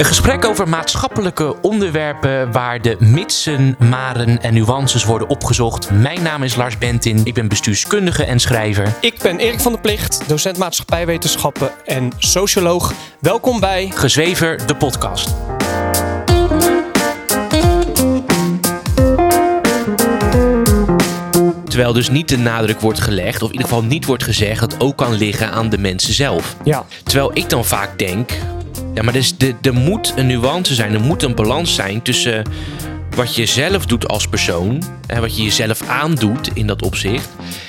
Een 0.00 0.06
gesprek 0.06 0.44
over 0.44 0.68
maatschappelijke 0.68 1.60
onderwerpen 1.60 2.52
waar 2.52 2.82
de 2.82 2.96
mitsen, 2.98 3.76
maren 3.78 4.42
en 4.42 4.54
nuances 4.54 5.04
worden 5.04 5.28
opgezocht. 5.28 5.90
Mijn 5.90 6.22
naam 6.22 6.42
is 6.42 6.54
Lars 6.54 6.78
Bentin, 6.78 7.20
ik 7.24 7.34
ben 7.34 7.48
bestuurskundige 7.48 8.24
en 8.24 8.38
schrijver. 8.38 8.94
Ik 9.00 9.18
ben 9.22 9.38
Erik 9.38 9.60
van 9.60 9.72
der 9.72 9.80
Plicht, 9.80 10.28
docent 10.28 10.56
maatschappijwetenschappen 10.56 11.70
en 11.84 12.12
socioloog. 12.18 12.92
Welkom 13.18 13.60
bij 13.60 13.90
Gezwever, 13.94 14.66
de 14.66 14.76
podcast. 14.76 15.34
Terwijl 21.64 21.92
dus 21.92 22.10
niet 22.10 22.28
de 22.28 22.38
nadruk 22.38 22.80
wordt 22.80 23.00
gelegd, 23.00 23.42
of 23.42 23.48
in 23.48 23.54
ieder 23.54 23.68
geval 23.68 23.84
niet 23.84 24.04
wordt 24.04 24.24
gezegd, 24.24 24.60
dat 24.60 24.72
het 24.72 24.80
ook 24.80 24.96
kan 24.96 25.12
liggen 25.12 25.50
aan 25.50 25.68
de 25.68 25.78
mensen 25.78 26.14
zelf. 26.14 26.56
Ja. 26.64 26.84
Terwijl 27.04 27.30
ik 27.34 27.50
dan 27.50 27.64
vaak 27.64 27.98
denk, 27.98 28.30
ja, 28.94 29.02
maar 29.02 29.12
dus 29.12 29.34
er, 29.38 29.54
er 29.62 29.74
moet 29.74 30.12
een 30.16 30.26
nuance 30.26 30.74
zijn, 30.74 30.94
er 30.94 31.00
moet 31.00 31.22
een 31.22 31.34
balans 31.34 31.74
zijn 31.74 32.02
tussen 32.02 32.42
wat 33.16 33.34
je 33.34 33.46
zelf 33.46 33.86
doet 33.86 34.08
als 34.08 34.26
persoon, 34.28 34.82
en 35.06 35.20
wat 35.20 35.36
je 35.36 35.42
jezelf 35.42 35.82
aandoet 35.88 36.50
in 36.54 36.66
dat 36.66 36.82
opzicht, 36.82 37.28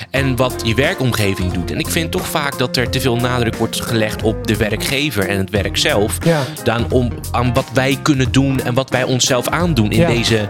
en 0.09 0.35
wat 0.35 0.61
je 0.65 0.75
werkomgeving 0.75 1.51
doet. 1.51 1.71
En 1.71 1.79
ik 1.79 1.87
vind 1.87 2.11
toch 2.11 2.27
vaak 2.27 2.57
dat 2.57 2.77
er 2.77 2.89
te 2.89 3.01
veel 3.01 3.15
nadruk 3.15 3.55
wordt 3.55 3.81
gelegd 3.81 4.23
op 4.23 4.47
de 4.47 4.57
werkgever 4.57 5.27
en 5.29 5.37
het 5.37 5.49
werk 5.49 5.77
zelf, 5.77 6.17
Ja. 6.25 6.43
dan 6.63 6.91
om 6.91 7.11
aan 7.31 7.53
wat 7.53 7.65
wij 7.73 7.99
kunnen 8.01 8.31
doen 8.31 8.61
en 8.63 8.73
wat 8.73 8.89
wij 8.89 9.03
onszelf 9.03 9.47
aandoen 9.47 9.91
in, 9.91 9.99
Ja. 9.99 10.07
deze, 10.07 10.47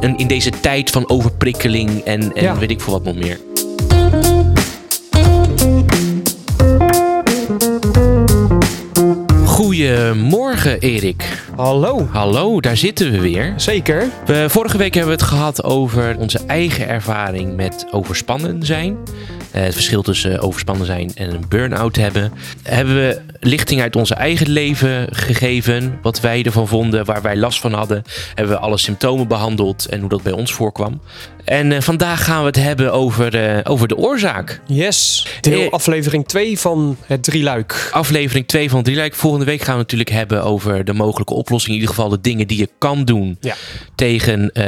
in, 0.00 0.18
in 0.18 0.26
deze 0.26 0.50
tijd 0.60 0.90
van 0.90 1.08
overprikkeling 1.08 2.00
en, 2.00 2.34
en 2.34 2.42
Ja. 2.42 2.56
weet 2.58 2.70
ik 2.70 2.80
veel 2.80 2.92
wat 2.92 3.04
nog 3.04 3.14
meer. 3.14 3.38
Goedemorgen, 9.52 10.80
Erik. 10.80 11.44
Hallo. 11.56 12.08
Hallo, 12.10 12.60
daar 12.60 12.76
zitten 12.76 13.10
we 13.10 13.20
weer. 13.20 13.52
Zeker. 13.56 14.08
We, 14.26 14.46
vorige 14.48 14.76
week 14.76 14.94
hebben 14.94 15.12
we 15.16 15.22
het 15.22 15.30
gehad 15.30 15.64
over 15.64 16.16
onze 16.18 16.40
eigen 16.46 16.88
ervaring 16.88 17.56
met 17.56 17.86
overspannen 17.90 18.62
zijn. 18.62 18.96
Eh, 19.52 19.62
het 19.62 19.72
verschil 19.74 20.02
tussen 20.02 20.40
overspannen 20.40 20.86
zijn 20.86 21.10
en 21.14 21.30
een 21.34 21.44
burn-out 21.48 21.96
hebben. 21.96 22.32
Hebben 22.62 22.94
we 22.94 23.20
lichting 23.40 23.80
uit 23.80 23.96
onze 23.96 24.14
eigen 24.14 24.48
leven 24.48 25.06
gegeven. 25.10 25.98
Wat 26.02 26.20
wij 26.20 26.42
ervan 26.42 26.68
vonden, 26.68 27.04
waar 27.04 27.22
wij 27.22 27.36
last 27.36 27.60
van 27.60 27.72
hadden. 27.72 28.02
Hebben 28.34 28.54
we 28.54 28.60
alle 28.60 28.78
symptomen 28.78 29.28
behandeld 29.28 29.86
en 29.86 30.00
hoe 30.00 30.08
dat 30.08 30.22
bij 30.22 30.32
ons 30.32 30.52
voorkwam. 30.52 31.00
En 31.44 31.72
eh, 31.72 31.80
vandaag 31.80 32.24
gaan 32.24 32.40
we 32.40 32.46
het 32.46 32.56
hebben 32.56 32.92
over, 32.92 33.34
eh, 33.54 33.58
over 33.72 33.88
de 33.88 33.96
oorzaak. 33.96 34.60
Yes. 34.66 35.26
Deel 35.40 35.60
Eh. 35.66 35.70
aflevering 35.70 36.28
2 36.28 36.58
van 36.58 36.96
het 37.06 37.22
drieluik. 37.22 37.88
Aflevering 37.92 38.46
2 38.46 38.70
van 38.70 38.82
Drieluik. 38.82 39.14
Volgende 39.14 39.44
week 39.46 39.58
gaan 39.60 39.74
we 39.74 39.80
het 39.80 39.90
natuurlijk 39.90 40.10
hebben 40.10 40.44
over 40.44 40.84
de 40.84 40.92
mogelijke 40.92 41.34
oplossing. 41.34 41.74
In 41.74 41.80
ieder 41.80 41.94
geval 41.94 42.08
de 42.10 42.20
dingen 42.20 42.46
die 42.46 42.58
je 42.58 42.68
kan 42.78 43.04
doen 43.04 43.36
Ja. 43.40 43.54
tegen, 43.94 44.52
eh, 44.52 44.64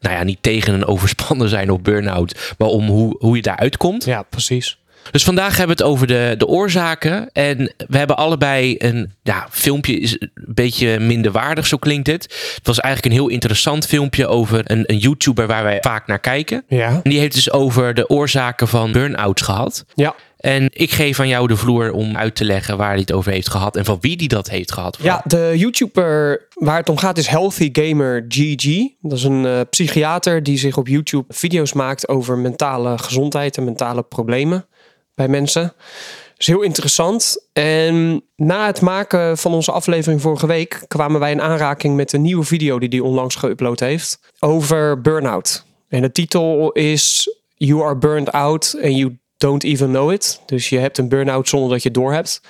nou 0.00 0.16
ja, 0.16 0.22
niet 0.22 0.38
tegen 0.40 0.74
een 0.74 0.84
overspannen 0.92 1.48
zijn 1.48 1.70
of 1.70 1.80
burn-out, 1.80 2.54
maar 2.58 2.68
om 2.68 2.86
hoe, 2.86 3.16
hoe 3.18 3.36
je 3.36 3.42
daaruit 3.42 3.76
komt. 3.76 4.04
Ja, 4.04 4.21
precies. 4.28 4.76
Dus 5.10 5.24
vandaag 5.24 5.56
hebben 5.56 5.76
we 5.76 5.82
het 5.82 5.92
over 5.92 6.06
de, 6.06 6.34
de 6.38 6.46
oorzaken. 6.46 7.30
En 7.32 7.74
we 7.88 7.98
hebben 7.98 8.16
allebei 8.16 8.74
een 8.78 9.12
ja, 9.22 9.46
filmpje, 9.50 9.98
is 9.98 10.16
een 10.20 10.30
beetje 10.34 10.98
minder 10.98 11.32
waardig, 11.32 11.66
zo 11.66 11.76
klinkt 11.76 12.06
het. 12.06 12.22
Het 12.54 12.66
was 12.66 12.80
eigenlijk 12.80 13.14
een 13.14 13.20
heel 13.20 13.30
interessant 13.30 13.86
filmpje 13.86 14.26
over 14.26 14.60
een, 14.64 14.84
een 14.86 14.98
YouTuber 14.98 15.46
waar 15.46 15.62
wij 15.62 15.78
vaak 15.80 16.06
naar 16.06 16.18
kijken. 16.18 16.64
Ja. 16.68 16.88
En 16.88 17.10
die 17.10 17.18
heeft 17.18 17.34
dus 17.34 17.50
over 17.50 17.94
de 17.94 18.08
oorzaken 18.08 18.68
van 18.68 18.92
burn-outs 18.92 19.42
gehad. 19.42 19.84
Ja. 19.94 20.14
En 20.42 20.68
ik 20.72 20.90
geef 20.90 21.20
aan 21.20 21.28
jou 21.28 21.46
de 21.46 21.56
vloer 21.56 21.92
om 21.92 22.16
uit 22.16 22.34
te 22.34 22.44
leggen 22.44 22.76
waar 22.76 22.90
hij 22.90 22.98
het 22.98 23.12
over 23.12 23.32
heeft 23.32 23.48
gehad 23.48 23.76
en 23.76 23.84
van 23.84 23.98
wie 24.00 24.16
die 24.16 24.28
dat 24.28 24.48
heeft 24.48 24.72
gehad. 24.72 24.98
Ja, 25.00 25.22
de 25.24 25.52
YouTuber 25.56 26.46
waar 26.54 26.76
het 26.76 26.88
om 26.88 26.96
gaat 26.96 27.18
is 27.18 27.26
Healthy 27.26 27.68
Gamer 27.72 28.24
GG. 28.28 28.88
Dat 29.00 29.18
is 29.18 29.24
een 29.24 29.46
eh, 29.46 29.60
psychiater 29.70 30.42
die 30.42 30.58
zich 30.58 30.76
op 30.76 30.88
YouTube 30.88 31.34
video's 31.34 31.72
maakt 31.72 32.08
over 32.08 32.38
mentale 32.38 32.98
gezondheid 32.98 33.56
en 33.56 33.64
mentale 33.64 34.02
problemen 34.02 34.66
bij 35.14 35.28
mensen. 35.28 35.62
Dat 35.62 36.36
is 36.36 36.46
heel 36.46 36.62
interessant. 36.62 37.48
En 37.52 38.24
na 38.36 38.66
het 38.66 38.80
maken 38.80 39.38
van 39.38 39.52
onze 39.52 39.72
aflevering 39.72 40.20
vorige 40.20 40.46
week 40.46 40.84
kwamen 40.88 41.20
wij 41.20 41.30
in 41.30 41.42
aanraking 41.42 41.96
met 41.96 42.12
een 42.12 42.22
nieuwe 42.22 42.44
video 42.44 42.78
die 42.78 42.88
hij 42.88 43.00
onlangs 43.00 43.36
geüpload 43.36 43.78
heeft 43.78 44.18
over 44.38 45.00
burn-out. 45.00 45.64
En 45.88 46.02
de 46.02 46.12
titel 46.12 46.72
is 46.72 47.28
You 47.54 47.82
are 47.82 47.96
burned 47.96 48.32
out 48.32 48.74
and 48.82 48.96
you 48.96 49.20
don't 49.42 49.64
even 49.64 49.88
know 49.88 50.12
it. 50.12 50.40
Dus 50.46 50.68
je 50.68 50.78
hebt 50.78 50.98
een 50.98 51.08
burn-out 51.08 51.48
zonder 51.48 51.70
dat 51.70 51.82
je 51.82 51.88
het 51.88 51.98
doorhebt. 51.98 52.40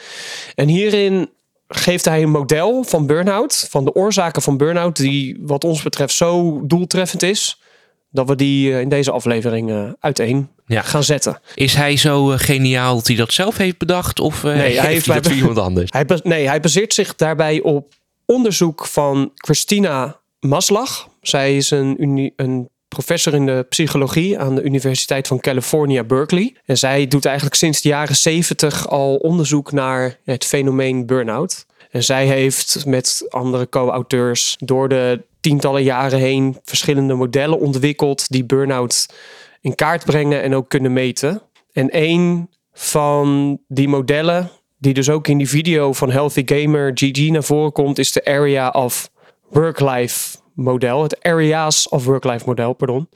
En 0.54 0.69
hierin 0.69 1.30
geeft 1.69 2.04
hij 2.04 2.22
een 2.22 2.30
model 2.30 2.84
van 2.84 3.06
burn-out, 3.06 3.66
van 3.70 3.84
de 3.84 3.94
oorzaken 3.94 4.42
van 4.42 4.56
burn-out, 4.56 4.97
die 4.97 5.38
wat 5.41 5.64
ons 5.64 5.82
betreft 5.82 6.14
zo 6.14 6.60
doeltreffend 6.66 7.22
is, 7.22 7.60
dat 8.10 8.28
we 8.28 8.36
die 8.36 8.72
eh, 8.72 8.80
in 8.80 8.88
deze 8.88 9.10
aflevering 9.10 9.70
eh, 9.70 9.88
uiteen 10.00 10.48
Ja. 10.66 10.82
gaan 10.82 11.04
zetten. 11.04 11.41
Is 11.54 11.75
hij 11.75 11.97
zo 11.97 12.30
eh, 12.30 12.38
geniaal 12.38 12.94
dat 12.97 13.06
hij 13.06 13.16
dat 13.16 13.32
zelf 13.32 13.56
heeft 13.56 13.78
bedacht? 13.78 14.20
Of 14.20 14.42
Nee, 14.42 14.53
hij 14.54 14.62
heeft 14.70 14.80
heeft 14.86 15.06
hij 15.06 15.14
dat 15.14 15.24
bij- 15.24 15.34
iemand 15.36 15.59
anders? 15.59 15.91
Hij, 15.97 16.04
nee, 16.22 16.48
hij 16.48 16.60
baseert 16.60 16.94
zich 16.94 17.14
daarbij 17.16 17.60
op 17.60 17.92
onderzoek 18.26 18.86
van 18.86 19.30
Christina 19.34 20.20
Maslach. 20.41 21.09
Zij 21.20 21.56
is 21.56 21.70
een, 21.70 22.03
uni- 22.03 22.32
een 22.36 22.69
professor 22.92 23.34
in 23.34 23.47
de 23.47 23.66
psychologie 23.69 24.38
aan 24.38 24.54
de 24.54 24.62
Universiteit 24.62 25.26
van 25.26 25.41
California, 25.41 26.04
Berkeley. 26.04 26.56
En 26.64 26.78
zij 26.78 27.06
doet 27.06 27.25
eigenlijk 27.25 27.56
sinds 27.56 27.80
de 27.80 27.88
jaren 27.88 28.16
70 28.16 28.88
al 28.88 29.16
onderzoek 29.16 29.72
naar 29.72 30.19
het 30.25 30.44
fenomeen 30.44 31.06
burn-out. 31.06 31.66
En 31.91 32.04
zij 32.04 32.26
heeft 32.26 32.86
met 32.86 33.26
andere 33.28 33.69
co-auteurs 33.69 34.56
door 34.58 34.88
de 34.88 35.22
tientallen 35.41 35.82
jaren 35.82 36.19
heen 36.19 36.56
verschillende 36.64 37.14
modellen 37.14 37.58
ontwikkeld 37.58 38.30
die 38.30 38.44
burn-out 38.44 39.06
in 39.60 39.74
kaart 39.74 40.04
brengen 40.04 40.42
en 40.42 40.54
ook 40.54 40.69
kunnen 40.69 40.92
meten. 40.92 41.42
En 41.72 41.88
een 41.91 42.48
van 42.72 43.59
die 43.69 43.88
modellen, 43.88 44.50
die 44.78 44.94
dus 44.94 45.10
ook 45.10 45.28
in 45.28 45.38
die 45.38 45.48
video 45.48 45.92
van 45.92 46.10
Healthy 46.10 46.42
Gamer 46.44 46.91
GG 46.94 47.30
naar 47.30 47.44
voren 47.44 47.72
komt, 47.72 47.98
is 47.98 48.12
de 48.12 48.24
Area 48.24 48.70
of 48.70 49.10
Work-Life 49.48 50.41
model. 50.54 51.02
Het 51.02 51.22
Areas 51.22 51.88
of 51.88 52.04
Work-Life 52.04 52.44
model, 52.46 52.72
pardon. 52.72 53.08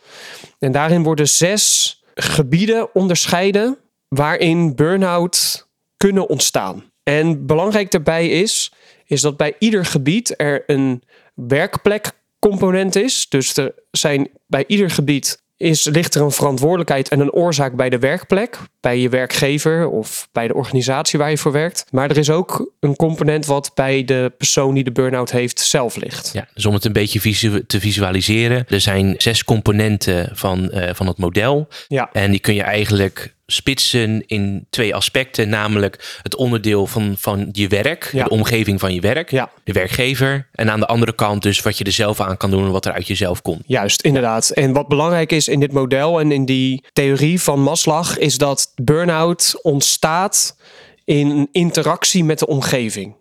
En 0.58 0.72
daarin 0.72 1.02
worden 1.02 1.28
zes 1.28 1.94
gebieden 2.14 2.94
onderscheiden 2.94 3.78
waarin 4.08 4.74
burn-out 4.74 5.66
kunnen 5.96 6.28
ontstaan. 6.28 6.84
En 7.02 7.46
belangrijk 7.46 7.90
daarbij 7.90 8.28
is, 8.28 8.72
is 9.06 9.20
dat 9.20 9.36
bij 9.36 9.54
ieder 9.58 9.84
gebied 9.84 10.34
er 10.40 10.62
een 10.66 11.02
werkplekcomponent 11.34 12.96
is. 12.96 13.26
Dus 13.28 13.56
er 13.56 13.74
zijn 13.90 14.28
bij 14.46 14.64
ieder 14.66 14.90
gebied 14.90 15.42
is, 15.56 15.84
ligt 15.84 16.14
er 16.14 16.22
een 16.22 16.30
verantwoordelijkheid 16.30 17.08
en 17.08 17.20
een 17.20 17.32
oorzaak 17.32 17.76
bij 17.76 17.88
de 17.90 17.98
werkplek, 17.98 18.58
bij 18.80 18.98
je 18.98 19.08
werkgever 19.08 19.88
of 19.88 20.28
bij 20.32 20.48
de 20.48 20.54
organisatie 20.54 21.18
waar 21.18 21.30
je 21.30 21.38
voor 21.38 21.52
werkt. 21.52 21.84
Maar 21.90 22.10
er 22.10 22.18
is 22.18 22.30
ook 22.30 22.72
een 22.80 22.96
component 22.96 23.46
wat 23.46 23.70
bij 23.74 24.04
de 24.04 24.32
persoon 24.36 24.74
die 24.74 24.84
de 24.84 24.92
burn-out 24.92 25.30
heeft 25.30 25.60
zelf 25.60 25.96
ligt. 25.96 26.30
Ja, 26.32 26.48
dus 26.54 26.66
om 26.66 26.74
het 26.74 26.84
een 26.84 26.92
beetje 26.92 27.20
visu- 27.20 27.66
te 27.66 27.80
visualiseren. 27.80 28.64
Er 28.68 28.80
zijn 28.80 29.14
zes 29.18 29.44
componenten 29.44 30.30
van, 30.32 30.70
eh, 30.70 30.94
van 30.94 31.06
het 31.06 31.18
model. 31.18 31.68
Ja. 31.88 32.10
En 32.12 32.30
die 32.30 32.40
kun 32.40 32.54
je 32.54 32.62
eigenlijk 32.62 33.34
spitsen 33.46 34.26
in 34.26 34.66
twee 34.70 34.94
aspecten. 34.94 35.48
Namelijk 35.48 36.18
het 36.22 36.36
onderdeel 36.36 36.86
van, 36.86 37.14
van 37.18 37.48
je 37.52 37.68
werk, 37.68 38.08
Ja. 38.12 38.24
de 38.24 38.30
omgeving 38.30 38.80
van 38.80 38.94
je 38.94 39.00
werk, 39.00 39.30
Ja. 39.30 39.50
de 39.64 39.72
werkgever. 39.72 40.48
En 40.52 40.70
aan 40.70 40.80
de 40.80 40.86
andere 40.86 41.14
kant 41.14 41.42
dus 41.42 41.60
wat 41.62 41.78
je 41.78 41.84
er 41.84 41.92
zelf 41.92 42.20
aan 42.20 42.36
kan 42.36 42.50
doen 42.50 42.64
en 42.64 42.70
wat 42.70 42.86
er 42.86 42.92
uit 42.92 43.06
jezelf 43.06 43.42
komt. 43.42 43.62
Juist, 43.66 44.02
inderdaad. 44.02 44.50
En 44.50 44.72
wat 44.72 44.88
belangrijk 44.88 45.32
is 45.32 45.48
in 45.48 45.60
dit 45.60 45.72
model 45.72 46.20
en 46.20 46.32
in 46.32 46.44
die 46.44 46.84
theorie 46.92 47.40
van 47.40 47.60
Maslach, 47.62 48.18
is 48.18 48.38
dat 48.38 48.72
burn-out 48.82 49.58
ontstaat 49.62 50.56
in 51.04 51.48
interactie 51.52 52.24
met 52.24 52.38
de 52.38 52.46
omgeving. 52.46 53.14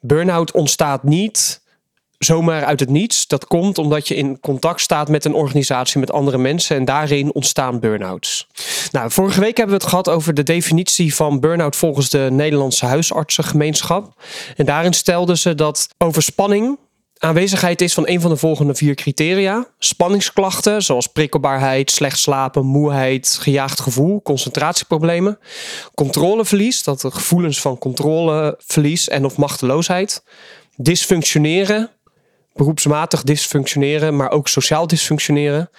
Burn-out 0.00 0.52
ontstaat 0.52 1.02
niet 1.02 1.64
zomaar 2.18 2.64
uit 2.64 2.80
het 2.80 2.88
niets. 2.88 3.26
Dat 3.26 3.46
komt 3.46 3.78
omdat 3.78 4.08
je 4.08 4.14
in 4.14 4.40
contact 4.40 4.80
staat 4.80 5.08
met 5.08 5.24
een 5.24 5.34
organisatie, 5.34 6.00
met 6.00 6.12
andere 6.12 6.38
mensen 6.38 6.76
en 6.76 6.84
daarin 6.84 7.34
ontstaan 7.34 7.80
burn-outs. 7.80 8.46
Nou, 8.92 9.10
vorige 9.10 9.40
week 9.40 9.56
hebben 9.56 9.76
we 9.76 9.82
het 9.82 9.90
gehad 9.90 10.08
over 10.08 10.34
de 10.34 10.42
definitie 10.42 11.14
van 11.14 11.40
burn-out 11.40 11.76
volgens 11.76 12.10
de 12.10 12.28
Nederlandse 12.30 12.86
huisartsengemeenschap. 12.86 14.22
En 14.56 14.66
daarin 14.66 14.92
stelden 14.92 15.38
ze 15.38 15.54
dat 15.54 15.88
overspanning 15.98 16.78
aanwezigheid 17.18 17.80
is 17.80 17.94
van 17.94 18.08
een 18.08 18.20
van 18.20 18.30
de 18.30 18.36
volgende 18.36 18.74
vier 18.74 18.94
criteria. 18.94 19.66
Spanningsklachten 19.78 20.82
zoals 20.82 21.06
prikkelbaarheid, 21.06 21.90
slecht 21.90 22.18
slapen, 22.18 22.66
moeheid, 22.66 23.38
gejaagd 23.40 23.80
gevoel, 23.80 24.22
concentratieproblemen. 24.22 25.38
Controleverlies, 25.94 26.82
dat 26.82 27.00
de 27.00 27.10
gevoelens 27.10 27.60
van 27.60 27.78
controleverlies 27.78 29.08
en 29.08 29.24
of 29.24 29.36
machteloosheid. 29.36 30.22
Dysfunctioneren, 30.76 31.90
beroepsmatig 32.56 33.22
dysfunctioneren, 33.22 34.16
maar 34.16 34.30
ook 34.30 34.48
sociaal 34.48 34.86
dysfunctioneren. 34.86 35.70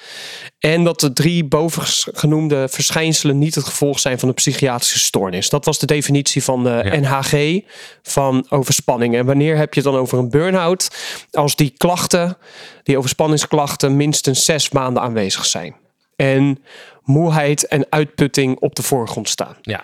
En 0.60 0.84
dat 0.84 1.00
de 1.00 1.14
drie 1.14 1.46
bovengenoemde 1.46 2.68
verschijnselen 2.70 3.38
niet 3.38 3.56
het 3.56 3.66
gevolg 3.66 4.00
zijn 4.00 4.20
van 4.20 4.28
een 4.28 4.34
psychiatrische 4.34 5.00
stoornis. 5.00 5.50
Dat 5.50 5.66
was 5.66 5.80
de 5.80 5.86
definitie 5.86 6.44
van 6.44 6.64
de 6.64 6.82
Ja. 6.84 7.00
NHG 7.00 7.62
van 8.04 8.46
overspanning. 8.50 9.16
En 9.16 9.26
wanneer 9.26 9.58
heb 9.58 9.74
je 9.74 9.82
het 9.82 9.92
dan 9.92 10.00
over 10.02 10.18
een 10.18 10.30
burn-out? 10.30 10.90
Als 11.32 11.56
die 11.56 11.74
klachten, 11.78 12.38
die 12.84 12.98
overspanningsklachten, 12.98 13.96
minstens 13.96 14.46
zes 14.46 14.70
maanden 14.70 15.04
aanwezig 15.04 15.46
zijn. 15.46 15.76
En 16.16 16.64
moeheid 17.04 17.68
en 17.68 17.86
uitputting 17.90 18.60
op 18.60 18.76
de 18.76 18.84
voorgrond 18.84 19.30
staan. 19.30 19.56
Ja, 19.62 19.84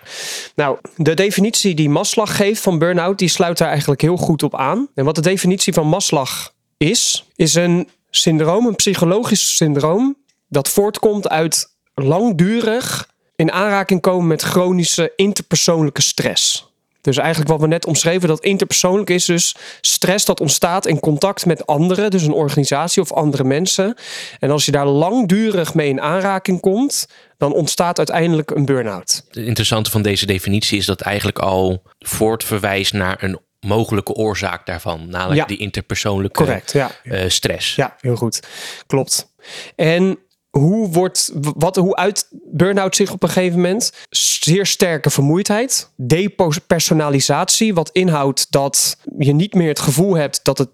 Nou, 0.55 0.77
de 0.95 1.13
definitie 1.13 1.75
die 1.75 1.89
Maslach 1.89 2.35
geeft 2.35 2.61
van 2.61 2.79
burn-out, 2.79 3.17
die 3.17 3.27
sluit 3.27 3.57
daar 3.57 3.69
eigenlijk 3.69 4.01
heel 4.01 4.17
goed 4.17 4.43
op 4.43 4.55
aan. 4.55 4.87
En 4.95 5.05
wat 5.05 5.15
de 5.15 5.21
definitie 5.21 5.73
van 5.73 5.87
Maslach 5.87 6.52
is, 6.83 7.25
is 7.35 7.55
een 7.55 7.89
syndroom, 8.09 8.65
een 8.65 8.75
psychologisch 8.75 9.55
syndroom, 9.55 10.17
dat 10.47 10.69
voortkomt 10.69 11.29
uit 11.29 11.75
langdurig 11.93 13.09
in 13.35 13.51
aanraking 13.51 14.01
komen 14.01 14.27
met 14.27 14.41
chronische 14.41 15.13
interpersoonlijke 15.15 16.01
stress. 16.01 16.71
Dus 17.01 17.17
eigenlijk 17.17 17.49
wat 17.49 17.59
we 17.59 17.67
net 17.67 17.85
omschreven, 17.85 18.27
dat 18.27 18.43
interpersoonlijk 18.43 19.09
is 19.09 19.25
dus 19.25 19.55
stress 19.81 20.25
dat 20.25 20.39
ontstaat 20.39 20.85
in 20.85 20.99
contact 20.99 21.45
met 21.45 21.65
anderen, 21.65 22.11
dus 22.11 22.23
een 22.23 22.33
organisatie 22.33 23.01
of 23.01 23.11
andere 23.11 23.43
mensen. 23.43 23.95
En 24.39 24.49
als 24.49 24.65
je 24.65 24.71
daar 24.71 24.87
langdurig 24.87 25.73
mee 25.73 25.89
in 25.89 26.01
aanraking 26.01 26.59
komt, 26.59 27.07
dan 27.37 27.53
ontstaat 27.53 27.97
uiteindelijk 27.97 28.51
een 28.51 28.65
burn-out. 28.65 29.23
het 29.27 29.45
interessante 29.45 29.91
van 29.91 30.01
deze 30.01 30.25
definitie 30.25 30.77
is 30.77 30.85
dat 30.85 31.01
eigenlijk 31.01 31.39
al 31.39 31.81
voortverwijst 31.99 32.93
naar 32.93 33.23
een 33.23 33.39
mogelijke 33.63 34.13
oorzaak 34.13 34.65
daarvan, 34.65 35.09
namelijk 35.09 35.39
Ja. 35.39 35.45
die 35.45 35.57
interpersoonlijke 35.57 36.43
Correct, 36.43 36.71
ja. 36.71 36.91
eh, 37.03 37.29
stress. 37.29 37.75
Ja, 37.75 37.95
heel 37.99 38.15
goed. 38.15 38.39
Klopt. 38.87 39.33
En 39.75 40.17
hoe, 40.49 40.89
wordt, 40.89 41.31
wat, 41.55 41.75
hoe 41.75 41.95
uit 41.95 42.27
burn-out 42.51 42.95
zich 42.95 43.11
op 43.11 43.23
een 43.23 43.29
gegeven 43.29 43.55
moment? 43.61 43.93
Zeer 44.09 44.65
sterke 44.65 45.09
vermoeidheid. 45.09 45.89
Depersonalisatie, 45.95 47.73
wat 47.73 47.89
inhoudt 47.91 48.47
dat 48.51 48.97
je 49.17 49.33
niet 49.33 49.53
meer 49.53 49.67
het 49.67 49.79
gevoel 49.79 50.15
hebt 50.15 50.39
dat, 50.43 50.57
het, 50.57 50.69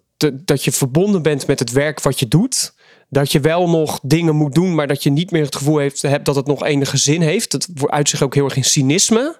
dat 0.47 0.63
je 0.63 0.71
verbonden 0.71 1.21
bent 1.21 1.47
met 1.47 1.59
het 1.59 1.71
werk 1.71 2.01
wat 2.01 2.19
je 2.19 2.27
doet. 2.27 2.74
Dat 3.09 3.31
je 3.31 3.39
wel 3.39 3.69
nog 3.69 4.00
dingen 4.03 4.36
moet 4.36 4.53
doen, 4.53 4.75
maar 4.75 4.88
dat 4.88 5.03
je 5.03 5.09
niet 5.09 5.31
meer 5.31 5.44
het 5.45 5.56
gevoel 5.56 5.77
heeft, 5.77 6.01
hebt 6.01 6.25
dat 6.25 6.36
het 6.36 6.47
nog 6.47 6.63
enige 6.65 6.97
zin 6.97 7.21
heeft. 7.21 7.51
Dat 7.51 7.68
uit 7.86 8.09
zich 8.09 8.21
ook 8.21 8.33
heel 8.36 8.45
erg 8.45 8.56
in 8.56 8.63
cynisme. 8.63 9.39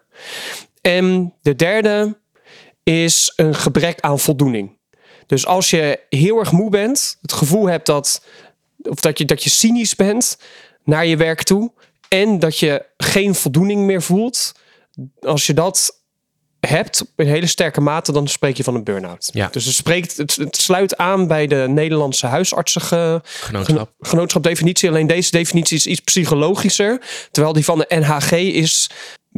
En 0.82 1.34
de 1.42 1.56
derde 1.56 2.18
is 2.90 3.34
een 3.36 3.56
gebrek 3.56 4.00
aan 4.00 4.20
voldoening. 4.20 4.78
Dus 5.26 5.46
als 5.46 5.70
je 5.70 6.00
heel 6.10 6.40
erg 6.40 6.52
moe 6.52 6.70
bent, 6.70 7.18
het 7.22 7.32
gevoel 7.32 7.66
hebt 7.66 7.86
dat, 7.86 8.26
of 8.82 9.00
dat, 9.00 9.18
je, 9.18 9.26
dat 9.26 9.44
je 9.44 9.50
cynisch 9.50 9.96
bent 9.96 10.38
naar 10.84 11.06
je 11.06 11.18
werk 11.18 11.44
toe 11.44 11.72
en 12.08 12.40
dat 12.40 12.58
je 12.58 12.86
geen 12.98 13.36
voldoening 13.36 13.82
meer 13.82 14.02
voelt, 14.02 14.52
als 15.20 15.46
je 15.46 15.54
dat 15.54 15.98
hebt 16.60 17.06
in 17.16 17.28
hele 17.28 17.48
sterke 17.48 17.82
mate, 17.82 18.12
dan 18.12 18.28
spreek 18.28 18.58
je 18.58 18.64
van 18.64 18.76
een 18.76 18.84
burn-out. 18.84 19.30
Ja. 19.34 19.48
Dus 19.52 19.66
het, 19.66 19.76
spreekt, 19.76 20.18
het, 20.18 20.36
het 20.36 20.56
sluit 20.56 20.98
aan 20.98 21.28
bij 21.28 21.48
de 21.48 21.66
Nederlandse 21.68 22.26
huisartsen 22.26 23.22
Genootschap. 23.24 23.92
genootschapdefinitie. 24.00 24.90
Alleen 24.90 25.08
deze 25.08 25.32
definitie 25.32 25.78
is 25.78 25.88
iets 25.88 26.00
psychologischer, 26.00 27.02
terwijl 27.32 27.54
die 27.54 27.66
van 27.66 27.78
de 27.78 27.86
NHG 27.90 28.32
is 28.32 28.90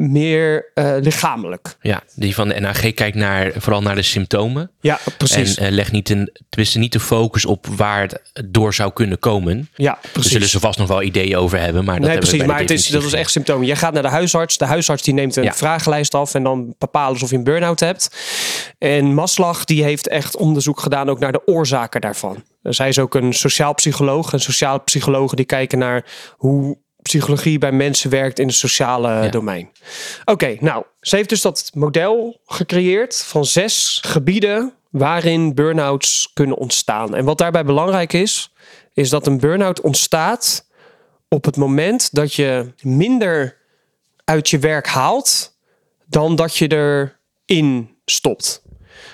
meer 0.10 0.72
eh, 0.74 0.94
lichamelijk. 1.02 1.76
Ja, 1.82 2.02
die 2.16 2.36
van 2.36 2.48
de 2.48 2.60
NAG 2.60 2.94
kijkt 2.94 3.16
naar, 3.18 3.52
vooral 3.58 3.82
naar 3.82 3.96
de 3.96 4.02
symptomen. 4.02 4.72
Ja, 4.82 5.00
precies. 5.18 5.58
En 5.58 5.66
eh, 5.66 5.72
legt 5.72 5.92
niet, 5.92 6.10
een, 6.10 6.32
tenminste 6.50 6.80
niet 6.80 6.92
de 6.92 7.00
focus 7.00 7.46
op 7.46 7.68
waar 7.68 8.02
het 8.02 8.22
door 8.46 8.74
zou 8.74 8.92
kunnen 8.94 9.20
komen. 9.20 9.70
ja, 9.76 9.92
Daar 10.02 10.12
precies. 10.12 10.32
zullen 10.32 10.48
ze 10.48 10.60
vast 10.60 10.78
nog 10.80 10.88
wel 10.88 11.02
ideeën 11.02 11.38
over 11.38 11.60
hebben. 11.60 11.86
Maar 11.86 12.00
dat 12.00 12.08
nee, 12.10 12.18
precies. 12.18 12.44
Maar 12.46 12.60
het 12.60 12.72
is, 12.72 12.88
dat 12.88 13.04
is 13.04 13.14
echt 13.14 13.32
symptomen. 13.32 13.68
Je 13.68 13.76
gaat 13.76 13.94
naar 13.94 14.02
de 14.04 14.10
huisarts. 14.10 14.58
De 14.58 14.66
huisarts 14.66 15.04
die 15.04 15.14
neemt 15.14 15.36
een 15.36 15.44
Ja. 15.44 15.54
vragenlijst 15.54 16.14
af 16.14 16.34
en 16.34 16.44
dan 16.44 16.76
bepalen 16.78 17.18
ze 17.18 17.24
of 17.24 17.30
je 17.30 17.38
een 17.38 17.44
burn-out 17.44 17.80
hebt. 17.80 18.16
En 18.78 19.14
Maslach 19.14 19.66
die 19.66 19.84
heeft 19.84 20.08
echt 20.08 20.36
onderzoek 20.38 20.80
gedaan 20.80 21.10
ook 21.10 21.20
naar 21.20 21.32
de 21.32 21.48
oorzaken 21.48 22.02
daarvan. 22.02 22.44
Zij 22.62 22.88
is 22.88 23.00
ook 23.00 23.16
een 23.16 23.34
sociaal 23.34 23.74
psycholoog. 23.74 24.34
En 24.34 24.40
sociale 24.40 24.80
psychologen 24.80 25.38
die 25.38 25.46
kijken 25.46 25.78
naar 25.78 26.06
hoe 26.38 26.78
psychologie 27.02 27.58
bij 27.58 27.72
mensen 27.72 28.10
werkt 28.10 28.40
in 28.40 28.48
het 28.48 28.56
sociale 28.56 29.10
Ja. 29.10 29.30
domein. 29.30 29.70
Oké, 30.26 30.58
nou, 30.60 30.84
ze 31.02 31.16
heeft 31.16 31.30
dus 31.30 31.42
dat 31.42 31.72
model 31.74 32.40
gecreëerd 32.46 33.24
van 33.26 33.46
zes 33.46 34.00
gebieden 34.06 34.74
waarin 34.90 35.54
burn-outs 35.56 36.32
kunnen 36.34 36.58
ontstaan. 36.58 37.16
En 37.16 37.26
wat 37.26 37.38
daarbij 37.38 37.66
belangrijk 37.66 38.14
is, 38.14 38.54
is 38.94 39.10
dat 39.10 39.28
een 39.28 39.40
burn-out 39.40 39.82
ontstaat 39.82 40.66
op 41.30 41.46
het 41.46 41.58
moment 41.58 42.14
dat 42.16 42.34
je 42.34 42.74
minder 42.82 43.58
uit 44.26 44.50
je 44.50 44.60
werk 44.60 44.88
haalt 44.88 45.58
dan 46.06 46.36
dat 46.36 46.56
je 46.58 46.68
erin 47.48 47.96
stopt. 48.06 48.62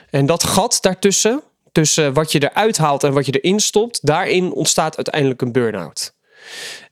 En 0.10 0.26
dat 0.26 0.44
gat 0.44 0.78
daartussen, 0.82 1.44
tussen 1.72 2.14
wat 2.14 2.32
je 2.32 2.44
eruit 2.52 2.78
haalt 2.78 3.04
en 3.04 3.14
wat 3.14 3.26
je 3.26 3.40
erin 3.40 3.60
stopt, 3.60 4.06
daarin 4.06 4.52
ontstaat 4.52 4.96
uiteindelijk 4.96 5.42
een 5.42 5.52
burn-out. 5.52 6.16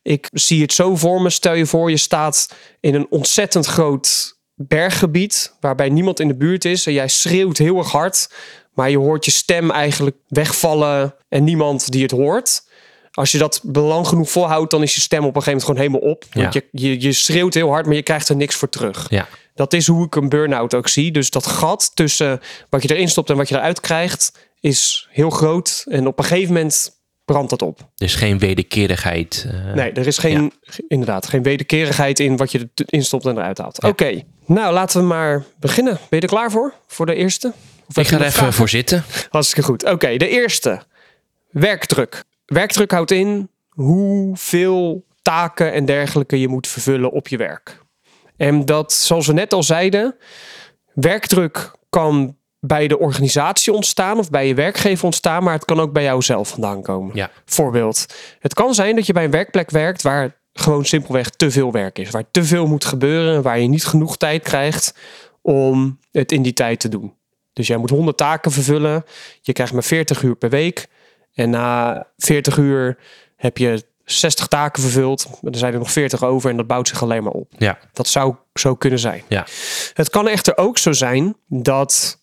Ik 0.05 0.29
zie 0.33 0.61
het 0.61 0.73
zo 0.73 0.95
voor 0.95 1.21
me. 1.21 1.29
Stel 1.29 1.53
je 1.53 1.65
voor, 1.65 1.89
je 1.89 1.97
staat 1.97 2.49
in 2.79 2.95
een 2.95 3.07
ontzettend 3.09 3.65
groot 3.65 4.37
berggebied 4.55 5.53
waarbij 5.59 5.89
niemand 5.89 6.19
in 6.19 6.27
de 6.27 6.35
buurt 6.35 6.65
is 6.65 6.85
en 6.85 6.93
jij 6.93 7.07
schreeuwt 7.07 7.57
heel 7.57 7.77
erg 7.77 7.91
hard, 7.91 8.29
maar 8.73 8.89
je 8.89 8.97
hoort 8.97 9.25
je 9.25 9.31
stem 9.31 9.71
eigenlijk 9.71 10.15
wegvallen 10.27 11.15
en 11.29 11.43
niemand 11.43 11.91
die 11.91 12.01
het 12.01 12.11
hoort. 12.11 12.63
Als 13.11 13.31
je 13.31 13.37
dat 13.37 13.61
lang 13.71 14.07
genoeg 14.07 14.29
volhoudt, 14.29 14.71
dan 14.71 14.81
is 14.83 14.95
je 14.95 15.01
stem 15.01 15.25
op 15.25 15.35
een 15.35 15.43
gegeven 15.43 15.67
moment 15.67 15.83
gewoon 15.83 15.99
helemaal 15.99 16.15
op. 16.15 16.25
Want 16.33 16.53
Ja. 16.53 16.61
je, 16.71 16.89
je, 16.89 17.01
je 17.01 17.13
schreeuwt 17.13 17.53
heel 17.53 17.69
hard, 17.69 17.85
maar 17.85 17.95
je 17.95 18.03
krijgt 18.03 18.29
er 18.29 18.35
niks 18.35 18.55
voor 18.55 18.69
terug. 18.69 19.09
Ja, 19.09 19.27
Dat 19.55 19.73
is 19.73 19.87
hoe 19.87 20.05
ik 20.05 20.15
een 20.15 20.29
burn-out 20.29 20.73
ook 20.73 20.87
zie. 20.87 21.11
Dus 21.11 21.29
dat 21.29 21.47
gat 21.47 21.91
tussen 21.93 22.39
wat 22.69 22.81
je 22.83 22.93
erin 22.95 23.09
stopt 23.09 23.29
en 23.29 23.37
wat 23.37 23.49
je 23.49 23.55
eruit 23.55 23.79
krijgt, 23.79 24.31
is 24.59 25.07
heel 25.11 25.29
groot. 25.29 25.83
En 25.87 26.07
op 26.07 26.19
een 26.19 26.25
gegeven 26.25 26.53
moment 26.53 26.91
brandt 27.25 27.49
dat 27.49 27.61
op. 27.61 27.89
dus 27.95 28.15
geen 28.15 28.39
wederkerigheid. 28.39 29.47
eh, 29.51 29.73
Nee, 29.73 29.91
er 29.91 30.07
is 30.07 30.17
geen, 30.17 30.51
inderdaad, 30.87 31.27
geen 31.27 31.43
wederkerigheid 31.43 32.19
in 32.19 32.37
wat 32.37 32.51
je 32.51 32.69
erin 32.75 33.03
stopt 33.03 33.25
en 33.25 33.37
eruit 33.37 33.57
haalt. 33.57 33.83
Oké, 33.83 34.21
nou 34.45 34.73
laten 34.73 34.99
we 35.01 35.05
maar 35.07 35.43
beginnen. 35.59 35.93
Ben 35.93 36.19
je 36.19 36.19
er 36.19 36.27
klaar 36.27 36.51
voor? 36.51 36.73
Voor 36.87 37.05
de 37.05 37.15
eerste? 37.15 37.53
Of 37.87 37.97
Ik 37.97 38.07
ga 38.07 38.15
er 38.15 38.21
even 38.21 38.33
vragen? 38.33 38.53
voor 38.53 38.69
zitten. 38.69 39.03
Hartstikke 39.29 39.63
goed. 39.69 39.85
Oké, 39.85 40.17
de 40.17 40.27
eerste. 40.27 40.81
Werkdruk. 41.51 42.23
Werkdruk 42.45 42.91
houdt 42.91 43.11
in 43.11 43.49
hoeveel 43.69 45.05
taken 45.21 45.73
en 45.73 45.85
dergelijke 45.85 46.39
je 46.39 46.47
moet 46.47 46.67
vervullen 46.67 47.11
op 47.11 47.27
je 47.27 47.37
werk. 47.37 47.79
En 48.37 48.65
dat, 48.65 48.93
zoals 48.93 49.27
we 49.27 49.33
net 49.33 49.53
al 49.53 49.63
zeiden, 49.63 50.15
werkdruk 50.93 51.71
kan 51.89 52.37
bij 52.67 52.87
de 52.87 52.99
organisatie 52.99 53.73
ontstaan 53.73 54.17
of 54.17 54.29
bij 54.29 54.47
je 54.47 54.53
werkgever 54.53 55.05
ontstaan, 55.05 55.43
maar 55.43 55.53
het 55.53 55.65
kan 55.65 55.79
ook 55.79 55.93
bij 55.93 56.03
jou 56.03 56.21
zelf 56.21 56.49
vandaan 56.49 56.81
komen. 56.81 57.15
Ja. 57.15 57.29
Voorbeeld. 57.45 58.05
Het 58.39 58.53
kan 58.53 58.73
zijn 58.73 58.95
dat 58.95 59.05
je 59.05 59.13
bij 59.13 59.23
een 59.23 59.31
werkplek 59.31 59.69
werkt 59.71 60.01
waar 60.01 60.35
gewoon 60.53 60.85
simpelweg 60.85 61.29
te 61.29 61.51
veel 61.51 61.71
werk 61.71 61.99
is, 61.99 62.09
waar 62.09 62.23
te 62.31 62.43
veel 62.43 62.67
moet 62.67 62.85
gebeuren, 62.85 63.41
waar 63.41 63.59
je 63.59 63.67
niet 63.67 63.85
genoeg 63.85 64.17
tijd 64.17 64.43
krijgt 64.43 64.93
om 65.41 65.99
het 66.11 66.31
in 66.31 66.41
die 66.41 66.53
tijd 66.53 66.79
te 66.79 66.89
doen. 66.89 67.13
Dus 67.53 67.67
jij 67.67 67.77
moet 67.77 67.89
100 67.89 68.17
taken 68.17 68.51
vervullen. 68.51 69.05
Je 69.41 69.53
krijgt 69.53 69.73
maar 69.73 69.83
40 69.83 70.21
uur 70.21 70.35
per 70.35 70.49
week. 70.49 70.87
En 71.33 71.49
na 71.49 72.05
40 72.17 72.57
uur 72.57 72.97
heb 73.35 73.57
je 73.57 73.83
60 74.05 74.47
taken 74.47 74.81
vervuld. 74.81 75.27
Er 75.41 75.57
zijn 75.57 75.73
er 75.73 75.79
nog 75.79 75.91
40 75.91 76.23
over 76.23 76.49
en 76.49 76.57
dat 76.57 76.67
bouwt 76.67 76.87
zich 76.87 77.01
alleen 77.03 77.23
maar 77.23 77.31
op. 77.31 77.51
Ja, 77.57 77.77
Dat 77.93 78.07
zou 78.07 78.35
zo 78.53 78.75
kunnen 78.75 78.99
zijn. 78.99 79.23
ja, 79.27 79.45
Het 79.93 80.09
kan 80.09 80.27
echter 80.27 80.57
ook 80.57 80.77
zo 80.77 80.91
zijn 80.91 81.35
dat 81.47 82.19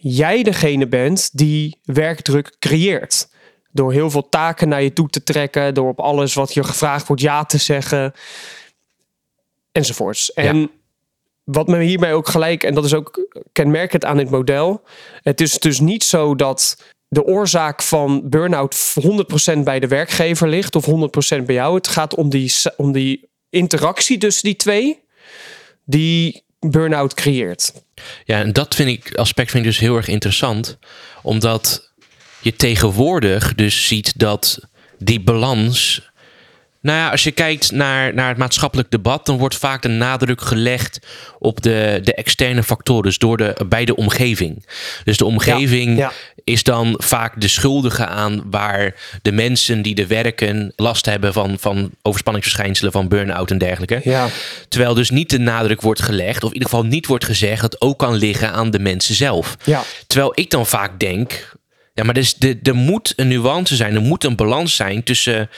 jij 0.00 0.42
degene 0.42 0.88
bent 0.88 1.30
die 1.32 1.78
werkdruk 1.84 2.56
creëert. 2.58 3.28
Door 3.72 3.92
heel 3.92 4.10
veel 4.10 4.28
taken 4.28 4.68
naar 4.68 4.82
je 4.82 4.92
toe 4.92 5.08
te 5.08 5.22
trekken, 5.22 5.74
door 5.74 5.88
op 5.88 6.00
alles 6.00 6.34
wat 6.34 6.54
je 6.54 6.64
gevraagd 6.64 7.06
wordt 7.06 7.22
ja 7.22 7.44
te 7.44 7.58
zeggen, 7.58 8.12
enzovoorts. 9.72 10.32
En 10.32 10.70
wat 11.44 11.66
me 11.66 11.82
hierbij 11.82 12.14
ook 12.14 12.28
gelijk, 12.28 12.62
en 12.62 12.74
dat 12.74 12.84
is 12.84 12.94
ook 12.94 13.26
kenmerkend 13.52 14.04
aan 14.04 14.16
dit 14.16 14.30
model, 14.30 14.82
het 15.22 15.40
is 15.40 15.58
dus 15.58 15.80
niet 15.80 16.04
zo 16.04 16.34
dat 16.34 16.84
de 17.08 17.24
oorzaak 17.24 17.82
van 17.82 18.28
burn-out 18.28 18.94
100% 19.56 19.58
bij 19.64 19.80
de 19.80 19.88
werkgever 19.88 20.48
ligt 20.48 20.76
of 20.76 20.86
100% 20.86 21.42
bij 21.44 21.54
jou. 21.54 21.74
Het 21.74 21.88
gaat 21.88 22.14
om 22.14 22.28
die, 22.28 22.52
om 22.76 22.92
die 22.92 23.28
interactie 23.48 24.18
tussen 24.18 24.44
die 24.44 24.56
twee 24.56 25.00
die 25.84 26.44
burn-out 26.60 27.14
creëert. 27.14 27.72
ja, 28.24 28.38
en 28.38 28.52
dat 28.52 28.74
vind 28.74 28.88
ik, 28.88 29.14
aspect 29.14 29.50
vind 29.50 29.64
ik 29.64 29.70
dus 29.70 29.80
heel 29.80 29.96
erg 29.96 30.08
interessant. 30.08 30.78
Omdat 31.22 31.92
je 32.40 32.56
tegenwoordig 32.56 33.54
dus 33.54 33.86
ziet 33.86 34.18
dat 34.18 34.60
die 34.98 35.20
balans 35.20 36.09
Nou 36.82 36.98
ja, 36.98 37.10
als 37.10 37.22
je 37.22 37.30
kijkt 37.30 37.72
naar, 37.72 38.14
naar 38.14 38.28
het 38.28 38.36
maatschappelijk 38.36 38.90
debat, 38.90 39.26
dan 39.26 39.38
wordt 39.38 39.56
vaak 39.56 39.82
de 39.82 39.88
nadruk 39.88 40.40
gelegd 40.40 40.98
op 41.38 41.62
de, 41.62 42.00
de 42.02 42.14
externe 42.14 42.62
factoren, 42.62 43.02
dus 43.02 43.18
door 43.18 43.36
de, 43.36 43.56
bij 43.68 43.84
de 43.84 43.96
omgeving. 43.96 44.66
Dus 45.04 45.16
de 45.16 45.24
omgeving 45.24 45.98
Ja, 45.98 46.02
ja. 46.02 46.12
is 46.44 46.62
dan 46.62 46.94
vaak 46.98 47.40
de 47.40 47.48
schuldige 47.48 48.06
aan 48.06 48.42
waar 48.50 48.94
de 49.22 49.32
mensen 49.32 49.82
die 49.82 49.94
er 49.94 50.08
werken 50.08 50.72
last 50.76 51.06
hebben 51.06 51.32
van, 51.32 51.56
van 51.58 51.90
overspanningsverschijnselen, 52.02 52.92
van 52.92 53.08
burn-out 53.08 53.50
en 53.50 53.58
dergelijke. 53.58 54.00
Ja, 54.04 54.28
Terwijl 54.68 54.94
dus 54.94 55.10
niet 55.10 55.30
de 55.30 55.38
nadruk 55.38 55.80
wordt 55.80 56.02
gelegd, 56.02 56.42
of 56.42 56.48
in 56.48 56.54
ieder 56.54 56.68
geval 56.68 56.84
niet 56.84 57.06
wordt 57.06 57.24
gezegd, 57.24 57.60
dat 57.60 57.80
ook 57.80 57.98
kan 57.98 58.14
liggen 58.14 58.52
aan 58.52 58.70
de 58.70 58.78
mensen 58.78 59.14
zelf. 59.14 59.56
Terwijl 60.06 60.32
ik 60.34 60.50
dan 60.50 60.66
vaak 60.66 61.00
denk, 61.00 61.56
ja, 61.94 62.04
maar 62.04 62.14
er, 62.14 62.20
is, 62.20 62.36
er, 62.38 62.58
er 62.62 62.74
moet 62.74 63.12
een 63.16 63.28
nuance 63.28 63.76
zijn, 63.76 63.94
er 63.94 64.00
moet 64.00 64.24
een 64.24 64.36
balans 64.36 64.76
zijn 64.76 65.02
tussen 65.02 65.50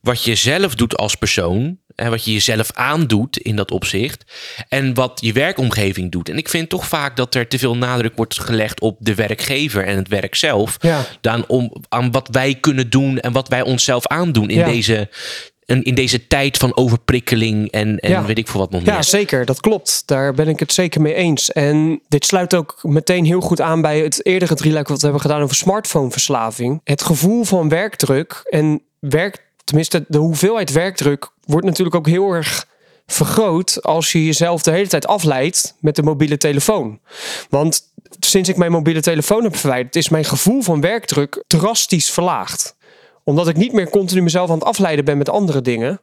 wat 0.00 0.24
je 0.24 0.34
zelf 0.34 0.74
doet 0.74 0.96
als 0.96 1.14
persoon, 1.14 1.78
en 1.94 2.10
wat 2.10 2.24
je 2.24 2.32
jezelf 2.32 2.70
aandoet 2.72 3.36
in 3.38 3.56
dat 3.56 3.70
opzicht, 3.70 4.24
en 4.68 4.94
wat 4.94 5.18
je 5.22 5.32
werkomgeving 5.32 6.12
doet. 6.12 6.28
En 6.28 6.36
ik 6.36 6.48
vind 6.48 6.68
toch 6.68 6.86
vaak 6.86 7.16
dat 7.16 7.34
er 7.34 7.48
te 7.48 7.58
veel 7.58 7.76
nadruk 7.76 8.12
wordt 8.16 8.40
gelegd 8.40 8.80
op 8.80 8.96
de 9.00 9.14
werkgever 9.14 9.84
en 9.84 9.96
het 9.96 10.08
werk 10.08 10.34
zelf, 10.34 10.76
Ja. 10.80 11.04
dan 11.20 11.44
om 11.46 11.72
aan 11.88 12.10
wat 12.10 12.28
wij 12.32 12.54
kunnen 12.54 12.90
doen 12.90 13.18
en 13.20 13.32
wat 13.32 13.48
wij 13.48 13.62
onszelf 13.62 14.06
aandoen 14.06 14.48
in 14.50 14.56
Ja. 14.58 14.66
deze. 14.66 15.08
In 15.64 15.82
in 15.82 15.94
deze 15.94 16.26
tijd 16.26 16.56
van 16.56 16.76
overprikkeling 16.76 17.70
en, 17.70 17.98
en 17.98 18.10
Ja. 18.10 18.24
weet 18.24 18.38
ik 18.38 18.48
veel 18.48 18.60
wat 18.60 18.70
nog 18.70 18.84
Ja, 18.84 18.92
meer. 18.94 19.04
zeker. 19.04 19.44
Dat 19.44 19.60
klopt. 19.60 20.02
Daar 20.06 20.34
ben 20.34 20.48
ik 20.48 20.58
het 20.60 20.72
zeker 20.72 21.00
mee 21.00 21.14
eens. 21.14 21.52
En 21.52 22.00
dit 22.08 22.24
sluit 22.24 22.54
ook 22.54 22.78
meteen 22.82 23.24
heel 23.24 23.40
goed 23.40 23.60
aan 23.60 23.80
bij 23.80 23.98
het 24.00 24.26
eerdere 24.26 24.54
drieluik 24.54 24.88
wat 24.88 24.96
we 24.98 25.02
hebben 25.04 25.22
gedaan 25.22 25.42
over 25.42 25.56
smartphoneverslaving. 25.56 26.80
Het 26.84 27.02
gevoel 27.02 27.44
van 27.44 27.68
werkdruk 27.68 28.40
en 28.50 28.82
werk, 28.98 29.46
tenminste 29.68 30.04
de 30.08 30.18
hoeveelheid 30.18 30.72
werkdruk 30.72 31.30
wordt 31.44 31.66
natuurlijk 31.66 31.96
ook 31.96 32.06
heel 32.06 32.32
erg 32.32 32.68
vergroot 33.06 33.82
als 33.82 34.12
je 34.12 34.24
jezelf 34.24 34.62
de 34.62 34.70
hele 34.70 34.88
tijd 34.88 35.06
afleidt 35.06 35.74
met 35.80 35.96
de 35.96 36.02
mobiele 36.02 36.36
telefoon. 36.36 37.00
Want 37.50 37.92
sinds 38.20 38.48
ik 38.48 38.56
mijn 38.56 38.72
mobiele 38.72 39.00
telefoon 39.00 39.42
heb 39.42 39.56
verwijderd, 39.56 39.96
is 39.96 40.08
mijn 40.08 40.24
gevoel 40.24 40.62
van 40.62 40.80
werkdruk 40.80 41.44
drastisch 41.46 42.10
verlaagd. 42.10 42.76
Omdat 43.24 43.48
ik 43.48 43.56
niet 43.56 43.72
meer 43.72 43.90
continu 43.90 44.22
mezelf 44.22 44.50
aan 44.50 44.58
het 44.58 44.64
afleiden 44.64 45.04
ben 45.04 45.18
met 45.18 45.28
andere 45.28 45.60
dingen, 45.60 46.00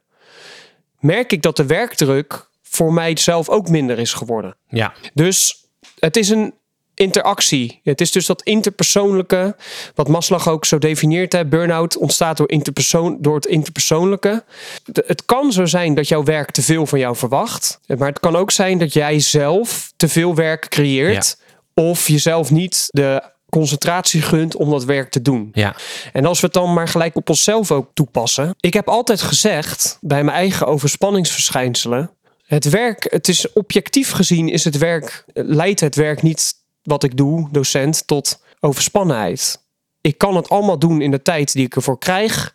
merk 0.98 1.32
ik 1.32 1.42
dat 1.42 1.56
de 1.56 1.66
werkdruk 1.66 2.48
voor 2.62 2.92
mij 2.92 3.16
zelf 3.16 3.48
ook 3.48 3.68
minder 3.68 3.98
is 3.98 4.12
geworden. 4.12 4.56
Ja, 4.68 4.94
Dus 5.14 5.64
het 5.98 6.16
is 6.16 6.28
een 6.28 6.54
interactie. 7.00 7.80
Het 7.82 8.00
is 8.00 8.12
dus 8.12 8.26
dat 8.26 8.42
interpersoonlijke, 8.42 9.56
wat 9.94 10.08
Maslach 10.08 10.48
ook 10.48 10.64
zo 10.64 10.78
definieert. 10.78 11.32
Hè, 11.32 11.46
burn-out 11.46 11.96
ontstaat 11.96 12.36
door, 12.36 12.50
interpersoon, 12.50 13.16
door 13.20 13.34
het 13.34 13.46
interpersoonlijke. 13.46 14.44
De- 14.84 15.04
het 15.06 15.24
kan 15.24 15.52
zo 15.52 15.64
zijn 15.64 15.94
dat 15.94 16.08
jouw 16.08 16.22
werk 16.24 16.50
te 16.50 16.62
veel 16.62 16.86
van 16.86 16.98
jou 16.98 17.16
verwacht. 17.16 17.80
Maar 17.98 18.08
het 18.08 18.20
kan 18.20 18.36
ook 18.36 18.50
zijn 18.50 18.78
dat 18.78 18.92
jij 18.92 19.20
zelf 19.20 19.92
te 19.96 20.08
veel 20.08 20.34
werk 20.34 20.68
creëert. 20.68 21.38
Of 21.74 22.08
jezelf 22.08 22.50
niet 22.50 22.88
de 22.90 23.22
concentratie 23.50 24.22
gunt 24.22 24.56
om 24.56 24.70
dat 24.70 24.84
werk 24.84 25.10
te 25.10 25.22
doen. 25.22 25.48
ja, 25.52 25.76
En 26.12 26.24
als 26.24 26.40
we 26.40 26.46
het 26.46 26.54
dan 26.54 26.72
maar 26.72 26.88
gelijk 26.88 27.16
op 27.16 27.28
onszelf 27.28 27.70
ook 27.70 27.90
toepassen. 27.94 28.54
Ik 28.60 28.74
heb 28.74 28.88
altijd 28.88 29.20
gezegd 29.20 29.98
bij 30.00 30.24
mijn 30.24 30.36
eigen 30.36 30.66
overspanningsverschijnselen. 30.66 32.10
Het 32.46 32.68
werk, 32.70 33.06
het 33.10 33.28
is 33.28 33.52
objectief 33.52 34.10
gezien, 34.10 34.48
is 34.48 34.64
het 34.64 34.78
werk, 34.78 35.24
leidt 35.34 35.80
het 35.80 35.94
werk 35.94 36.22
niet 36.22 36.54
wat 36.86 37.02
ik 37.02 37.16
doe, 37.16 37.48
docent, 37.50 38.06
tot 38.06 38.42
overspannenheid. 38.60 39.64
Ik 40.00 40.18
kan 40.18 40.36
het 40.36 40.48
allemaal 40.48 40.78
doen 40.78 41.00
in 41.00 41.10
de 41.10 41.22
tijd 41.22 41.52
die 41.52 41.66
ik 41.66 41.76
ervoor 41.76 41.98
krijg. 41.98 42.54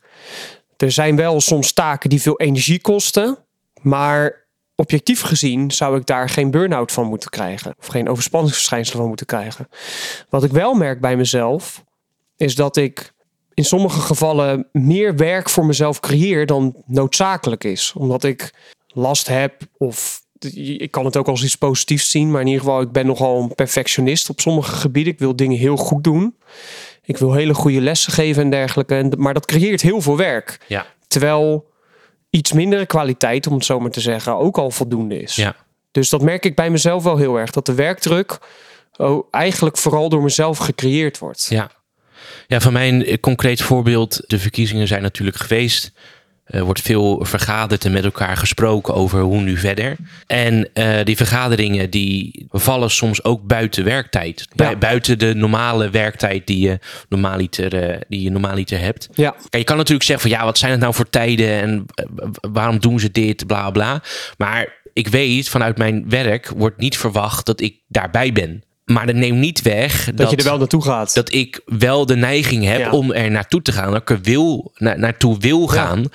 Er 0.78 0.92
zijn 0.92 1.16
wel 1.16 1.42
soms 1.42 1.74
taken 1.74 2.10
die 2.10 2.22
veel 2.22 2.40
energie 2.40 2.82
kosten. 2.82 3.38
Maar 3.82 4.48
objectief 4.76 5.22
gezien 5.22 5.72
zou 5.72 5.98
ik 5.98 6.06
daar 6.06 6.30
geen 6.30 6.52
burn-out 6.52 6.92
van 6.92 7.08
moeten 7.08 7.30
krijgen. 7.30 7.76
Of 7.80 7.88
geen 7.88 8.10
overspanningsverschijnselen 8.10 9.00
van 9.00 9.08
moeten 9.08 9.26
krijgen. 9.26 9.68
Wat 10.30 10.44
ik 10.44 10.52
wel 10.52 10.74
merk 10.74 11.02
bij 11.02 11.16
mezelf, 11.16 11.84
is 12.38 12.56
dat 12.56 12.78
ik 12.78 13.14
in 13.54 13.66
sommige 13.66 14.00
gevallen 14.00 14.68
meer 14.72 15.16
werk 15.16 15.50
voor 15.50 15.66
mezelf 15.66 16.00
creëer 16.00 16.46
dan 16.46 16.84
noodzakelijk 16.86 17.64
is. 17.64 17.94
Omdat 17.98 18.24
ik 18.24 18.54
last 18.88 19.28
heb 19.28 19.62
of 19.78 20.21
ik 20.78 20.92
kan 20.92 21.06
het 21.06 21.18
ook 21.18 21.28
als 21.28 21.44
iets 21.44 21.56
positiefs 21.56 22.12
zien, 22.12 22.32
maar 22.32 22.42
in 22.42 22.48
ieder 22.48 22.62
geval 22.64 22.82
ik 22.82 22.92
ben 22.92 23.06
nogal 23.06 23.42
een 23.42 23.56
perfectionist 23.56 24.30
op 24.30 24.40
sommige 24.40 24.76
gebieden. 24.76 25.14
Ik 25.14 25.20
wil 25.20 25.36
dingen 25.36 25.58
heel 25.58 25.76
goed 25.78 26.04
doen. 26.04 26.36
Ik 27.04 27.18
wil 27.18 27.34
hele 27.34 27.54
goede 27.54 27.82
lessen 27.82 28.14
geven 28.14 28.44
en 28.44 28.50
dergelijke. 28.50 28.96
En- 28.96 29.12
Maar 29.18 29.34
dat 29.34 29.46
creëert 29.46 29.82
heel 29.82 30.02
veel 30.02 30.18
werk. 30.18 30.60
ja, 30.68 30.86
Terwijl 31.08 31.70
iets 32.30 32.52
mindere 32.54 32.86
kwaliteit, 32.86 33.48
om 33.48 33.54
het 33.54 33.66
zo 33.66 33.80
maar 33.80 33.92
te 33.92 34.02
zeggen, 34.02 34.38
ook 34.38 34.58
al 34.58 34.72
voldoende 34.72 35.22
is. 35.22 35.36
ja. 35.36 35.56
Dus 35.92 36.10
dat 36.10 36.22
merk 36.22 36.46
ik 36.46 36.56
bij 36.56 36.70
mezelf 36.70 37.04
wel 37.04 37.18
heel 37.18 37.36
erg. 37.40 37.52
Dat 37.52 37.66
de 37.66 37.74
werkdruk 37.74 38.38
oh, 38.98 39.28
eigenlijk 39.32 39.78
vooral 39.78 40.10
door 40.10 40.22
mezelf 40.22 40.58
gecreëerd 40.58 41.18
wordt. 41.18 41.48
Ja. 41.50 41.72
ja, 42.48 42.60
van 42.60 42.74
mijn 42.74 43.20
concreet 43.20 43.62
voorbeeld. 43.62 44.22
De 44.28 44.40
verkiezingen 44.40 44.88
zijn 44.88 45.02
natuurlijk 45.02 45.38
geweest. 45.38 45.92
Er 46.46 46.64
wordt 46.64 46.82
veel 46.82 47.26
vergaderd 47.26 47.86
en 47.86 47.92
met 47.92 48.04
elkaar 48.04 48.38
gesproken 48.38 48.94
over 48.94 49.20
hoe 49.22 49.42
nu 49.42 49.58
verder. 49.58 49.96
En 50.28 50.70
eh, 50.74 51.04
die 51.04 51.18
vergaderingen 51.18 51.90
die 51.90 52.46
vallen 52.50 52.92
soms 52.92 53.24
ook 53.24 53.44
buiten 53.44 53.84
werktijd. 53.84 54.48
Ja. 54.56 54.76
Buiten 54.76 55.20
de 55.20 55.36
normale 55.36 55.90
werktijd 55.90 56.48
die 56.48 56.60
je 56.60 56.80
normaaliter, 57.10 57.90
eh, 57.90 58.02
die 58.08 58.22
je 58.22 58.32
normaaliter 58.32 58.80
hebt. 58.80 59.10
Ja, 59.14 59.30
Kijk, 59.30 59.56
je 59.58 59.64
kan 59.64 59.78
natuurlijk 59.78 60.06
zeggen 60.06 60.30
van 60.30 60.40
ja, 60.40 60.46
wat 60.46 60.58
zijn 60.58 60.72
het 60.72 60.80
nou 60.80 60.94
voor 60.94 61.10
tijden 61.10 61.62
en 61.62 61.86
eh, 61.96 62.06
waarom 62.52 62.80
doen 62.80 63.00
ze 63.00 63.12
dit, 63.12 63.48
bla 63.48 63.72
bla. 63.72 64.02
Maar 64.38 64.80
ik 64.94 65.08
weet 65.08 65.50
vanuit 65.50 65.78
mijn 65.78 66.10
werk 66.10 66.52
wordt 66.58 66.78
niet 66.78 66.98
verwacht 66.98 67.46
dat 67.46 67.62
ik 67.62 67.76
daarbij 67.88 68.32
ben. 68.32 68.64
Maar 68.86 69.06
dat 69.06 69.16
neemt 69.16 69.38
niet 69.38 69.62
weg 69.62 70.06
dat, 70.06 70.18
dat, 70.18 70.30
je 70.30 70.36
er 70.36 70.44
wel 70.44 70.58
naartoe 70.58 70.84
gaat. 70.84 71.14
dat 71.14 71.34
ik 71.34 71.62
wel 71.66 72.06
de 72.06 72.16
neiging 72.16 72.66
heb 72.66 72.80
Ja. 72.80 72.92
om 72.92 73.12
er 73.12 73.32
naartoe 73.32 73.62
te 73.62 73.72
gaan. 73.72 73.92
Dat 73.92 74.02
ik 74.02 74.10
er 74.10 74.22
wil, 74.22 74.72
na, 74.78 74.96
naartoe 74.96 75.38
wil 75.40 75.68
gaan. 75.68 76.06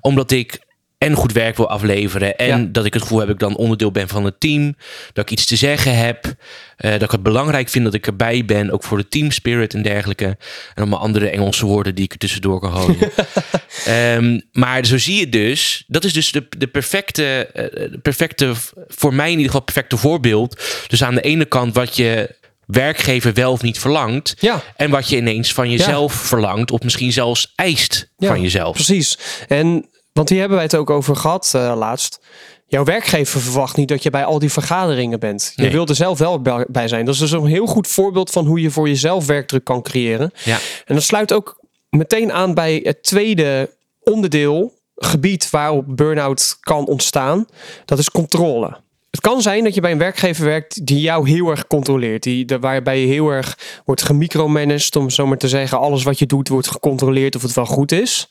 Omdat 0.00 0.30
ik 0.30 0.58
en 0.98 1.14
goed 1.14 1.32
werk 1.32 1.56
wil 1.56 1.68
afleveren. 1.68 2.36
En 2.36 2.60
Ja. 2.60 2.68
dat 2.72 2.84
ik 2.84 2.92
het 2.92 3.02
gevoel 3.02 3.18
heb 3.18 3.26
dat 3.26 3.36
ik 3.36 3.42
dan 3.48 3.56
onderdeel 3.56 3.90
ben 3.90 4.08
van 4.08 4.24
het 4.24 4.40
team. 4.40 4.76
Dat 5.12 5.24
ik 5.24 5.30
iets 5.30 5.44
te 5.46 5.56
zeggen 5.56 5.96
heb. 5.96 6.34
eh, 6.76 6.90
dat 6.90 7.02
ik 7.02 7.10
het 7.10 7.22
belangrijk 7.22 7.68
vind 7.68 7.84
dat 7.84 7.94
ik 7.94 8.06
erbij 8.06 8.44
ben. 8.44 8.70
Ook 8.70 8.84
voor 8.84 8.98
de 8.98 9.08
team 9.08 9.30
spirit 9.30 9.74
en 9.74 9.82
dergelijke. 9.82 10.24
En 10.24 10.36
allemaal 10.74 10.98
andere 10.98 11.28
Engelse 11.28 11.66
woorden 11.66 11.94
die 11.94 12.04
ik 12.04 12.12
er 12.12 12.18
tussendoor 12.18 12.60
kan 12.60 12.72
gooien. 12.76 13.10
Ehm, 13.84 14.40
maar 14.52 14.84
zo 14.86 14.98
zie 14.98 15.18
je 15.18 15.28
dus. 15.28 15.84
Dat 15.86 16.04
is 16.04 16.12
dus 16.12 16.32
de, 16.32 16.46
de 16.58 16.66
perfecte, 16.66 17.46
eh, 17.46 17.98
perfecte, 18.02 18.52
voor 18.88 19.14
mij 19.14 19.26
in 19.26 19.30
ieder 19.30 19.46
geval 19.46 19.60
perfecte 19.64 19.96
voorbeeld. 19.96 20.62
Dus 20.88 21.02
aan 21.04 21.14
de 21.14 21.20
ene 21.20 21.44
kant 21.44 21.74
wat 21.74 21.96
je 21.96 22.34
werkgever 22.66 23.32
wel 23.34 23.52
of 23.52 23.62
niet 23.62 23.78
verlangt. 23.78 24.34
Ja. 24.38 24.62
En 24.76 24.90
wat 24.90 25.08
je 25.08 25.16
ineens 25.16 25.52
van 25.52 25.70
jezelf 25.70 26.12
verlangt. 26.14 26.70
Of 26.70 26.80
misschien 26.82 27.12
zelfs 27.12 27.52
eist 27.54 28.12
Ja, 28.16 28.28
van 28.28 28.40
jezelf. 28.42 28.74
Precies. 28.74 29.18
En 29.48 29.88
want 30.16 30.28
hier 30.28 30.38
hebben 30.38 30.56
wij 30.56 30.66
het 30.66 30.76
ook 30.76 30.90
over 30.90 31.16
gehad 31.16 31.52
eh, 31.54 31.72
laatst. 31.76 32.20
Jouw 32.66 32.84
werkgever 32.84 33.40
verwacht 33.40 33.76
niet 33.76 33.88
dat 33.88 34.02
je 34.02 34.10
bij 34.10 34.24
al 34.24 34.38
die 34.38 34.52
vergaderingen 34.52 35.20
bent. 35.20 35.52
Je 35.54 35.62
Nee. 35.62 35.70
wil 35.70 35.86
er 35.86 35.94
zelf 35.94 36.18
wel 36.18 36.40
bij 36.42 36.66
bij 36.68 36.88
zijn. 36.88 37.04
Dat 37.04 37.14
is 37.14 37.20
dus 37.20 37.30
een 37.30 37.46
heel 37.46 37.66
goed 37.66 37.86
voorbeeld 37.86 38.30
van 38.30 38.46
hoe 38.46 38.60
je 38.60 38.70
voor 38.70 38.88
jezelf 38.88 39.26
werkdruk 39.26 39.64
kan 39.64 39.82
creëren. 39.82 40.30
Ja. 40.44 40.58
En 40.84 40.94
dat 40.94 41.02
sluit 41.04 41.32
ook 41.32 41.60
meteen 41.90 42.32
aan 42.32 42.54
bij 42.54 42.80
het 42.84 43.02
tweede 43.02 43.70
onderdeel, 44.00 44.72
gebied 44.96 45.50
waarop 45.50 45.84
burn-out 45.88 46.56
kan 46.60 46.86
ontstaan. 46.86 47.46
Dat 47.84 47.98
is 47.98 48.10
controle. 48.10 48.76
Het 49.16 49.24
kan 49.24 49.42
zijn 49.42 49.64
dat 49.64 49.74
je 49.74 49.80
bij 49.80 49.90
een 49.92 49.98
werkgever 49.98 50.44
werkt 50.44 50.86
die 50.86 51.00
jou 51.00 51.28
heel 51.28 51.50
erg 51.50 51.66
controleert. 51.66 52.22
Die, 52.22 52.46
waarbij 52.60 53.00
je 53.00 53.06
heel 53.06 53.28
erg 53.28 53.58
wordt 53.84 54.02
gemicromanaged, 54.02 54.96
om 54.96 55.10
zo 55.10 55.26
maar 55.26 55.36
te 55.38 55.48
zeggen. 55.48 55.78
Alles 55.78 56.02
wat 56.02 56.18
je 56.18 56.26
doet 56.26 56.48
wordt 56.48 56.68
gecontroleerd 56.70 57.36
of 57.36 57.42
het 57.42 57.52
wel 57.52 57.66
goed 57.66 57.92
is. 57.92 58.28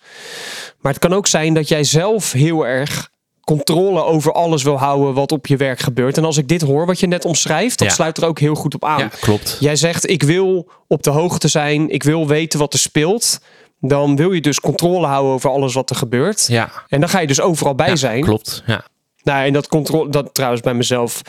Maar 0.79 0.91
het 0.91 1.01
kan 1.01 1.13
ook 1.13 1.27
zijn 1.27 1.53
dat 1.53 1.67
jij 1.67 1.83
zelf 1.83 2.31
heel 2.31 2.67
erg 2.67 3.09
controle 3.43 4.03
over 4.03 4.31
alles 4.33 4.63
wil 4.63 4.77
houden 4.77 5.13
wat 5.13 5.31
op 5.31 5.47
je 5.47 5.57
werk 5.57 5.79
gebeurt. 5.79 6.17
En 6.17 6.25
als 6.25 6.37
ik 6.37 6.47
dit 6.47 6.61
hoor 6.61 6.85
wat 6.85 6.99
je 6.99 7.07
net 7.07 7.25
omschrijft, 7.25 7.77
dat 7.79 7.87
Ja. 7.87 7.93
sluit 7.93 8.17
er 8.17 8.25
ook 8.25 8.39
heel 8.39 8.55
goed 8.55 8.73
op 8.75 8.85
aan. 8.85 8.99
Ja, 8.99 9.09
klopt. 9.19 9.57
Jij 9.59 9.75
zegt, 9.75 10.09
ik 10.09 10.23
wil 10.23 10.69
op 10.87 11.03
de 11.03 11.09
hoogte 11.09 11.47
zijn, 11.47 11.89
ik 11.89 12.03
wil 12.03 12.27
weten 12.27 12.59
wat 12.59 12.73
er 12.73 12.79
speelt. 12.79 13.39
Dan 13.79 14.15
wil 14.15 14.31
je 14.31 14.41
dus 14.41 14.59
controle 14.59 15.05
houden 15.07 15.33
over 15.33 15.49
alles 15.49 15.73
wat 15.73 15.89
er 15.89 15.95
gebeurt. 15.95 16.47
Ja, 16.47 16.71
En 16.87 16.99
dan 16.99 17.09
ga 17.09 17.19
je 17.19 17.27
dus 17.27 17.41
overal 17.41 17.75
bij 17.75 17.87
ja, 17.89 17.95
zijn. 17.95 18.21
klopt. 18.21 18.63
Ja. 18.65 18.85
Nou, 19.25 19.45
en 19.45 19.53
dat 19.53 19.67
controle, 19.67 20.09
dat 20.09 20.33
trouwens 20.33 20.61
bij 20.61 20.73
mezelf 20.73 21.21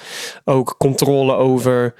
ook 0.45 0.75
controle 0.79 1.35
over 1.35 1.95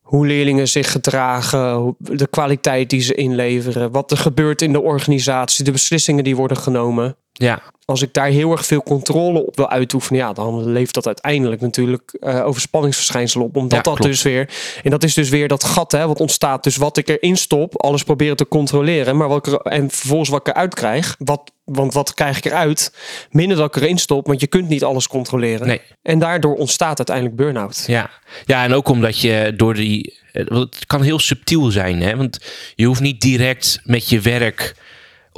hoe 0.00 0.26
leerlingen 0.26 0.68
zich 0.68 0.92
gedragen, 0.92 1.96
de 1.98 2.26
kwaliteit 2.26 2.90
die 2.90 3.00
ze 3.00 3.14
inleveren, 3.14 3.90
wat 3.90 4.10
er 4.10 4.16
gebeurt 4.16 4.62
in 4.62 4.72
de 4.72 4.80
organisatie, 4.80 5.64
de 5.64 5.70
beslissingen 5.70 6.24
die 6.24 6.36
worden 6.36 6.56
genomen. 6.56 7.16
Ja, 7.40 7.62
Als 7.84 8.02
ik 8.02 8.12
daar 8.14 8.26
heel 8.26 8.52
erg 8.52 8.66
veel 8.66 8.82
controle 8.82 9.46
op 9.46 9.56
wil 9.56 9.68
uitoefenen, 9.70 10.20
ja, 10.20 10.32
dan 10.32 10.70
levert 10.72 10.94
dat 10.94 11.06
uiteindelijk 11.06 11.60
natuurlijk 11.60 12.16
eh 12.20 12.46
overspanningsverschijnselen 12.46 13.46
op. 13.46 13.56
Omdat 13.56 13.70
Ja, 13.78 13.82
dat 13.82 13.94
klopt. 13.94 14.10
dus 14.10 14.22
weer. 14.22 14.48
En 14.82 14.90
dat 14.90 15.04
is 15.04 15.14
dus 15.14 15.28
weer 15.28 15.48
dat 15.48 15.64
gat 15.64 15.92
hè, 15.92 16.06
wat 16.06 16.20
ontstaat. 16.20 16.64
Dus 16.64 16.76
wat 16.76 16.96
ik 16.96 17.08
erin 17.08 17.36
stop, 17.36 17.82
alles 17.82 18.02
proberen 18.02 18.36
te 18.36 18.48
controleren. 18.48 19.16
Maar 19.16 19.28
wat 19.28 19.46
ik 19.46 19.52
er, 19.52 19.60
en 19.60 19.90
vervolgens 19.90 20.28
wat 20.30 20.40
ik 20.48 20.54
eruit 20.54 20.74
krijg. 20.74 21.14
Wat, 21.18 21.52
want 21.64 21.92
wat 21.94 22.14
krijg 22.14 22.36
ik 22.38 22.44
eruit? 22.44 22.92
Minder 23.30 23.56
dat 23.56 23.76
ik 23.76 23.82
erin 23.82 23.98
stop, 23.98 24.26
want 24.26 24.40
je 24.40 24.46
kunt 24.46 24.68
niet 24.68 24.84
alles 24.84 25.06
controleren. 25.08 25.66
nee. 25.66 25.80
En 26.02 26.18
daardoor 26.18 26.54
ontstaat 26.56 26.96
uiteindelijk 26.98 27.36
burn-out. 27.36 27.84
Ja. 27.86 28.10
ja, 28.44 28.64
en 28.64 28.72
ook 28.74 28.88
omdat 28.88 29.20
je 29.20 29.52
door 29.56 29.74
die. 29.74 30.18
eh, 30.32 30.44
Het 30.46 30.86
kan 30.86 31.02
heel 31.02 31.18
subtiel 31.18 31.70
zijn, 31.70 32.02
hè? 32.02 32.16
Want 32.16 32.38
je 32.74 32.86
hoeft 32.86 33.00
niet 33.00 33.20
direct 33.20 33.80
met 33.84 34.08
je 34.08 34.20
werk 34.20 34.74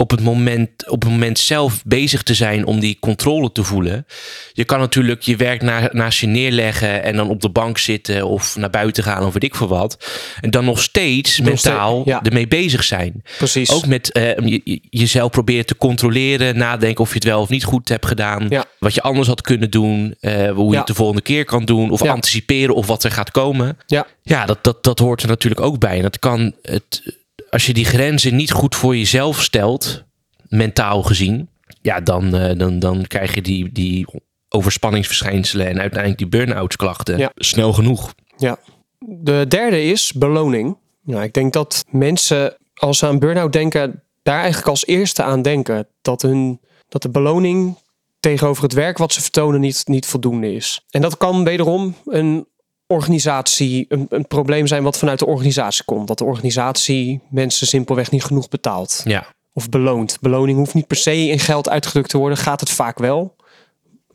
op 0.00 0.10
het 0.10 0.20
moment, 0.20 0.88
op 0.88 1.02
het 1.02 1.10
moment 1.10 1.38
zelf 1.38 1.82
bezig 1.84 2.22
te 2.22 2.34
zijn 2.34 2.64
om 2.66 2.80
die 2.80 2.96
controle 3.00 3.52
te 3.52 3.64
voelen. 3.64 4.06
Je 4.52 4.64
kan 4.64 4.78
natuurlijk 4.78 5.22
je 5.22 5.36
werk 5.36 5.62
na, 5.62 5.88
naast 5.92 6.18
je 6.20 6.26
neerleggen 6.26 7.02
en 7.02 7.16
dan 7.16 7.28
op 7.28 7.40
de 7.40 7.48
bank 7.50 7.78
zitten 7.78 8.26
of 8.26 8.56
naar 8.56 8.70
buiten 8.70 9.02
gaan 9.04 9.24
of 9.24 9.32
weet 9.32 9.42
ik 9.44 9.54
veel 9.54 9.68
wat. 9.68 10.04
En 10.40 10.50
dan 10.50 10.64
nog 10.64 10.80
steeds 10.82 11.38
Nog 11.38 11.46
mentaal 11.48 11.92
steeds, 12.00 12.08
ja. 12.10 12.22
ermee 12.22 12.48
bezig 12.48 12.84
zijn. 12.84 13.22
Precies. 13.38 13.70
Ook 13.70 13.86
met 13.86 14.12
eh, 14.12 14.36
je- 14.36 14.60
je- 14.64 14.80
jezelf 14.90 15.30
proberen 15.30 15.66
te 15.66 15.76
controleren, 15.76 16.56
nadenken 16.56 17.00
of 17.04 17.08
je 17.08 17.14
het 17.14 17.24
wel 17.24 17.40
of 17.40 17.48
niet 17.48 17.64
goed 17.64 17.88
hebt 17.88 18.06
gedaan. 18.06 18.46
Ja. 18.48 18.64
Wat 18.78 18.94
je 18.94 19.02
anders 19.02 19.28
had 19.28 19.40
kunnen 19.40 19.70
doen, 19.70 20.14
eh, 20.20 20.50
hoe 20.50 20.66
je 20.66 20.72
Ja. 20.72 20.78
het 20.78 20.86
de 20.86 20.94
volgende 20.94 21.22
keer 21.22 21.44
kan 21.44 21.64
doen, 21.64 21.90
of 21.90 22.02
anticiperen 22.02 22.74
of 22.74 22.86
wat 22.86 23.04
er 23.04 23.10
gaat 23.12 23.30
komen. 23.30 23.78
Ja, 23.86 24.06
Ja, 24.22 24.46
dat, 24.46 24.64
dat, 24.64 24.84
dat 24.84 24.98
hoort 24.98 25.22
er 25.22 25.28
natuurlijk 25.28 25.60
ook 25.60 25.78
bij. 25.78 25.96
En 25.96 26.02
dat 26.02 26.18
kan 26.18 26.52
het, 26.62 27.02
als 27.50 27.66
je 27.66 27.72
die 27.72 27.84
grenzen 27.84 28.36
niet 28.36 28.50
goed 28.52 28.74
voor 28.74 28.96
jezelf 28.96 29.42
stelt, 29.42 30.04
mentaal 30.48 31.02
gezien, 31.02 31.48
ja, 31.82 32.00
dan, 32.00 32.34
eh, 32.36 32.58
dan, 32.58 32.78
dan 32.78 33.06
krijg 33.06 33.34
je 33.34 33.42
die, 33.42 33.72
die 33.72 34.06
overspanningsverschijnselen 34.48 35.66
en 35.66 35.80
uiteindelijk 35.80 36.18
die 36.18 36.28
burn-out 36.28 36.76
klachten 36.76 37.18
Ja. 37.18 37.30
snel 37.34 37.72
genoeg. 37.72 38.14
Ja. 38.36 38.58
De 38.98 39.44
derde 39.48 39.82
is 39.84 40.12
beloning. 40.12 40.76
Nou, 41.02 41.22
ik 41.22 41.32
denk 41.32 41.52
dat 41.52 41.84
mensen, 41.90 42.56
als 42.74 42.98
ze 42.98 43.06
aan 43.06 43.18
burn-out 43.18 43.52
denken, 43.52 44.02
daar 44.22 44.38
eigenlijk 44.38 44.68
als 44.68 44.86
eerste 44.86 45.22
aan 45.22 45.42
denken. 45.42 45.86
Dat, 46.02 46.22
hun, 46.22 46.60
dat 46.88 47.02
de 47.02 47.08
beloning 47.10 47.76
tegenover 48.20 48.62
het 48.62 48.72
werk 48.72 48.98
wat 48.98 49.12
ze 49.12 49.20
vertonen 49.20 49.60
niet, 49.60 49.82
niet 49.86 50.06
voldoende 50.06 50.52
is. 50.54 50.84
En 50.90 51.00
dat 51.00 51.16
kan 51.16 51.44
wederom 51.44 51.94
een 52.06 52.46
organisatie, 52.90 53.86
een, 53.88 54.06
een 54.08 54.26
probleem 54.26 54.66
zijn 54.66 54.82
wat 54.82 54.98
vanuit 54.98 55.18
de 55.18 55.26
organisatie 55.26 55.84
komt. 55.84 56.08
Dat 56.08 56.18
de 56.18 56.24
organisatie 56.24 57.20
mensen 57.30 57.66
simpelweg 57.66 58.10
niet 58.10 58.24
genoeg 58.24 58.48
betaalt 58.48 59.00
Ja, 59.04 59.26
of 59.52 59.68
beloont. 59.68 60.18
Beloning 60.20 60.58
hoeft 60.58 60.74
niet 60.74 60.86
per 60.86 60.96
se 60.96 61.28
in 61.28 61.38
geld 61.38 61.68
uitgedrukt 61.68 62.10
te 62.10 62.18
worden, 62.18 62.38
gaat 62.38 62.60
het 62.60 62.70
vaak 62.70 62.98
wel. 62.98 63.36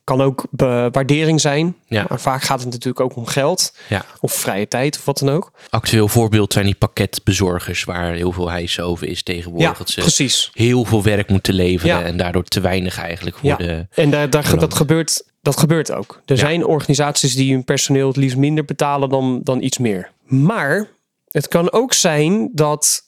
Kan 0.05 0.21
ook 0.21 0.45
waardering 0.91 1.41
zijn, 1.41 1.75
Ja. 1.87 2.05
maar 2.09 2.19
vaak 2.19 2.41
gaat 2.43 2.59
het 2.59 2.69
natuurlijk 2.69 2.99
ook 2.99 3.15
om 3.15 3.25
geld 3.25 3.73
ja. 3.89 4.05
of 4.19 4.33
vrije 4.33 4.67
tijd 4.67 4.97
of 4.97 5.05
wat 5.05 5.17
dan 5.17 5.29
ook. 5.29 5.51
Actueel 5.69 6.07
voorbeeld 6.07 6.53
zijn 6.53 6.65
die 6.65 6.75
pakketbezorgers, 6.75 7.83
waar 7.83 8.13
heel 8.13 8.31
veel 8.31 8.49
hijs 8.49 8.79
over 8.79 9.07
is 9.07 9.23
tegenwoordig. 9.23 9.71
Ja, 9.71 9.77
dat 9.77 9.89
ze 9.89 9.99
precies. 9.99 10.51
heel 10.53 10.83
veel 10.85 11.03
werk 11.03 11.29
moeten 11.29 11.53
leveren 11.53 12.03
en 12.03 12.17
daardoor 12.17 12.43
te 12.43 12.59
weinig 12.59 12.97
eigenlijk 12.99 13.37
Ja. 13.41 13.55
worden. 13.55 13.89
En 13.93 14.09
daar, 14.11 14.29
daar, 14.29 14.59
dat, 14.59 14.73
gebeurt, 14.73 15.23
dat 15.41 15.57
gebeurt 15.57 15.91
ook. 15.91 16.21
Er 16.25 16.37
zijn 16.37 16.65
organisaties 16.65 17.35
die 17.35 17.53
hun 17.53 17.63
personeel 17.63 18.07
het 18.07 18.17
liefst 18.17 18.37
minder 18.37 18.65
betalen 18.65 19.09
dan, 19.09 19.39
dan 19.43 19.61
iets 19.61 19.77
meer. 19.77 20.11
Maar 20.25 20.87
het 21.31 21.47
kan 21.47 21.71
ook 21.71 21.93
zijn 21.93 22.49
dat 22.53 23.01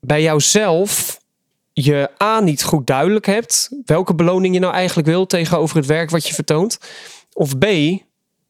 bij 0.00 0.22
jouzelf 0.22 1.17
je 1.84 2.10
A 2.22 2.40
niet 2.40 2.62
goed 2.64 2.86
duidelijk 2.86 3.26
hebt 3.26 3.68
welke 3.84 4.14
beloning 4.14 4.54
je 4.54 4.60
nou 4.60 4.74
eigenlijk 4.74 5.08
wil 5.08 5.26
tegenover 5.26 5.76
het 5.76 5.86
werk 5.86 6.10
wat 6.10 6.26
je 6.28 6.34
vertoont. 6.34 6.78
Of 7.32 7.58
B, 7.58 7.66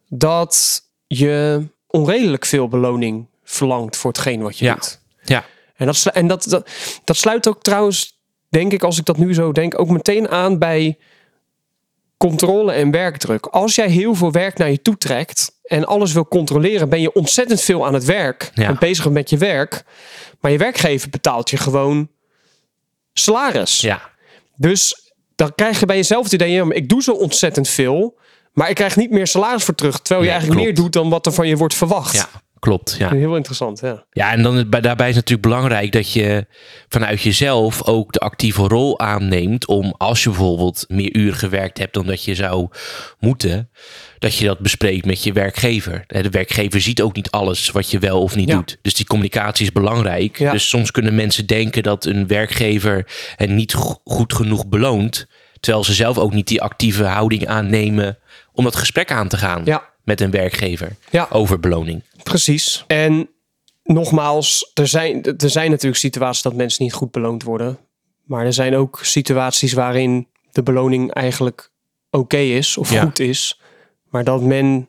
dat 0.08 0.82
je 1.06 1.62
onredelijk 1.86 2.44
veel 2.44 2.68
beloning 2.68 3.26
verlangt 3.44 3.96
voor 3.96 4.10
hetgeen 4.10 4.42
wat 4.42 4.58
je 4.58 4.64
Ja. 4.64 4.74
doet. 4.74 5.00
Ja, 5.24 5.44
En, 5.76 5.86
dat, 5.86 6.06
en 6.12 6.26
dat, 6.26 6.44
dat, 6.44 6.70
dat 7.04 7.16
sluit 7.16 7.48
ook 7.48 7.62
trouwens, 7.62 8.18
denk 8.48 8.72
ik, 8.72 8.82
als 8.82 8.98
ik 8.98 9.04
dat 9.04 9.16
nu 9.16 9.34
zo 9.34 9.52
denk, 9.52 9.80
ook 9.80 9.88
meteen 9.88 10.28
aan 10.28 10.58
bij 10.58 10.98
controle 12.16 12.72
en 12.72 12.90
werkdruk. 12.90 13.46
Als 13.46 13.74
jij 13.74 13.88
heel 13.88 14.14
veel 14.14 14.32
werk 14.32 14.58
naar 14.58 14.70
je 14.70 14.82
toe 14.82 14.96
trekt 14.96 15.58
en 15.62 15.84
alles 15.86 16.12
wil 16.12 16.28
controleren, 16.28 16.88
ben 16.88 17.00
je 17.00 17.12
ontzettend 17.12 17.60
veel 17.60 17.86
aan 17.86 17.94
het 17.94 18.04
werk. 18.04 18.50
Ja. 18.54 18.64
En 18.68 18.76
bezig 18.78 19.08
met 19.10 19.30
je 19.30 19.36
werk. 19.36 19.84
Maar 20.40 20.50
je 20.50 20.58
werkgever 20.58 21.10
betaalt 21.10 21.50
je 21.50 21.56
gewoon 21.56 22.08
salaris. 23.18 23.80
ja, 23.80 24.00
Dus 24.56 25.12
dan 25.34 25.54
krijg 25.54 25.80
je 25.80 25.86
bij 25.86 25.96
jezelf 25.96 26.24
het 26.24 26.32
idee, 26.32 26.50
ja, 26.50 26.64
maar 26.64 26.76
ik 26.76 26.88
doe 26.88 27.02
zo 27.02 27.12
ontzettend 27.12 27.68
veel, 27.68 28.18
maar 28.52 28.68
ik 28.68 28.74
krijg 28.74 28.96
niet 28.96 29.10
meer 29.10 29.26
salaris 29.26 29.64
voor 29.64 29.74
terug. 29.74 30.00
Terwijl 30.00 30.20
je 30.20 30.26
Nee, 30.26 30.38
eigenlijk 30.38 30.60
klopt. 30.60 30.76
meer 30.76 30.84
doet 30.84 31.02
dan 31.02 31.10
wat 31.10 31.26
er 31.26 31.32
van 31.32 31.48
je 31.48 31.56
wordt 31.56 31.74
verwacht. 31.74 32.14
ja, 32.14 32.28
klopt. 32.58 32.96
Ja. 32.98 33.10
Heel 33.10 33.36
interessant, 33.36 33.80
ja. 33.80 34.04
Ja, 34.10 34.32
en 34.32 34.42
dan 34.42 34.66
daarbij 34.70 35.08
is 35.08 35.16
het 35.16 35.28
natuurlijk 35.28 35.42
belangrijk 35.48 35.92
dat 35.92 36.12
je 36.12 36.46
vanuit 36.88 37.22
jezelf 37.22 37.82
ook 37.86 38.12
de 38.12 38.18
actieve 38.18 38.62
rol 38.62 38.98
aanneemt 39.00 39.66
om 39.66 39.94
als 39.98 40.22
je 40.22 40.28
bijvoorbeeld 40.28 40.84
meer 40.88 41.16
uren 41.16 41.38
gewerkt 41.38 41.78
hebt 41.78 41.94
dan 41.94 42.06
dat 42.06 42.24
je 42.24 42.34
zou 42.34 42.68
moeten, 43.18 43.70
dat 44.18 44.36
je 44.36 44.44
dat 44.46 44.58
bespreekt 44.58 45.04
met 45.04 45.22
je 45.22 45.32
werkgever. 45.32 46.04
De 46.06 46.30
werkgever 46.30 46.80
ziet 46.80 47.02
ook 47.02 47.14
niet 47.16 47.30
alles 47.30 47.70
wat 47.70 47.90
je 47.90 47.98
wel 47.98 48.22
of 48.22 48.36
niet 48.36 48.48
Ja. 48.48 48.54
doet. 48.56 48.78
Dus 48.82 48.94
die 48.94 49.06
communicatie 49.06 49.64
is 49.64 49.72
belangrijk. 49.72 50.38
Ja. 50.38 50.52
Dus 50.52 50.68
soms 50.68 50.90
kunnen 50.90 51.14
mensen 51.14 51.46
denken 51.46 51.82
dat 51.82 52.04
een 52.04 52.26
werkgever 52.26 53.06
hen 53.36 53.54
niet 53.54 53.74
go- 53.74 54.00
goed 54.04 54.32
genoeg 54.34 54.66
beloont, 54.66 55.26
terwijl 55.60 55.84
ze 55.84 55.92
zelf 55.94 56.18
ook 56.18 56.32
niet 56.32 56.48
die 56.48 56.62
actieve 56.62 57.04
houding 57.04 57.46
aannemen 57.46 58.18
om 58.52 58.64
dat 58.64 58.76
gesprek 58.76 59.10
aan 59.12 59.28
te 59.28 59.36
gaan 59.36 59.62
Ja. 59.64 59.88
met 60.04 60.20
een 60.20 60.30
werkgever 60.30 60.96
over 61.30 61.60
beloning. 61.60 62.02
Precies. 62.22 62.84
En 62.86 63.28
nogmaals, 63.84 64.70
er 64.74 64.88
zijn, 64.88 65.22
er 65.22 65.50
zijn 65.50 65.70
natuurlijk 65.70 66.00
situaties 66.00 66.42
dat 66.42 66.54
mensen 66.54 66.84
niet 66.84 66.92
goed 66.92 67.10
beloond 67.10 67.42
worden. 67.42 67.78
Maar 68.24 68.44
er 68.44 68.52
zijn 68.52 68.76
ook 68.76 68.98
situaties 69.02 69.72
waarin 69.72 70.26
de 70.52 70.62
beloning 70.62 71.12
eigenlijk 71.12 71.70
oké 72.10 72.36
is 72.36 72.76
of 72.76 72.92
Ja. 72.92 73.02
goed 73.02 73.18
is. 73.18 73.60
Maar 74.10 74.24
dat 74.24 74.42
men 74.42 74.88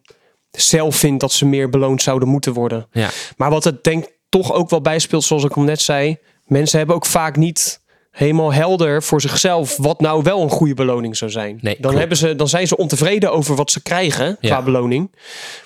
zelf 0.51 0.95
vindt 0.95 1.19
dat 1.19 1.31
ze 1.31 1.45
meer 1.45 1.69
beloond 1.69 2.01
zouden 2.01 2.27
moeten 2.27 2.53
worden. 2.53 2.87
Ja. 2.91 3.09
Maar 3.37 3.49
wat 3.49 3.63
het 3.63 3.83
denk 3.83 4.05
toch 4.29 4.53
ook 4.53 4.69
wel 4.69 4.81
bijspeelt, 4.81 5.23
zoals 5.23 5.43
ik 5.43 5.53
al 5.57 5.63
net 5.63 5.81
zei. 5.81 6.17
Mensen 6.45 6.77
hebben 6.77 6.95
ook 6.95 7.05
vaak 7.05 7.35
niet 7.35 7.81
helemaal 8.11 8.53
helder 8.53 9.03
voor 9.03 9.21
zichzelf 9.21 9.77
wat 9.77 9.99
nou 10.01 10.23
wel 10.23 10.41
een 10.41 10.49
goede 10.49 10.73
beloning 10.73 11.17
zou 11.17 11.31
zijn. 11.31 11.59
Nee, 11.61 11.73
dan, 11.73 11.81
klopt. 11.81 11.97
hebben 11.97 12.17
ze, 12.17 12.35
dan 12.35 12.47
zijn 12.47 12.67
ze 12.67 12.77
ontevreden 12.77 13.31
over 13.31 13.55
wat 13.55 13.71
ze 13.71 13.81
krijgen 13.81 14.37
qua 14.39 14.47
Ja. 14.47 14.61
beloning. 14.61 15.15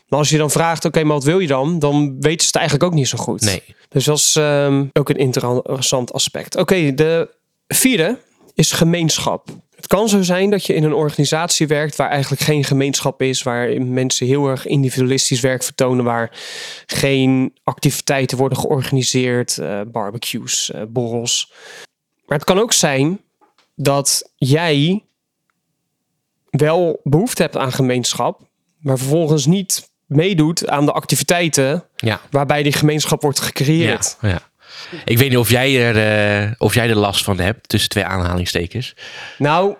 Maar 0.07 0.19
als 0.19 0.29
je 0.29 0.37
dan 0.37 0.51
vraagt, 0.51 0.85
oké, 0.85 1.03
maar 1.03 1.13
wat 1.15 1.23
wil 1.23 1.39
je 1.39 1.47
dan? 1.47 1.79
Dan 1.79 2.15
weten 2.19 2.39
ze 2.41 2.45
het 2.45 2.55
eigenlijk 2.55 2.85
ook 2.85 2.93
niet 2.93 3.07
zo 3.07 3.17
goed. 3.17 3.41
Nee. 3.41 3.63
Dus 3.89 4.05
dat 4.05 4.17
is 4.17 4.35
ehm, 4.35 4.85
ook 4.93 5.09
een 5.09 5.15
interessant 5.17 6.13
aspect. 6.13 6.55
Oké, 6.55 6.93
de 6.93 7.29
vierde 7.67 8.17
is 8.53 8.71
gemeenschap. 8.71 9.47
Het 9.83 9.91
kan 9.91 10.09
zo 10.09 10.21
zijn 10.21 10.49
dat 10.49 10.65
je 10.65 10.73
in 10.73 10.83
een 10.83 10.93
organisatie 10.93 11.67
werkt 11.67 11.95
waar 11.95 12.09
eigenlijk 12.09 12.41
geen 12.41 12.63
gemeenschap 12.63 13.21
is, 13.21 13.43
waar 13.43 13.81
mensen 13.81 14.27
heel 14.27 14.47
erg 14.47 14.65
individualistisch 14.65 15.39
werk 15.39 15.63
vertonen, 15.63 16.05
waar 16.05 16.31
geen 16.85 17.57
activiteiten 17.63 18.37
worden 18.37 18.57
georganiseerd, 18.57 19.57
eh, 19.57 19.81
barbecues, 19.87 20.71
eh, 20.71 20.81
borrels. 20.87 21.51
Maar 22.25 22.37
het 22.37 22.47
kan 22.47 22.59
ook 22.59 22.73
zijn 22.73 23.19
dat 23.75 24.31
jij 24.35 25.03
wel 26.49 26.99
behoefte 27.03 27.41
hebt 27.41 27.57
aan 27.57 27.71
gemeenschap, 27.71 28.41
maar 28.77 28.97
vervolgens 28.97 29.45
niet 29.45 29.89
meedoet 30.05 30.67
aan 30.67 30.85
de 30.85 30.91
activiteiten 30.91 31.83
Ja. 31.95 32.21
waarbij 32.31 32.63
die 32.63 32.73
gemeenschap 32.73 33.21
wordt 33.21 33.39
gecreëerd. 33.39 34.17
Ja, 34.21 34.29
ja. 34.29 34.41
Ik 35.05 35.17
weet 35.17 35.29
niet 35.29 35.37
of 35.37 35.49
jij, 35.49 35.81
er, 35.93 35.97
eh, 36.43 36.51
of 36.57 36.73
jij 36.73 36.89
er 36.89 36.95
last 36.95 37.23
van 37.23 37.39
hebt, 37.39 37.69
tussen 37.69 37.89
twee 37.89 38.05
aanhalingstekens. 38.05 38.95
Nou, 39.37 39.75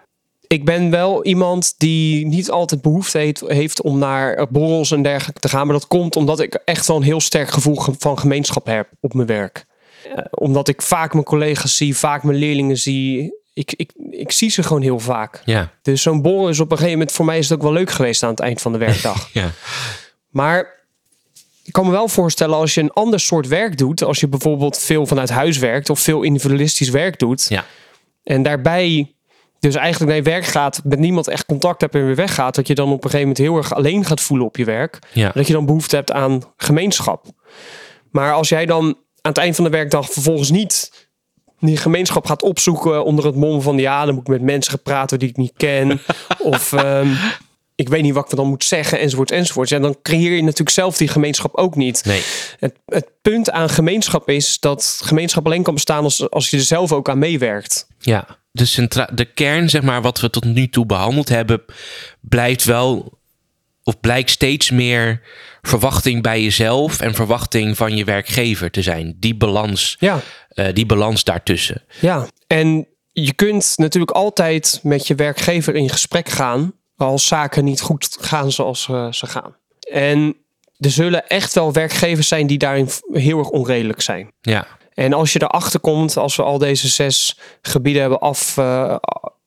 ik 0.48 0.66
ben 0.66 0.90
wel 0.90 1.24
iemand 1.26 1.74
die 1.78 2.26
niet 2.28 2.52
altijd 2.52 2.82
behoefte 2.82 3.18
heeft, 3.18 3.44
heeft 3.48 3.82
om 3.82 3.98
naar 3.98 4.48
borrels 4.52 4.92
en 4.92 5.02
dergelijke 5.02 5.40
te 5.42 5.50
gaan. 5.50 5.66
Maar 5.68 5.76
dat 5.76 5.88
komt 5.88 6.16
omdat 6.16 6.40
ik 6.40 6.54
echt 6.66 6.88
wel 6.88 6.98
een 6.98 7.04
heel 7.04 7.22
sterk 7.22 7.50
gevoel 7.50 7.76
ge- 7.76 7.94
van 8.00 8.20
gemeenschap 8.20 8.66
heb 8.66 8.88
op 9.02 9.14
mijn 9.14 9.28
werk. 9.28 9.66
Eh, 10.16 10.26
omdat 10.32 10.68
ik 10.68 10.82
vaak 10.82 11.14
mijn 11.14 11.26
collega's 11.26 11.78
zie, 11.78 11.98
vaak 11.98 12.24
mijn 12.24 12.38
leerlingen 12.38 12.78
zie. 12.78 13.42
Ik, 13.54 13.74
ik, 13.76 13.92
ik 14.12 14.32
zie 14.32 14.50
ze 14.50 14.64
gewoon 14.64 14.82
heel 14.82 15.00
vaak. 15.00 15.42
Ja, 15.46 15.72
Dus 15.82 16.02
zo'n 16.02 16.22
borrel 16.22 16.50
is 16.50 16.60
op 16.60 16.72
een 16.72 16.78
gegeven 16.78 16.98
moment 16.98 17.16
voor 17.16 17.26
mij 17.26 17.38
is 17.38 17.50
het 17.50 17.58
ook 17.58 17.64
wel 17.64 17.74
leuk 17.74 17.92
geweest 17.92 18.24
aan 18.24 18.30
het 18.30 18.40
eind 18.40 18.62
van 18.62 18.72
de 18.72 18.78
werkdag. 18.78 19.30
ja, 19.34 19.50
Maar 20.30 20.83
ik 21.64 21.74
kan 21.74 21.86
me 21.86 21.92
wel 21.92 22.08
voorstellen 22.08 22.56
als 22.56 22.74
je 22.74 22.82
een 22.82 22.92
ander 22.92 23.20
soort 23.20 23.48
werk 23.48 23.78
doet, 23.78 24.04
als 24.04 24.20
je 24.20 24.28
bijvoorbeeld 24.28 24.78
veel 24.78 25.06
vanuit 25.06 25.30
huis 25.30 25.58
werkt 25.58 25.90
of 25.90 26.00
veel 26.00 26.22
individualistisch 26.22 26.90
werk 26.90 27.20
doet, 27.20 27.46
ja, 27.50 27.66
en 28.24 28.44
daarbij 28.44 29.16
dus 29.60 29.76
eigenlijk 29.76 30.12
naar 30.12 30.20
je 30.20 30.40
werk 30.40 30.46
gaat, 30.46 30.82
met 30.84 31.00
niemand 31.00 31.28
echt 31.28 31.46
contact 31.46 31.82
hebt 31.82 31.96
en 31.96 32.06
weer 32.06 32.16
weggaat, 32.16 32.56
dat 32.56 32.68
je 32.68 32.76
dan 32.76 32.88
op 32.88 33.04
een 33.04 33.10
gegeven 33.10 33.28
moment 33.28 33.38
heel 33.38 33.58
erg 33.58 33.74
alleen 33.74 34.06
gaat 34.06 34.22
voelen 34.22 34.46
op 34.46 34.58
je 34.58 34.66
werk. 34.66 35.00
ja. 35.14 35.32
Dat 35.34 35.48
je 35.48 35.54
dan 35.54 35.66
behoefte 35.66 35.96
hebt 35.96 36.12
aan 36.12 36.42
gemeenschap. 36.58 37.26
Maar 38.12 38.34
als 38.34 38.50
jij 38.50 38.66
dan 38.66 38.86
aan 39.22 39.32
het 39.32 39.38
eind 39.38 39.56
van 39.56 39.64
de 39.64 39.70
werkdag 39.70 40.12
vervolgens 40.12 40.52
niet 40.52 40.92
die 41.60 41.78
gemeenschap 41.78 42.26
gaat 42.26 42.44
opzoeken 42.44 43.06
onder 43.06 43.26
het 43.26 43.36
mom 43.36 43.62
van 43.62 43.78
ja, 43.78 44.06
dan 44.06 44.14
moet 44.14 44.24
ik 44.24 44.34
met 44.34 44.42
mensen 44.42 44.82
praten 44.82 45.20
die 45.20 45.30
ik 45.30 45.38
niet 45.38 45.54
ken. 45.58 46.02
of 46.40 46.74
ehm, 46.74 47.08
ik 47.76 47.90
weet 47.90 48.02
niet 48.02 48.14
wat 48.14 48.32
ik 48.32 48.38
dan 48.38 48.48
moet 48.48 48.64
zeggen, 48.64 49.00
enzovoort, 49.00 49.32
enzovoort. 49.32 49.70
Ja, 49.70 49.80
dan 49.80 49.98
creëer 50.02 50.32
je 50.36 50.42
natuurlijk 50.42 50.70
zelf 50.70 50.98
die 50.98 51.08
gemeenschap 51.08 51.56
ook 51.56 51.76
niet. 51.76 52.06
Nee. 52.06 52.22
Het, 52.60 52.76
het 52.86 53.10
punt 53.22 53.52
aan 53.52 53.70
gemeenschap 53.70 54.30
is 54.30 54.60
dat 54.60 55.00
gemeenschap 55.04 55.46
alleen 55.46 55.64
kan 55.64 55.74
bestaan 55.74 56.04
als, 56.04 56.30
als 56.30 56.50
je 56.50 56.58
er 56.58 56.64
zelf 56.64 56.92
ook 56.92 57.10
aan 57.10 57.20
meewerkt. 57.20 57.88
Ja, 58.00 58.28
de, 58.52 58.66
centra 58.66 59.10
de 59.14 59.26
kern, 59.26 59.70
zeg 59.70 59.82
maar, 59.82 60.02
wat 60.02 60.20
we 60.20 60.30
tot 60.30 60.44
nu 60.44 60.70
toe 60.70 60.86
behandeld 60.86 61.30
hebben, 61.30 61.62
blijft 62.22 62.64
wel, 62.64 63.20
of 63.84 64.00
blijkt 64.00 64.30
steeds 64.30 64.72
meer 64.72 65.22
verwachting 65.62 66.22
bij 66.22 66.42
jezelf 66.42 67.00
en 67.00 67.14
verwachting 67.16 67.78
van 67.78 67.96
je 67.98 68.04
werkgever 68.04 68.72
te 68.72 68.82
zijn. 68.82 69.16
Die 69.20 69.36
balans, 69.36 69.96
Ja, 70.00 70.20
eh, 70.48 70.74
die 70.74 70.86
balans 70.86 71.24
daartussen. 71.24 71.82
ja. 72.00 72.28
En 72.48 72.88
je 73.12 73.34
kunt 73.34 73.74
natuurlijk 73.76 74.12
altijd 74.12 74.80
met 74.84 75.08
je 75.08 75.16
werkgever 75.16 75.76
in 75.76 75.90
gesprek 75.90 76.30
gaan 76.30 76.74
als 77.06 77.28
zaken 77.28 77.64
niet 77.64 77.82
goed 77.82 78.18
gaan 78.20 78.52
zoals 78.52 78.88
eh, 78.90 79.12
ze 79.12 79.28
gaan. 79.28 79.56
En 79.92 80.36
er 80.80 80.92
zullen 80.92 81.28
echt 81.28 81.54
wel 81.54 81.74
werkgevers 81.74 82.28
zijn 82.28 82.48
die 82.48 82.58
daarin 82.58 82.90
heel 83.12 83.40
erg 83.40 83.50
onredelijk 83.50 84.02
zijn. 84.02 84.32
Ja, 84.42 84.68
En 84.94 85.14
als 85.14 85.34
je 85.34 85.42
erachter 85.42 85.80
komt, 85.80 86.18
als 86.18 86.36
we 86.36 86.44
al 86.44 86.58
deze 86.58 86.88
zes 86.88 87.40
gebieden 87.62 88.02
hebben 88.02 88.20
af, 88.20 88.58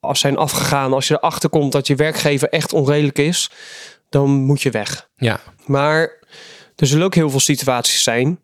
af 0.01 0.16
zijn 0.16 0.37
afgegaan, 0.37 0.92
als 0.92 1.09
je 1.09 1.14
erachter 1.14 1.49
komt 1.49 1.73
dat 1.73 1.87
je 1.87 1.95
werkgever 1.95 2.49
echt 2.49 2.73
onredelijk 2.73 3.19
is, 3.19 3.51
dan 4.09 4.31
moet 4.31 4.62
je 4.62 4.71
weg. 4.71 5.09
ja, 5.16 5.40
Maar 5.66 6.01
er 6.77 6.87
zullen 6.87 7.05
ook 7.05 7.14
heel 7.14 7.31
veel 7.31 7.40
situaties 7.40 8.03
zijn 8.03 8.38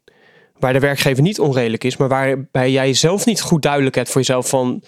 waar 0.63 0.73
de 0.73 0.79
werkgever 0.79 1.23
niet 1.23 1.41
onredelijk 1.41 1.85
is, 1.85 1.97
maar 1.97 2.09
waarbij 2.09 2.71
jij 2.71 2.95
zelf 2.95 3.27
niet 3.27 3.41
goed 3.41 3.63
duidelijk 3.63 3.95
hebt 3.95 4.09
voor 4.09 4.21
jezelf 4.21 4.49
van 4.49 4.83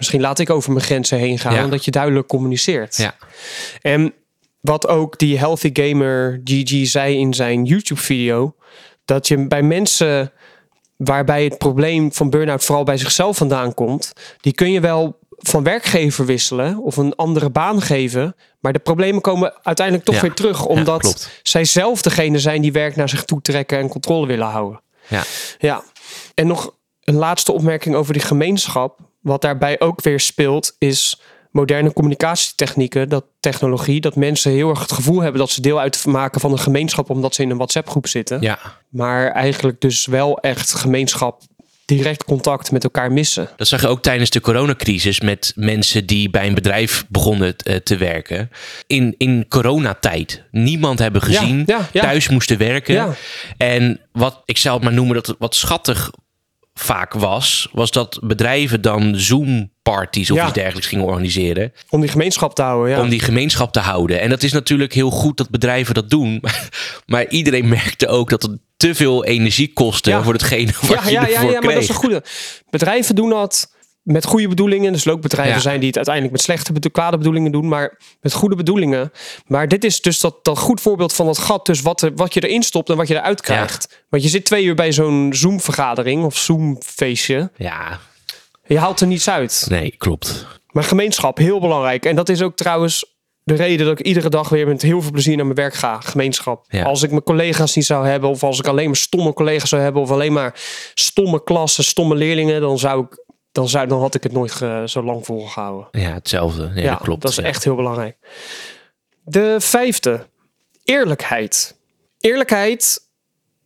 misschien 0.00 0.20
laat 0.20 0.38
ik 0.38 0.50
over 0.50 0.72
mijn 0.72 0.84
grenzen 0.84 1.18
heen 1.18 1.38
gaan, 1.38 1.54
Ja. 1.54 1.64
omdat 1.64 1.84
je 1.84 1.90
duidelijk 1.90 2.26
communiceert. 2.28 2.96
ja, 2.96 3.14
En 3.80 4.12
wat 4.60 4.88
ook 4.88 5.18
die 5.18 5.38
Healthy 5.38 5.70
Gamer 5.72 6.40
GG 6.44 6.86
zei 6.86 7.18
in 7.18 7.34
zijn 7.34 7.64
YouTube-video, 7.64 8.54
dat 9.04 9.28
je 9.28 9.46
bij 9.46 9.62
mensen 9.62 10.32
waarbij 10.96 11.44
het 11.44 11.58
probleem 11.58 12.12
van 12.12 12.30
burn-out 12.30 12.64
vooral 12.64 12.84
bij 12.84 12.96
zichzelf 12.96 13.36
vandaan 13.36 13.74
komt, 13.74 14.12
die 14.40 14.52
kun 14.52 14.72
je 14.72 14.80
wel 14.80 15.18
van 15.38 15.62
werkgever 15.62 16.26
wisselen 16.26 16.78
of 16.82 16.96
een 16.96 17.14
andere 17.14 17.50
baan 17.50 17.82
geven, 17.82 18.36
maar 18.60 18.72
de 18.72 18.78
problemen 18.78 19.20
komen 19.20 19.54
uiteindelijk 19.62 20.06
toch 20.06 20.14
Ja. 20.14 20.20
weer 20.20 20.32
terug, 20.34 20.64
omdat 20.66 21.30
zij 21.42 21.64
zelf 21.64 22.02
degene 22.02 22.38
zijn 22.38 22.62
die 22.62 22.72
werk 22.72 22.96
naar 22.96 23.08
zich 23.08 23.24
toe 23.24 23.40
trekken 23.42 23.78
en 23.78 23.88
controle 23.88 24.26
willen 24.26 24.46
houden. 24.46 24.80
ja. 25.08 25.22
Ja, 25.58 25.82
en 26.34 26.46
nog 26.46 26.74
een 27.04 27.14
laatste 27.14 27.52
opmerking 27.52 27.94
over 27.94 28.12
die 28.12 28.22
gemeenschap. 28.22 28.98
Wat 29.20 29.42
daarbij 29.42 29.80
ook 29.80 30.02
weer 30.02 30.20
speelt, 30.20 30.76
is 30.78 31.20
moderne 31.50 31.92
communicatietechnieken, 31.92 33.08
dat 33.08 33.24
technologie, 33.40 34.00
dat 34.00 34.16
mensen 34.16 34.52
heel 34.52 34.70
erg 34.70 34.80
het 34.80 34.92
gevoel 34.92 35.20
hebben 35.20 35.40
dat 35.40 35.50
ze 35.50 35.60
deel 35.60 35.80
uitmaken 35.80 36.40
van 36.40 36.52
een 36.52 36.58
gemeenschap 36.58 37.10
omdat 37.10 37.34
ze 37.34 37.42
in 37.42 37.50
een 37.50 37.56
WhatsApp-groep 37.56 38.06
zitten. 38.06 38.40
ja. 38.40 38.58
Maar 38.88 39.30
eigenlijk 39.30 39.80
dus 39.80 40.06
wel 40.06 40.38
echt 40.38 40.74
gemeenschap, 40.74 41.42
direct 41.84 42.24
contact 42.24 42.70
met 42.70 42.84
elkaar 42.84 43.12
missen. 43.12 43.48
Dat 43.56 43.68
zag 43.68 43.80
je 43.80 43.88
ook 43.88 44.02
tijdens 44.02 44.30
de 44.30 44.40
coronacrisis 44.40 45.20
met 45.20 45.52
mensen 45.54 46.06
die 46.06 46.30
bij 46.30 46.46
een 46.46 46.54
bedrijf 46.54 47.04
begonnen 47.08 47.56
eh, 47.56 47.76
te 47.76 47.96
werken. 47.96 48.50
In, 48.86 49.14
in 49.18 49.48
coronatijd. 49.48 50.42
Niemand 50.50 50.98
hebben 50.98 51.22
gezien. 51.22 51.62
ja, 51.66 51.88
ja. 51.92 52.02
Thuis 52.02 52.28
moesten 52.28 52.58
werken. 52.58 52.94
Ja. 52.94 53.14
En 53.56 54.00
wat 54.12 54.42
ik 54.44 54.56
zou 54.56 54.74
het 54.74 54.84
maar 54.84 54.92
noemen 54.92 55.14
dat 55.14 55.26
het 55.26 55.36
wat 55.38 55.54
schattig 55.54 56.10
vaak 56.80 57.12
was, 57.12 57.68
was 57.72 57.90
dat 57.90 58.18
bedrijven 58.22 58.80
dan 58.80 59.16
Zoom-parties 59.16 60.30
of 60.30 60.36
Ja. 60.36 60.44
iets 60.44 60.52
dergelijks 60.54 60.88
gingen 60.88 61.04
organiseren. 61.04 61.72
Om 61.88 62.00
die 62.00 62.10
gemeenschap 62.10 62.54
te 62.54 62.62
houden. 62.62 62.90
Ja. 62.90 63.00
Om 63.00 63.08
die 63.08 63.20
gemeenschap 63.20 63.72
te 63.72 63.80
houden. 63.80 64.20
En 64.20 64.28
dat 64.30 64.42
is 64.42 64.52
natuurlijk 64.52 64.92
heel 64.94 65.10
goed 65.10 65.36
dat 65.36 65.50
bedrijven 65.50 65.94
dat 65.94 66.10
doen. 66.10 66.42
Maar 67.06 67.28
iedereen 67.28 67.68
merkte 67.68 68.08
ook 68.08 68.30
dat 68.30 68.42
het 68.42 68.58
te 68.76 68.94
veel 68.94 69.24
energie 69.24 69.72
kostte 69.72 70.10
Ja. 70.10 70.22
voor 70.22 70.32
hetgene 70.32 70.72
wat 70.80 70.90
ja, 70.90 71.04
je 71.04 71.10
ja, 71.10 71.20
ja, 71.20 71.34
ervoor 71.34 71.50
ja, 71.52 71.60
maar 71.60 71.74
dat 71.74 71.82
is 71.82 71.88
een 71.88 71.94
goede. 71.94 72.22
Bedrijven 72.70 73.14
doen 73.14 73.30
dat 73.30 73.70
met 74.02 74.24
goede 74.24 74.48
bedoelingen. 74.48 74.92
Dus 74.92 75.08
ook 75.08 75.20
bedrijven 75.20 75.54
Ja. 75.54 75.60
zijn 75.60 75.78
die 75.78 75.86
het 75.86 75.96
uiteindelijk 75.96 76.34
met 76.36 76.44
slechte, 76.44 76.90
kwade 76.90 77.16
bedoelingen 77.16 77.52
doen, 77.52 77.68
maar 77.68 77.98
met 78.20 78.32
goede 78.32 78.56
bedoelingen. 78.56 79.12
Maar 79.46 79.68
dit 79.68 79.84
is 79.84 80.00
dus 80.00 80.20
dat, 80.20 80.44
dat 80.44 80.58
goed 80.58 80.80
voorbeeld 80.80 81.12
van 81.12 81.26
dat 81.26 81.38
gat 81.38 81.64
tussen 81.64 81.86
wat, 81.86 82.02
er, 82.02 82.12
wat 82.14 82.34
je 82.34 82.48
erin 82.48 82.62
stopt 82.62 82.90
en 82.90 82.96
wat 82.96 83.08
je 83.08 83.14
eruit 83.14 83.40
krijgt. 83.40 84.04
Want 84.08 84.22
je 84.22 84.28
zit 84.28 84.44
twee 84.44 84.64
uur 84.64 84.74
bij 84.74 84.92
zo'n 84.92 85.32
Zoom-vergadering 85.34 86.24
of 86.24 86.36
Zoom-feestje. 86.36 87.50
Ja, 87.56 87.98
Je 88.66 88.78
haalt 88.78 89.00
er 89.00 89.06
niets 89.06 89.28
uit. 89.30 89.66
nee, 89.68 89.94
klopt. 89.98 90.46
Maar 90.70 90.84
gemeenschap, 90.84 91.36
heel 91.38 91.60
belangrijk. 91.60 92.04
En 92.04 92.16
dat 92.16 92.28
is 92.28 92.42
ook 92.42 92.56
trouwens 92.56 93.04
de 93.42 93.54
reden 93.54 93.86
dat 93.86 93.98
ik 94.00 94.06
iedere 94.06 94.28
dag 94.28 94.48
weer 94.48 94.66
met 94.66 94.82
heel 94.82 95.02
veel 95.02 95.10
plezier 95.10 95.36
naar 95.36 95.44
mijn 95.44 95.56
werk 95.56 95.74
ga. 95.74 96.00
Gemeenschap. 96.00 96.64
Ja. 96.68 96.82
Als 96.84 97.02
ik 97.02 97.10
mijn 97.10 97.22
collega's 97.22 97.74
niet 97.74 97.84
zou 97.86 98.06
hebben, 98.06 98.30
of 98.30 98.42
als 98.42 98.58
ik 98.58 98.66
alleen 98.66 98.86
maar 98.86 98.96
stomme 98.96 99.32
collega's 99.32 99.68
zou 99.68 99.82
hebben, 99.82 100.02
of 100.02 100.10
alleen 100.10 100.32
maar 100.32 100.54
stomme 100.94 101.42
klassen, 101.44 101.84
stomme 101.84 102.14
leerlingen, 102.14 102.60
dan 102.60 102.78
zou 102.78 103.04
ik. 103.04 103.24
Dan, 103.52 103.68
zou, 103.68 103.86
dan 103.86 104.00
had 104.00 104.14
ik 104.14 104.22
het 104.22 104.32
nooit 104.32 104.52
ge- 104.52 104.82
zo 104.86 105.02
lang 105.02 105.24
volgehouden. 105.26 105.88
Ja, 106.00 106.12
hetzelfde. 106.12 106.70
Ja, 106.74 106.82
Ja, 106.82 106.90
dat 106.90 107.00
klopt. 107.02 107.22
Dat 107.22 107.30
is 107.30 107.36
Ja. 107.36 107.42
echt 107.42 107.64
heel 107.64 107.74
belangrijk. 107.74 108.16
De 109.24 109.56
vijfde, 109.60 110.26
eerlijkheid. 110.84 111.76
Eerlijkheid 112.20 113.08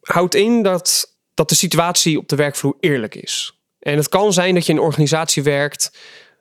houdt 0.01 0.35
in 0.35 0.63
dat, 0.63 1.15
dat 1.35 1.49
de 1.49 1.55
situatie 1.55 2.19
op 2.19 2.29
de 2.29 2.37
werkvloer 2.37 2.77
eerlijk 2.81 3.15
is. 3.15 3.59
En 3.79 3.97
het 3.97 4.09
kan 4.09 4.33
zijn 4.33 4.55
dat 4.55 4.67
je 4.67 4.73
in 4.73 4.79
een 4.79 4.85
organisatie 4.85 5.43
werkt 5.43 5.99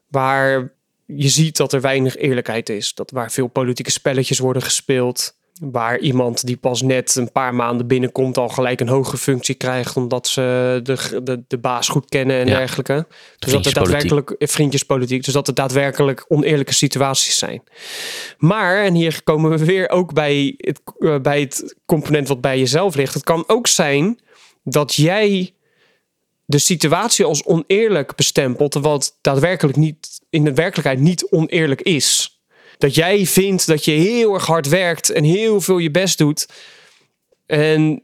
waar 0.07 0.73
je 1.05 1.29
ziet 1.29 1.57
dat 1.57 1.73
er 1.73 1.81
weinig 1.81 2.15
eerlijkheid 2.17 2.69
is. 2.69 2.93
Dat 2.93 3.11
waar 3.11 3.31
veel 3.31 3.47
politieke 3.47 3.91
spelletjes 3.91 4.39
worden 4.39 4.61
gespeeld. 4.61 5.35
Waar 5.59 5.99
iemand 5.99 6.45
die 6.45 6.57
pas 6.57 6.81
net 6.81 7.15
een 7.15 7.31
paar 7.31 7.55
maanden 7.55 7.87
binnenkomt 7.87 8.37
al 8.37 8.49
gelijk 8.49 8.81
een 8.81 8.87
hogere 8.87 9.17
functie 9.17 9.55
krijgt. 9.55 9.97
Omdat 9.97 10.27
ze 10.27 10.79
de, 10.83 11.21
de, 11.23 11.43
de 11.47 11.57
baas 11.57 11.87
goed 11.87 12.09
kennen 12.09 12.39
en 12.39 12.47
Ja. 12.47 12.57
dergelijke. 12.57 12.93
Dus 12.93 13.03
dat 13.05 13.49
Vriendjespolitiek. 13.49 13.75
daadwerkelijk 13.91 14.29
eh, 14.41 14.47
vriendjespolitiek. 14.47 15.23
Dus 15.23 15.33
dat 15.33 15.47
er 15.47 15.53
daadwerkelijk 15.53 16.25
oneerlijke 16.27 16.73
situaties 16.73 17.37
zijn. 17.37 17.63
Maar, 18.37 18.83
en 18.83 18.93
hier 18.93 19.23
komen 19.23 19.49
we 19.51 19.65
weer 19.65 19.89
ook 19.89 20.13
bij 20.13 20.53
het, 20.57 20.81
eh, 20.99 21.19
bij 21.19 21.39
het 21.39 21.75
component 21.85 22.27
wat 22.27 22.41
bij 22.41 22.59
jezelf 22.59 22.95
ligt. 22.95 23.13
Het 23.13 23.23
kan 23.23 23.43
ook 23.47 23.67
zijn 23.67 24.19
dat 24.63 24.93
jij 24.93 25.53
de 26.45 26.57
situatie 26.57 27.25
als 27.25 27.45
oneerlijk 27.45 28.15
bestempelt, 28.15 28.71
terwijl 28.71 28.93
het 28.93 29.17
daadwerkelijk 29.21 29.77
niet 29.77 30.21
in 30.29 30.43
de 30.43 30.53
werkelijkheid 30.53 30.99
niet 30.99 31.27
oneerlijk 31.29 31.81
is. 31.81 32.32
Dat 32.77 32.95
jij 32.95 33.25
vindt 33.25 33.67
dat 33.67 33.85
je 33.85 33.91
heel 33.91 34.33
erg 34.33 34.45
hard 34.45 34.67
werkt 34.67 35.09
en 35.09 35.23
heel 35.23 35.61
veel 35.61 35.77
je 35.77 35.91
best 35.91 36.17
doet. 36.17 36.47
En 37.45 38.03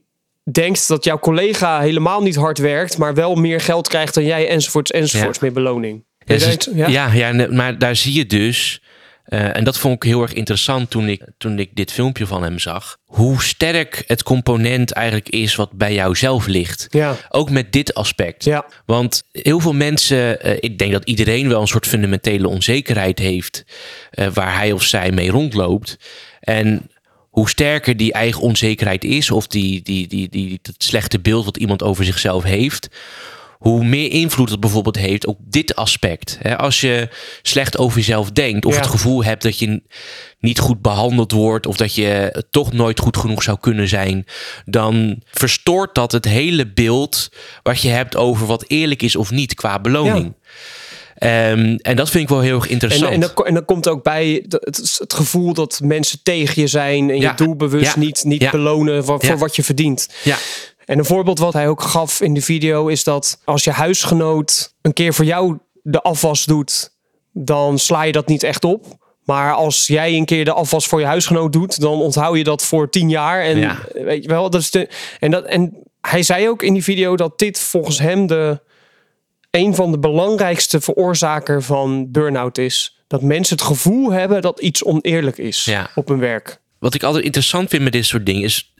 denkt 0.51 0.88
dat 0.88 1.03
jouw 1.03 1.19
collega 1.19 1.79
helemaal 1.79 2.21
niet 2.21 2.36
hard 2.36 2.58
werkt, 2.58 2.97
maar 2.97 3.13
wel 3.13 3.36
meer 3.36 3.62
geld 3.62 3.88
krijgt 3.88 4.13
dan 4.13 4.23
jij, 4.23 4.47
enzovoorts, 4.47 4.91
enzovoorts, 4.91 5.39
meer 5.39 5.51
beloning. 5.53 6.03
Ja, 6.25 6.34
dus- 6.34 6.45
weet- 6.45 6.69
ja. 6.73 7.10
Ja, 7.12 7.47
maar 7.49 7.77
daar 7.79 7.95
zie 7.95 8.13
je 8.13 8.25
dus, 8.25 8.82
eh, 9.30 9.56
en 9.56 9.63
dat 9.63 9.78
vond 9.78 9.96
ik 9.96 10.04
heel 10.04 10.22
erg 10.22 10.34
interessant 10.34 10.89
toen 10.89 11.08
ik, 11.08 11.22
toen 11.38 11.60
ik 11.60 11.70
dit 11.74 11.92
filmpje 11.92 12.28
van 12.28 12.44
hem 12.44 12.60
zag, 12.60 12.98
hoe 13.06 13.42
sterk 13.42 14.04
het 14.08 14.24
component 14.24 14.92
eigenlijk 14.92 15.30
is 15.30 15.56
wat 15.56 15.72
bij 15.72 15.94
jou 15.94 16.15
zelf 16.15 16.48
ligt. 16.48 16.88
Ja. 16.89 17.15
Ook 17.30 17.50
met 17.50 17.72
dit 17.72 17.94
aspect. 17.94 18.44
Ja. 18.44 18.65
Want 18.86 19.24
heel 19.32 19.60
veel 19.60 19.74
mensen, 19.74 20.42
eh, 20.42 20.58
ik 20.60 20.78
denk 20.78 20.92
dat 20.92 21.06
iedereen 21.06 21.48
wel 21.48 21.62
een 21.62 21.68
soort 21.68 21.88
fundamentele 21.88 22.48
onzekerheid 22.48 23.20
heeft 23.20 23.65
eh, 24.12 24.28
waar 24.34 24.56
hij 24.56 24.72
of 24.72 24.84
zij 24.84 25.12
mee 25.12 25.32
rondloopt. 25.32 25.98
En 26.39 26.89
hoe 27.30 27.50
sterker 27.50 27.98
die 27.98 28.13
eigen 28.13 28.42
onzekerheid 28.42 29.04
is, 29.04 29.32
of 29.32 29.48
die, 29.48 29.82
die, 29.82 30.08
die, 30.08 30.30
die, 30.30 30.60
het 30.62 30.84
slechte 30.84 31.20
beeld 31.20 31.46
wat 31.46 31.58
iemand 31.58 31.84
over 31.84 32.06
zichzelf 32.06 32.44
heeft, 32.44 32.89
hoe 33.60 33.84
meer 33.86 34.12
invloed 34.12 34.50
het 34.50 34.60
bijvoorbeeld 34.60 34.95
heeft 34.98 35.26
op 35.26 35.38
dit 35.43 35.76
aspect. 35.76 36.38
Hè, 36.41 36.58
Als 36.58 36.82
je 36.82 37.10
slecht 37.41 37.78
over 37.78 37.98
jezelf 37.98 38.32
denkt, 38.32 38.65
of 38.65 38.74
Ja. 38.74 38.80
het 38.80 38.89
gevoel 38.89 39.24
hebt 39.24 39.43
dat 39.43 39.60
je 39.60 39.82
niet 40.39 40.60
goed 40.60 40.82
behandeld 40.82 41.32
wordt, 41.32 41.65
of 41.67 41.78
dat 41.78 41.95
je 41.95 42.43
toch 42.52 42.74
nooit 42.74 43.00
goed 43.00 43.17
genoeg 43.17 43.43
zou 43.43 43.58
kunnen 43.60 43.88
zijn, 43.88 44.26
dan 44.65 45.22
verstoort 45.32 45.95
dat 45.95 46.12
het 46.12 46.26
hele 46.26 46.67
beeld 46.72 47.30
wat 47.63 47.82
je 47.82 47.89
hebt 47.89 48.15
over 48.15 48.45
wat 48.48 48.63
eerlijk 48.67 49.02
is 49.02 49.15
of 49.15 49.32
niet 49.32 49.54
qua 49.54 49.80
beloning. 49.80 50.34
Ehm, 51.15 51.76
en 51.82 51.95
dat 51.95 52.10
vind 52.10 52.24
ik 52.24 52.30
wel 52.30 52.39
heel 52.41 52.56
erg 52.56 52.67
interessant. 52.67 53.13
en, 53.13 53.19
dan, 53.19 53.32
en 53.45 53.54
dan 53.54 53.65
komt 53.65 53.88
ook 53.88 54.04
bij 54.04 54.45
het, 54.50 54.98
het 55.00 55.13
gevoel 55.13 55.54
dat 55.54 55.80
mensen 55.84 56.19
tegen 56.24 56.62
je 56.62 56.67
zijn 56.67 57.10
en 57.10 57.19
Ja. 57.19 57.30
je 57.30 57.36
doelbewust 57.45 57.93
Ja. 57.93 58.00
niet, 58.00 58.24
niet 58.24 58.41
Ja. 58.41 58.52
belonen 58.52 59.06
voor, 59.06 59.26
voor 59.26 59.38
wat 59.38 59.56
je 59.56 59.63
verdient. 59.63 60.10
ja, 60.24 60.38
En 60.89 60.97
een 60.97 61.06
voorbeeld 61.06 61.39
wat 61.39 61.54
hij 61.54 61.67
ook 61.67 61.82
gaf 61.82 62.21
in 62.21 62.34
de 62.34 62.41
video 62.41 62.88
is 62.88 63.04
dat 63.04 63.41
als 63.45 63.63
je 63.63 63.71
huisgenoot 63.71 64.73
een 64.82 64.93
keer 64.93 65.13
voor 65.13 65.25
jou 65.25 65.58
de 65.84 66.02
afwas 66.02 66.45
doet, 66.45 66.89
dan 67.34 67.80
sla 67.80 68.04
je 68.04 68.12
dat 68.12 68.28
niet 68.28 68.43
echt 68.43 68.63
op. 68.63 68.86
Maar 69.25 69.54
als 69.54 69.88
jij 69.88 70.13
een 70.15 70.25
keer 70.25 70.45
de 70.45 70.54
afwas 70.54 70.88
voor 70.88 70.99
je 70.99 71.06
huisgenoot 71.06 71.54
doet, 71.54 71.80
dan 71.82 72.02
onthoud 72.02 72.38
je 72.38 72.43
dat 72.43 72.63
voor 72.63 72.89
tien 72.89 73.10
jaar. 73.10 73.41
En 73.41 73.58
Ja. 73.58 73.78
weet 73.93 74.23
je 74.23 74.30
wel, 74.30 74.49
dat 74.49 74.62
is 74.62 74.71
de. 74.71 74.89
En, 75.19 75.32
dat, 75.32 75.45
en 75.45 75.78
hij 76.02 76.23
zei 76.23 76.49
ook 76.49 76.63
in 76.63 76.73
die 76.73 76.84
video 76.84 77.15
dat 77.15 77.39
dit 77.39 77.60
volgens 77.60 77.99
hem 77.99 78.28
de 78.28 78.60
een 79.52 79.75
van 79.75 79.91
de 79.91 79.99
belangrijkste 79.99 80.82
veroorzaker 80.82 81.63
van 81.63 82.12
burn-out 82.12 82.58
is. 82.58 83.04
Dat 83.08 83.21
mensen 83.21 83.56
het 83.56 83.65
gevoel 83.65 84.12
hebben 84.12 84.41
dat 84.41 84.60
iets 84.60 84.84
oneerlijk 84.84 85.38
is 85.38 85.65
Ja. 85.65 85.89
op 85.95 86.08
hun 86.08 86.19
werk. 86.19 86.62
Wat 86.80 86.93
ik 86.93 87.04
altijd 87.04 87.23
interessant 87.23 87.69
vind 87.69 87.84
met 87.84 87.91
dit 87.93 88.06
soort 88.06 88.25
dingen 88.25 88.43
is... 88.43 88.73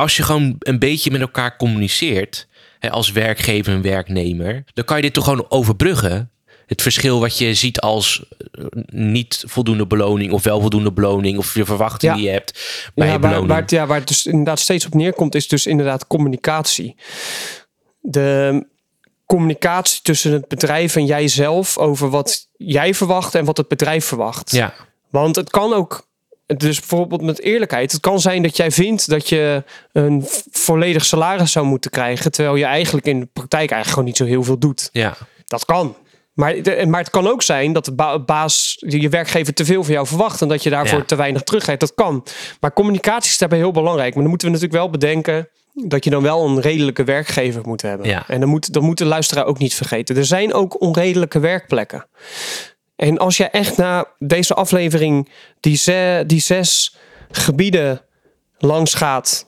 als 0.00 0.16
je 0.16 0.22
gewoon 0.22 0.56
een 0.58 0.78
beetje 0.78 1.10
met 1.10 1.20
elkaar 1.20 1.56
communiceert... 1.56 2.48
Hè, 2.78 2.90
als 2.90 3.12
werkgever 3.12 3.72
en 3.72 3.82
werknemer... 3.82 4.64
dan 4.72 4.84
kan 4.84 4.96
je 4.96 5.02
dit 5.02 5.12
toch 5.12 5.24
gewoon 5.24 5.46
overbruggen. 5.48 6.30
Het 6.66 6.82
verschil 6.82 7.20
wat 7.20 7.38
je 7.38 7.54
ziet 7.54 7.80
als 7.80 8.24
eh, 8.52 8.64
niet 8.86 9.44
voldoende 9.46 9.86
beloning... 9.86 10.32
of 10.32 10.42
wel 10.42 10.60
voldoende 10.60 10.92
beloning... 10.92 11.38
of 11.38 11.54
je 11.54 11.64
verwachting 11.64 12.12
Ja. 12.12 12.18
die 12.18 12.26
je 12.26 12.32
hebt 12.32 12.52
bij 12.94 13.06
Ja, 13.06 13.12
je 13.12 13.18
waar, 13.18 13.28
beloning. 13.28 13.48
waar, 13.52 13.60
het, 13.60 13.70
ja, 13.70 13.86
waar 13.86 13.98
het 13.98 14.08
dus 14.08 14.26
inderdaad 14.26 14.60
steeds 14.60 14.86
op 14.86 14.94
neerkomt, 14.94 15.34
is 15.34 15.48
dus 15.48 15.66
inderdaad 15.66 16.06
communicatie. 16.06 16.96
De 18.00 18.66
communicatie 19.26 20.00
tussen 20.02 20.32
het 20.32 20.48
bedrijf 20.48 20.96
en 20.96 21.06
jijzelf 21.06 21.78
over 21.78 22.10
wat 22.10 22.48
jij 22.56 22.94
verwacht 22.94 23.34
en 23.34 23.44
wat 23.44 23.56
het 23.56 23.68
bedrijf 23.68 24.04
verwacht. 24.04 24.50
Ja, 24.50 24.74
Want 25.10 25.36
het 25.36 25.50
kan 25.50 25.72
ook, 25.72 26.08
dus 26.56 26.78
bijvoorbeeld 26.78 27.22
met 27.22 27.40
eerlijkheid, 27.40 27.92
het 27.92 28.00
kan 28.00 28.20
zijn 28.20 28.42
dat 28.42 28.56
jij 28.56 28.70
vindt 28.70 29.08
dat 29.08 29.28
je 29.28 29.64
een 29.92 30.24
volledig 30.50 31.04
salaris 31.04 31.52
zou 31.52 31.66
moeten 31.66 31.90
krijgen, 31.90 32.30
terwijl 32.32 32.56
je 32.56 32.64
eigenlijk 32.64 33.06
in 33.06 33.20
de 33.20 33.26
praktijk 33.32 33.70
eigenlijk 33.70 33.90
gewoon 33.90 34.04
niet 34.04 34.16
zo 34.16 34.24
heel 34.24 34.42
veel 34.42 34.58
doet. 34.58 34.88
ja, 34.92 35.16
Dat 35.44 35.64
kan. 35.64 35.96
Maar, 36.32 36.54
maar 36.88 37.00
het 37.00 37.10
kan 37.10 37.28
ook 37.28 37.42
zijn 37.42 37.72
dat 37.72 37.84
de 37.84 37.92
ba- 37.92 38.18
baas, 38.18 38.76
je 38.78 39.08
werkgever 39.08 39.54
te 39.54 39.64
veel 39.64 39.84
van 39.84 39.92
jou 39.94 40.06
verwacht 40.06 40.42
en 40.42 40.48
dat 40.48 40.62
je 40.62 40.70
daarvoor 40.70 40.98
Ja. 40.98 41.04
te 41.04 41.16
weinig 41.16 41.42
teruggeeft. 41.42 41.80
Dat 41.80 41.94
kan. 41.94 42.24
Maar 42.60 42.72
communicatie 42.72 43.30
is 43.30 43.38
daarbij 43.38 43.58
heel 43.58 43.70
belangrijk. 43.72 44.12
Maar 44.12 44.20
dan 44.22 44.28
moeten 44.30 44.48
we 44.48 44.54
natuurlijk 44.54 44.82
wel 44.82 44.90
bedenken 44.90 45.48
dat 45.72 46.04
je 46.04 46.10
dan 46.10 46.22
wel 46.22 46.46
een 46.46 46.60
redelijke 46.60 47.04
werkgever 47.04 47.62
moet 47.66 47.82
hebben. 47.82 48.06
Ja. 48.08 48.24
En 48.28 48.40
dan 48.40 48.48
moet, 48.48 48.72
dan 48.72 48.82
moet 48.84 48.98
de 48.98 49.04
luisteraar 49.04 49.44
ook 49.46 49.58
niet 49.58 49.74
vergeten. 49.74 50.16
Er 50.16 50.24
zijn 50.24 50.52
ook 50.54 50.80
onredelijke 50.80 51.38
werkplekken. 51.38 52.06
En 53.00 53.18
als 53.18 53.36
je 53.36 53.44
echt 53.44 53.76
na 53.76 54.06
deze 54.18 54.54
aflevering 54.54 55.28
die, 55.60 55.76
ze, 55.76 56.24
die 56.26 56.40
zes 56.40 56.96
gebieden 57.30 58.00
langs 58.58 58.94
gaat. 58.94 59.46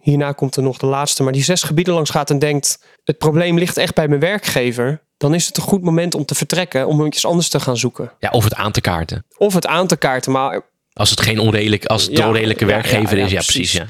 Hierna 0.00 0.32
komt 0.32 0.56
er 0.56 0.62
nog 0.62 0.78
de 0.78 0.86
laatste, 0.86 1.22
maar 1.22 1.32
die 1.32 1.42
zes 1.42 1.62
gebieden 1.62 1.94
langs 1.94 2.10
gaat 2.10 2.30
en 2.30 2.38
denkt: 2.38 2.78
het 3.04 3.18
probleem 3.18 3.58
ligt 3.58 3.76
echt 3.76 3.94
bij 3.94 4.08
mijn 4.08 4.20
werkgever. 4.20 5.02
Dan 5.16 5.34
is 5.34 5.46
het 5.46 5.56
een 5.56 5.62
goed 5.62 5.82
moment 5.82 6.14
om 6.14 6.24
te 6.24 6.34
vertrekken, 6.34 6.86
om 6.86 7.06
iets 7.06 7.26
anders 7.26 7.48
te 7.48 7.60
gaan 7.60 7.76
zoeken. 7.76 8.12
ja, 8.18 8.30
of 8.30 8.44
het 8.44 8.54
aan 8.54 8.72
te 8.72 8.80
kaarten. 8.80 9.24
Of 9.36 9.54
het 9.54 9.66
aan 9.66 9.86
te 9.86 9.96
kaarten. 9.96 10.32
Maar 10.32 10.62
Als 10.92 11.10
het 11.10 11.20
geen 11.20 11.38
onredelijk, 11.38 11.86
als 11.86 12.04
het 12.04 12.16
Ja, 12.16 12.26
onredelijke 12.26 12.64
ja, 12.64 12.70
werkgever 12.70 13.16
ja, 13.16 13.24
is, 13.24 13.30
ja, 13.30 13.36
precies. 13.36 13.70
precies. 13.72 13.72
ja. 13.78 13.86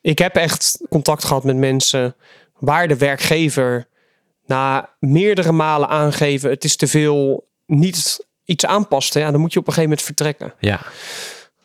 ik 0.00 0.18
heb 0.18 0.36
echt 0.36 0.80
contact 0.88 1.24
gehad 1.24 1.44
met 1.44 1.56
mensen 1.56 2.16
waar 2.58 2.88
de 2.88 2.96
werkgever 2.96 3.88
na 4.46 4.90
meerdere 4.98 5.52
malen 5.52 5.88
aangeven: 5.88 6.50
het 6.50 6.64
is 6.64 6.76
te 6.76 6.86
veel, 6.86 7.48
niet 7.66 8.25
iets 8.46 8.66
aanpaste. 8.66 9.18
Ja, 9.18 9.30
dan 9.30 9.40
moet 9.40 9.52
je 9.52 9.58
op 9.58 9.66
een 9.66 9.72
gegeven 9.72 9.90
moment 9.90 10.06
vertrekken. 10.06 10.54
Ja, 10.60 10.80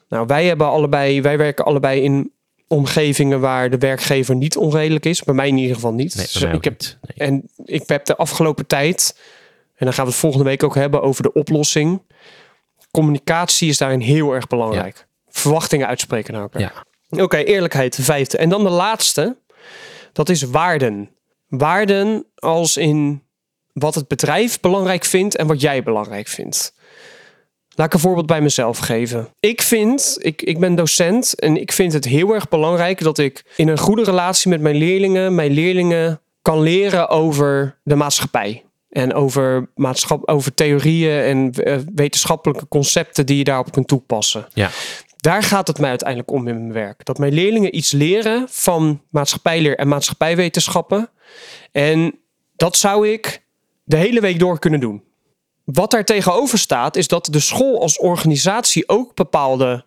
Nou, 0.10 0.26
wij 0.26 0.46
hebben 0.46 0.68
allebei, 0.68 1.22
wij 1.22 1.38
werken 1.38 1.66
allebei 1.66 2.02
in 2.02 2.32
omgevingen 2.68 3.40
waar 3.40 3.70
de 3.70 3.78
werkgever 3.78 4.36
niet 4.36 4.58
onredelijk 4.58 5.06
is. 5.06 5.24
Bij 5.24 5.34
mij 5.36 5.48
in 5.48 5.58
ieder 5.58 5.76
geval 5.76 5.94
niet. 5.94 6.16
nee, 6.16 6.26
Dus 6.26 6.42
ik 6.42 6.64
heb, 6.64 6.80
niet. 6.80 6.98
Nee. 7.02 7.28
en 7.28 7.50
ik 7.66 7.84
heb 7.86 8.06
de 8.06 8.16
afgelopen 8.16 8.68
tijd, 8.68 9.20
en 9.76 9.86
dan 9.86 9.94
gaan 9.94 10.06
we 10.06 10.12
het 10.12 10.20
volgende 10.20 10.46
week 10.46 10.64
ook 10.64 10.76
hebben 10.76 11.02
over 11.02 11.24
de 11.24 11.34
oplossing. 11.34 12.02
Communicatie 12.92 13.70
is 13.70 13.78
daarin 13.78 14.00
heel 14.00 14.34
erg 14.34 14.48
belangrijk. 14.48 15.08
Verwachtingen 15.30 15.88
uitspreken 15.88 16.34
naar 16.34 16.42
elkaar. 16.42 16.62
Ja. 17.10 17.24
Oké, 17.24 17.38
eerlijkheid, 17.38 17.96
de 17.96 18.04
vijfde. 18.04 18.38
En 18.38 18.50
dan 18.50 18.64
de 18.64 18.70
laatste, 18.70 19.38
dat 20.14 20.30
is 20.30 20.42
waarden. 20.42 21.10
Waarden 21.48 22.26
als 22.36 22.78
in 22.78 23.24
wat 23.74 23.96
het 23.96 24.08
bedrijf 24.08 24.60
belangrijk 24.60 25.06
vindt 25.06 25.36
en 25.36 25.48
wat 25.48 25.62
jij 25.62 25.84
belangrijk 25.84 26.28
vindt. 26.28 26.74
Laat 27.76 27.88
ik 27.88 27.94
een 27.94 28.00
voorbeeld 28.00 28.26
bij 28.26 28.42
mezelf 28.42 28.78
geven. 28.78 29.30
Ik 29.40 29.62
vind, 29.62 30.18
ik, 30.20 30.42
ik 30.42 30.60
ben 30.60 30.76
docent 30.76 31.40
en 31.40 31.58
ik 31.58 31.72
vind 31.72 31.94
het 31.94 32.06
heel 32.06 32.34
erg 32.34 32.50
belangrijk 32.50 33.04
dat 33.04 33.18
ik 33.18 33.44
in 33.56 33.68
een 33.68 33.78
goede 33.78 34.04
relatie 34.04 34.50
met 34.50 34.62
mijn 34.62 34.76
leerlingen, 34.76 35.36
mijn 35.36 35.52
leerlingen 35.52 36.22
kan 36.42 36.62
leren 36.62 37.10
over 37.10 37.78
de 37.84 37.96
maatschappij. 37.96 38.64
En 38.90 39.14
over, 39.14 39.70
maatschap, 39.76 40.28
over 40.30 40.54
theorieën 40.54 41.22
en 41.22 41.52
eh, 41.52 41.78
wetenschappelijke 41.96 42.68
concepten 42.68 43.26
die 43.26 43.38
je 43.38 43.44
daarop 43.44 43.72
kunt 43.72 43.88
toepassen. 43.88 44.48
Ja, 44.54 44.70
Daar 45.18 45.44
gaat 45.44 45.68
het 45.68 45.80
mij 45.80 45.90
uiteindelijk 45.90 46.32
om 46.32 46.48
in 46.48 46.56
mijn 46.56 46.74
werk. 46.74 47.06
Dat 47.06 47.18
mijn 47.18 47.34
leerlingen 47.34 47.76
iets 47.76 47.92
leren 47.92 48.46
van 48.50 49.02
maatschappijleer 49.10 49.78
en 49.78 49.88
maatschappijwetenschappen. 49.88 51.10
En 51.72 52.20
dat 52.56 52.78
zou 52.78 53.10
ik 53.10 53.44
de 53.92 53.98
hele 53.98 54.20
week 54.22 54.40
door 54.40 54.60
kunnen 54.60 54.80
doen. 54.80 55.04
Wat 55.64 55.92
daar 55.92 56.06
tegenover 56.06 56.58
staat, 56.58 56.96
is 56.96 57.08
dat 57.08 57.26
de 57.32 57.40
school 57.40 57.82
als 57.82 58.00
organisatie 58.00 58.90
ook 58.90 59.16
bepaalde 59.16 59.86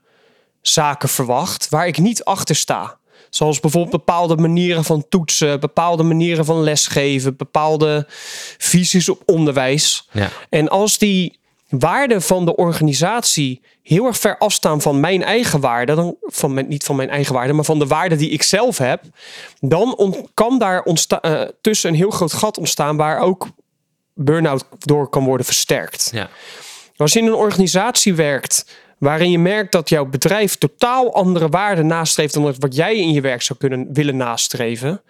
zaken 0.61 1.09
verwacht 1.09 1.69
waar 1.69 1.87
ik 1.87 1.99
niet 1.99 2.25
achter 2.25 2.55
sta. 2.57 2.99
Zoals 3.31 3.61
bijvoorbeeld 3.61 3.93
bepaalde 3.97 4.37
manieren 4.37 4.85
van 4.85 5.09
toetsen, 5.09 5.61
bepaalde 5.61 6.03
manieren 6.03 6.45
van 6.45 6.63
lesgeven, 6.63 7.37
bepaalde 7.37 8.05
visies 8.59 9.09
op 9.09 9.23
onderwijs. 9.27 10.09
ja, 10.13 10.29
En 10.49 10.69
als 10.69 10.99
die 10.99 11.39
waarden 11.69 12.23
van 12.23 12.45
de 12.45 12.57
organisatie 12.57 13.61
heel 13.83 14.07
erg 14.07 14.19
ver 14.19 14.39
afstaan 14.39 14.81
van 14.81 15.01
mijn 15.01 15.23
eigen 15.23 15.61
waarden, 15.61 15.97
dan 15.97 16.17
van 16.21 16.55
mijn, 16.55 16.69
niet 16.69 16.85
van 16.85 16.97
mijn 16.97 17.11
eigen 17.11 17.35
waarden, 17.35 17.55
maar 17.57 17.65
van 17.65 17.79
de 17.79 17.87
waarden 17.87 18.19
die 18.19 18.31
ik 18.31 18.43
zelf 18.43 18.79
heb, 18.79 19.03
dan 19.61 19.97
on- 19.97 20.29
kan 20.35 20.59
daar 20.59 20.83
eh, 20.83 21.43
tussen 21.61 21.91
een 21.91 21.97
heel 21.97 22.11
groot 22.11 22.33
gat 22.33 22.59
ontstaan 22.59 22.97
waar 22.97 23.19
ook 23.21 23.47
burn-out 24.15 24.65
door 24.79 25.09
kan 25.09 25.25
worden 25.25 25.47
versterkt. 25.47 26.09
ja, 26.13 26.29
Als 26.97 27.13
je 27.13 27.19
in 27.19 27.27
een 27.27 27.35
organisatie 27.35 28.15
werkt 28.15 28.67
waarin 28.99 29.31
je 29.31 29.39
merkt 29.39 29.73
dat 29.73 29.89
jouw 29.89 30.05
bedrijf 30.07 30.57
totaal 30.57 31.15
andere 31.15 31.49
waarden 31.49 31.87
nastreeft 31.87 32.35
dan 32.35 32.55
wat 32.59 32.75
jij 32.77 32.97
in 32.97 33.13
je 33.13 33.21
werk 33.21 33.43
zou 33.43 33.59
kunnen 33.59 33.89
willen 33.93 34.17
nastreven, 34.17 35.03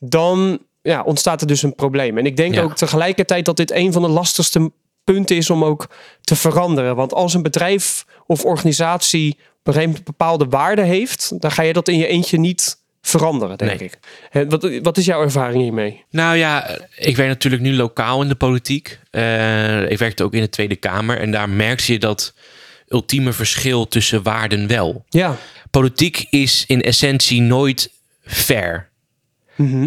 dan 0.00 0.58
ja, 0.82 1.02
ontstaat 1.02 1.40
er 1.40 1.46
dus 1.46 1.62
een 1.62 1.74
probleem. 1.74 2.18
En 2.18 2.26
ik 2.26 2.36
denk 2.36 2.54
Ja. 2.54 2.62
ook 2.62 2.76
tegelijkertijd 2.76 3.44
dat 3.44 3.56
dit 3.56 3.70
een 3.70 3.92
van 3.92 4.02
de 4.02 4.08
lastigste 4.08 4.72
punten 5.04 5.36
is 5.36 5.50
om 5.50 5.64
ook 5.64 5.88
te 6.20 6.36
veranderen. 6.36 6.96
Want 6.96 7.14
als 7.14 7.34
een 7.34 7.42
bedrijf 7.42 8.04
of 8.26 8.44
organisatie 8.44 9.38
op 9.64 9.74
een 9.76 9.96
bepaalde 10.04 10.46
waarden 10.48 10.84
heeft, 10.84 11.40
dan 11.40 11.50
ga 11.50 11.62
je 11.62 11.72
dat 11.72 11.88
in 11.88 11.98
je 11.98 12.06
eentje 12.06 12.38
niet 12.38 12.77
veranderen, 13.10 13.58
denk 13.58 13.78
Nee. 13.78 13.88
ik. 13.88 13.98
En 14.30 14.48
wat, 14.48 14.70
wat 14.82 14.96
is 14.96 15.04
jouw 15.04 15.22
ervaring 15.22 15.62
hiermee? 15.62 16.04
Nou 16.10 16.36
ja, 16.36 16.78
ik 16.96 17.16
werk 17.16 17.28
natuurlijk 17.28 17.62
nu 17.62 17.74
lokaal 17.74 18.22
in 18.22 18.28
de 18.28 18.34
politiek. 18.34 18.98
Eh, 19.10 19.90
ik 19.90 19.98
werkte 19.98 20.24
ook 20.24 20.34
in 20.34 20.40
de 20.40 20.48
Tweede 20.48 20.76
Kamer. 20.76 21.18
En 21.18 21.30
daar 21.30 21.48
merkte 21.48 21.92
je 21.92 21.98
dat 21.98 22.34
ultieme 22.88 23.32
verschil 23.32 23.88
tussen 23.88 24.22
waarden 24.22 24.66
wel. 24.66 25.04
Ja, 25.08 25.36
Politiek 25.70 26.26
is 26.30 26.64
in 26.66 26.82
essentie 26.82 27.40
nooit 27.40 27.90
fair. 28.24 28.88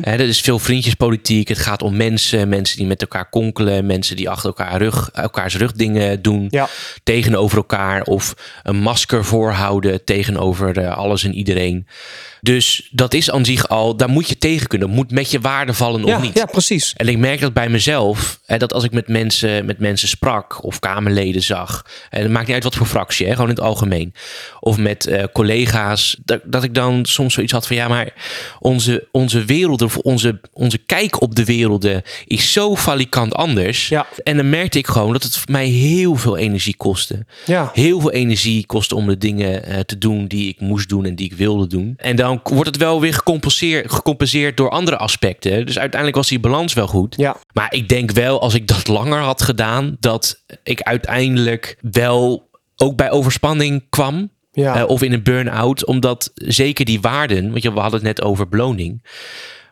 Dat 0.01 0.19
is 0.19 0.41
veel 0.41 0.59
vriendjespolitiek. 0.59 1.47
Het 1.47 1.59
gaat 1.59 1.81
om 1.81 1.95
mensen, 1.95 2.49
mensen 2.49 2.77
die 2.77 2.85
met 2.85 3.01
elkaar 3.01 3.29
konkelen, 3.29 3.85
mensen 3.85 4.15
die 4.15 4.29
achter 4.29 4.47
elkaar 4.47 4.77
rug, 4.77 5.09
elkaars 5.13 5.57
rug 5.57 5.71
dingen 5.71 6.21
doen 6.21 6.47
ja, 6.49 6.67
tegenover 7.03 7.57
elkaar 7.57 8.03
of 8.03 8.35
een 8.63 8.79
masker 8.79 9.25
voorhouden 9.25 10.03
tegenover 10.03 10.77
eh, 10.77 10.97
alles 10.97 11.23
en 11.23 11.33
iedereen. 11.33 11.87
Dus 12.41 12.89
dat 12.91 13.13
is 13.13 13.31
aan 13.31 13.45
zich 13.45 13.67
al, 13.67 13.95
daar 13.95 14.09
moet 14.09 14.29
je 14.29 14.37
tegen 14.37 14.67
kunnen. 14.67 14.89
Moet 14.89 15.11
met 15.11 15.31
je 15.31 15.39
waarde 15.39 15.73
vallen 15.73 16.05
ja, 16.05 16.15
of 16.15 16.21
niet. 16.21 16.37
ja, 16.37 16.45
precies. 16.45 16.93
En 16.97 17.07
ik 17.07 17.17
merk 17.17 17.39
dat 17.39 17.53
bij 17.53 17.69
mezelf, 17.69 18.39
hè, 18.45 18.57
dat 18.57 18.73
als 18.73 18.83
ik 18.83 18.91
met 18.91 19.07
mensen, 19.07 19.65
met 19.65 19.79
mensen 19.79 20.07
sprak 20.07 20.63
of 20.63 20.79
Kamerleden 20.79 21.41
zag, 21.41 21.85
en 22.09 22.21
het 22.21 22.31
maakt 22.31 22.45
niet 22.45 22.55
uit 22.55 22.63
wat 22.63 22.75
voor 22.75 22.85
fractie, 22.85 23.25
hè, 23.25 23.31
gewoon 23.31 23.49
in 23.49 23.55
het 23.55 23.63
algemeen, 23.63 24.13
of 24.59 24.77
met 24.77 25.05
eh, 25.05 25.23
collega's, 25.33 26.17
dat, 26.25 26.41
dat 26.45 26.63
ik 26.63 26.73
dan 26.73 27.05
soms 27.05 27.33
zoiets 27.33 27.53
had 27.53 27.67
van 27.67 27.75
ja, 27.75 27.87
maar 27.87 28.13
onze, 28.59 29.07
onze 29.11 29.45
werelden, 29.61 29.87
of 29.87 29.97
onze, 29.97 30.41
onze 30.53 30.77
kijk 30.77 31.21
op 31.21 31.35
de 31.35 31.45
werelden 31.45 32.01
is 32.25 32.53
zo 32.53 32.75
valikant 32.75 33.33
anders. 33.33 33.87
Ja. 33.87 34.07
En 34.23 34.37
dan 34.37 34.49
merkte 34.49 34.77
ik 34.77 34.87
gewoon 34.87 35.13
dat 35.13 35.23
het 35.23 35.49
mij 35.49 35.67
heel 35.67 36.15
veel 36.15 36.37
energie 36.37 36.75
kostte. 36.75 37.25
Ja. 37.45 37.69
Heel 37.73 37.99
veel 37.99 38.11
energie 38.11 38.65
kostte 38.65 38.95
om 38.95 39.07
de 39.07 39.17
dingen 39.17 39.63
eh, 39.63 39.79
te 39.79 39.97
doen 39.97 40.27
die 40.27 40.47
ik 40.49 40.59
moest 40.59 40.89
doen 40.89 41.05
en 41.05 41.15
die 41.15 41.25
ik 41.25 41.33
wilde 41.33 41.67
doen. 41.67 41.93
En 41.97 42.15
dan 42.15 42.39
wordt 42.43 42.67
het 42.67 42.77
wel 42.77 43.01
weer 43.01 43.13
gecompenseerd, 43.13 43.91
gecompenseerd 43.91 44.57
door 44.57 44.69
andere 44.69 44.97
aspecten. 44.97 45.65
Dus 45.65 45.79
uiteindelijk 45.79 46.15
was 46.15 46.29
die 46.29 46.39
balans 46.39 46.73
wel 46.73 46.87
goed. 46.87 47.15
Ja, 47.17 47.37
Maar 47.53 47.73
ik 47.73 47.89
denk 47.89 48.11
wel, 48.11 48.41
als 48.41 48.53
ik 48.53 48.67
dat 48.67 48.87
langer 48.87 49.19
had 49.19 49.41
gedaan, 49.41 49.97
dat 49.99 50.43
ik 50.63 50.81
uiteindelijk 50.81 51.77
wel 51.91 52.49
ook 52.75 52.95
bij 52.95 53.11
overspanning 53.11 53.83
kwam. 53.89 54.31
Ja. 54.51 54.75
eh, 54.75 54.87
of 54.87 55.01
in 55.01 55.13
een 55.13 55.23
burn-out. 55.23 55.85
Omdat 55.85 56.31
zeker 56.33 56.85
die 56.85 57.01
waarden, 57.01 57.49
want 57.51 57.63
je, 57.63 57.73
we 57.73 57.79
hadden 57.79 57.99
het 57.99 58.07
net 58.17 58.21
over 58.21 58.47
beloning. 58.49 59.03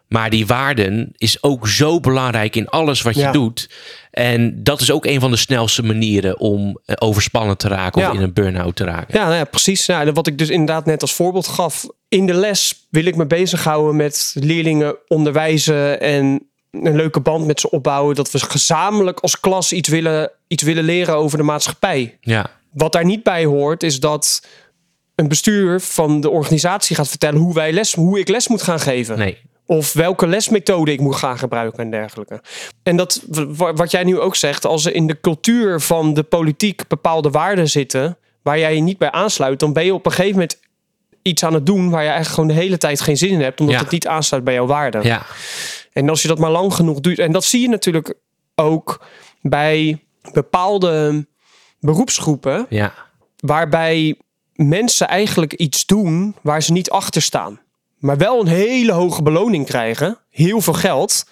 Maar 0.07 0.29
die 0.29 0.47
waarden 0.47 1.13
is 1.17 1.43
ook 1.43 1.67
zo 1.67 1.99
belangrijk 1.99 2.55
in 2.55 2.67
alles 2.69 3.01
wat 3.01 3.15
je 3.15 3.19
Ja. 3.21 3.31
doet. 3.31 3.69
En 4.11 4.63
dat 4.63 4.81
is 4.81 4.91
ook 4.91 5.05
een 5.05 5.19
van 5.19 5.31
de 5.31 5.37
snelste 5.37 5.83
manieren 5.83 6.39
om 6.39 6.79
eh, 6.85 6.95
overspannen 6.99 7.57
te 7.57 7.67
raken 7.67 8.01
Ja. 8.01 8.09
of 8.09 8.15
in 8.15 8.21
een 8.21 8.33
burn-out 8.33 8.75
te 8.75 8.83
raken. 8.83 9.17
Ja, 9.17 9.23
nou 9.23 9.35
ja, 9.35 9.43
precies. 9.43 9.85
Nou, 9.85 10.11
wat 10.11 10.27
ik 10.27 10.37
dus 10.37 10.49
inderdaad 10.49 10.85
net 10.85 11.01
als 11.01 11.13
voorbeeld 11.13 11.47
gaf. 11.47 11.87
In 12.07 12.25
de 12.25 12.33
les 12.33 12.87
wil 12.89 13.05
ik 13.05 13.15
me 13.15 13.25
bezighouden 13.25 13.95
met 13.95 14.35
leerlingen 14.39 14.95
onderwijzen 15.07 16.01
en 16.01 16.47
een 16.71 16.95
leuke 16.95 17.19
band 17.19 17.45
met 17.45 17.59
ze 17.59 17.69
opbouwen. 17.69 18.15
Dat 18.15 18.31
we 18.31 18.39
gezamenlijk 18.39 19.19
als 19.19 19.39
klas 19.39 19.73
iets 19.73 19.89
willen, 19.89 20.31
iets 20.47 20.63
willen 20.63 20.83
leren 20.83 21.15
over 21.15 21.37
de 21.37 21.43
maatschappij. 21.43 22.17
Ja, 22.21 22.49
Wat 22.73 22.91
daar 22.91 23.05
niet 23.05 23.23
bij 23.23 23.45
hoort, 23.45 23.83
is 23.83 23.99
dat 23.99 24.45
een 25.19 25.27
bestuur 25.27 25.79
van 25.79 26.21
de 26.21 26.29
organisatie 26.29 26.95
gaat 26.95 27.07
vertellen 27.09 27.39
hoe, 27.39 27.53
wij 27.53 27.71
les, 27.71 27.93
hoe 27.93 28.19
ik 28.19 28.27
les 28.27 28.47
moet 28.47 28.61
gaan 28.61 28.79
geven. 28.79 29.17
nee. 29.17 29.37
Of 29.65 29.93
welke 29.93 30.27
lesmethode 30.27 30.91
ik 30.91 30.99
moet 30.99 31.15
gaan 31.15 31.37
gebruiken 31.37 31.79
en 31.83 31.91
dergelijke. 31.91 32.41
En 32.83 32.95
dat, 32.97 33.21
wa- 33.29 33.73
wat 33.73 33.91
jij 33.91 34.03
nu 34.03 34.19
ook 34.19 34.35
zegt, 34.35 34.65
als 34.65 34.85
er 34.85 34.93
in 34.95 35.07
de 35.07 35.19
cultuur 35.21 35.79
van 35.79 36.13
de 36.13 36.23
politiek 36.23 36.87
bepaalde 36.87 37.29
waarden 37.29 37.69
zitten, 37.69 38.17
waar 38.41 38.59
jij 38.59 38.75
je 38.75 38.81
niet 38.81 38.97
bij 38.97 39.11
aansluit, 39.11 39.59
dan 39.59 39.73
ben 39.73 39.85
je 39.85 39.93
op 39.93 40.05
een 40.05 40.11
gegeven 40.11 40.31
moment 40.33 40.59
iets 41.21 41.43
aan 41.43 41.53
het 41.53 41.65
doen 41.65 41.89
waar 41.89 42.01
je 42.03 42.07
eigenlijk 42.09 42.35
gewoon 42.35 42.49
de 42.55 42.63
hele 42.63 42.77
tijd 42.77 43.01
geen 43.01 43.17
zin 43.17 43.29
in 43.29 43.41
hebt, 43.41 43.59
omdat 43.59 43.75
Ja. 43.75 43.81
het 43.81 43.91
niet 43.91 44.07
aansluit 44.07 44.43
bij 44.43 44.53
jouw 44.53 44.65
waarden. 44.65 45.03
Ja, 45.03 45.25
En 45.93 46.09
als 46.09 46.21
je 46.21 46.27
dat 46.27 46.39
maar 46.39 46.51
lang 46.51 46.73
genoeg 46.73 46.99
doet, 46.99 47.19
en 47.19 47.31
dat 47.31 47.43
zie 47.45 47.61
je 47.61 47.69
natuurlijk 47.69 48.13
ook 48.55 49.05
bij 49.41 50.03
bepaalde 50.31 51.25
beroepsgroepen, 51.79 52.65
ja, 52.69 52.93
waarbij 53.39 54.15
mensen 54.67 55.07
eigenlijk 55.07 55.53
iets 55.53 55.85
doen 55.85 56.35
waar 56.41 56.63
ze 56.63 56.71
niet 56.71 56.89
achter 56.89 57.21
staan. 57.21 57.59
Maar 57.97 58.17
wel 58.17 58.39
een 58.41 58.47
hele 58.47 58.91
hoge 58.91 59.21
beloning 59.23 59.65
krijgen, 59.65 60.17
heel 60.29 60.61
veel 60.61 60.73
geld, 60.73 61.25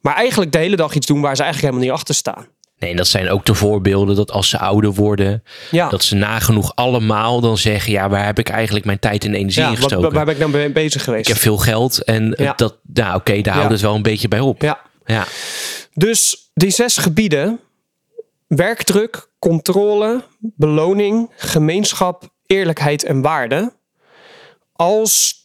maar 0.00 0.14
eigenlijk 0.14 0.52
de 0.52 0.58
hele 0.58 0.76
dag 0.76 0.94
iets 0.94 1.06
doen 1.06 1.20
waar 1.20 1.36
ze 1.36 1.42
eigenlijk 1.42 1.72
helemaal 1.72 1.90
niet 1.92 2.00
achter 2.00 2.14
staan. 2.14 2.46
Nee, 2.78 2.90
en 2.90 2.96
dat 2.96 3.06
zijn 3.06 3.30
ook 3.30 3.44
de 3.44 3.54
voorbeelden 3.54 4.16
dat 4.16 4.30
als 4.30 4.48
ze 4.48 4.58
ouder 4.58 4.92
worden, 4.94 5.42
Ja, 5.70 5.88
dat 5.88 6.02
ze 6.02 6.14
nagenoeg 6.14 6.74
allemaal 6.74 7.40
dan 7.40 7.58
zeggen: 7.58 7.92
ja, 7.92 8.08
waar 8.08 8.24
heb 8.24 8.38
ik 8.38 8.48
eigenlijk 8.48 8.84
mijn 8.86 8.98
tijd 8.98 9.24
en 9.24 9.34
energie 9.34 9.62
ja 9.62 9.68
in 9.70 9.76
gestoken? 9.76 10.12
waar 10.12 10.24
ben 10.24 10.34
ik 10.34 10.40
nou 10.40 10.52
mee 10.52 10.70
bezig 10.72 11.04
geweest? 11.04 11.28
ik 11.28 11.32
heb 11.34 11.42
veel 11.42 11.56
geld 11.58 12.04
en 12.04 12.34
Ja. 12.38 12.52
dat, 12.56 12.78
nou 12.92 13.14
oké, 13.16 13.32
daar 13.40 13.42
Ja. 13.44 13.52
houdt 13.52 13.72
het 13.72 13.80
wel 13.80 13.94
een 13.94 14.02
beetje 14.02 14.28
bij 14.28 14.40
op. 14.40 14.62
Ja, 14.62 14.80
Ja, 15.06 15.24
dus 15.94 16.50
die 16.54 16.70
zes 16.70 16.96
gebieden: 16.96 17.60
werkdruk, 18.46 19.28
controle, 19.38 20.22
beloning, 20.38 21.30
gemeenschap, 21.36 22.32
eerlijkheid 22.46 23.04
en 23.04 23.22
waarde. 23.22 23.72
Als 24.72 25.42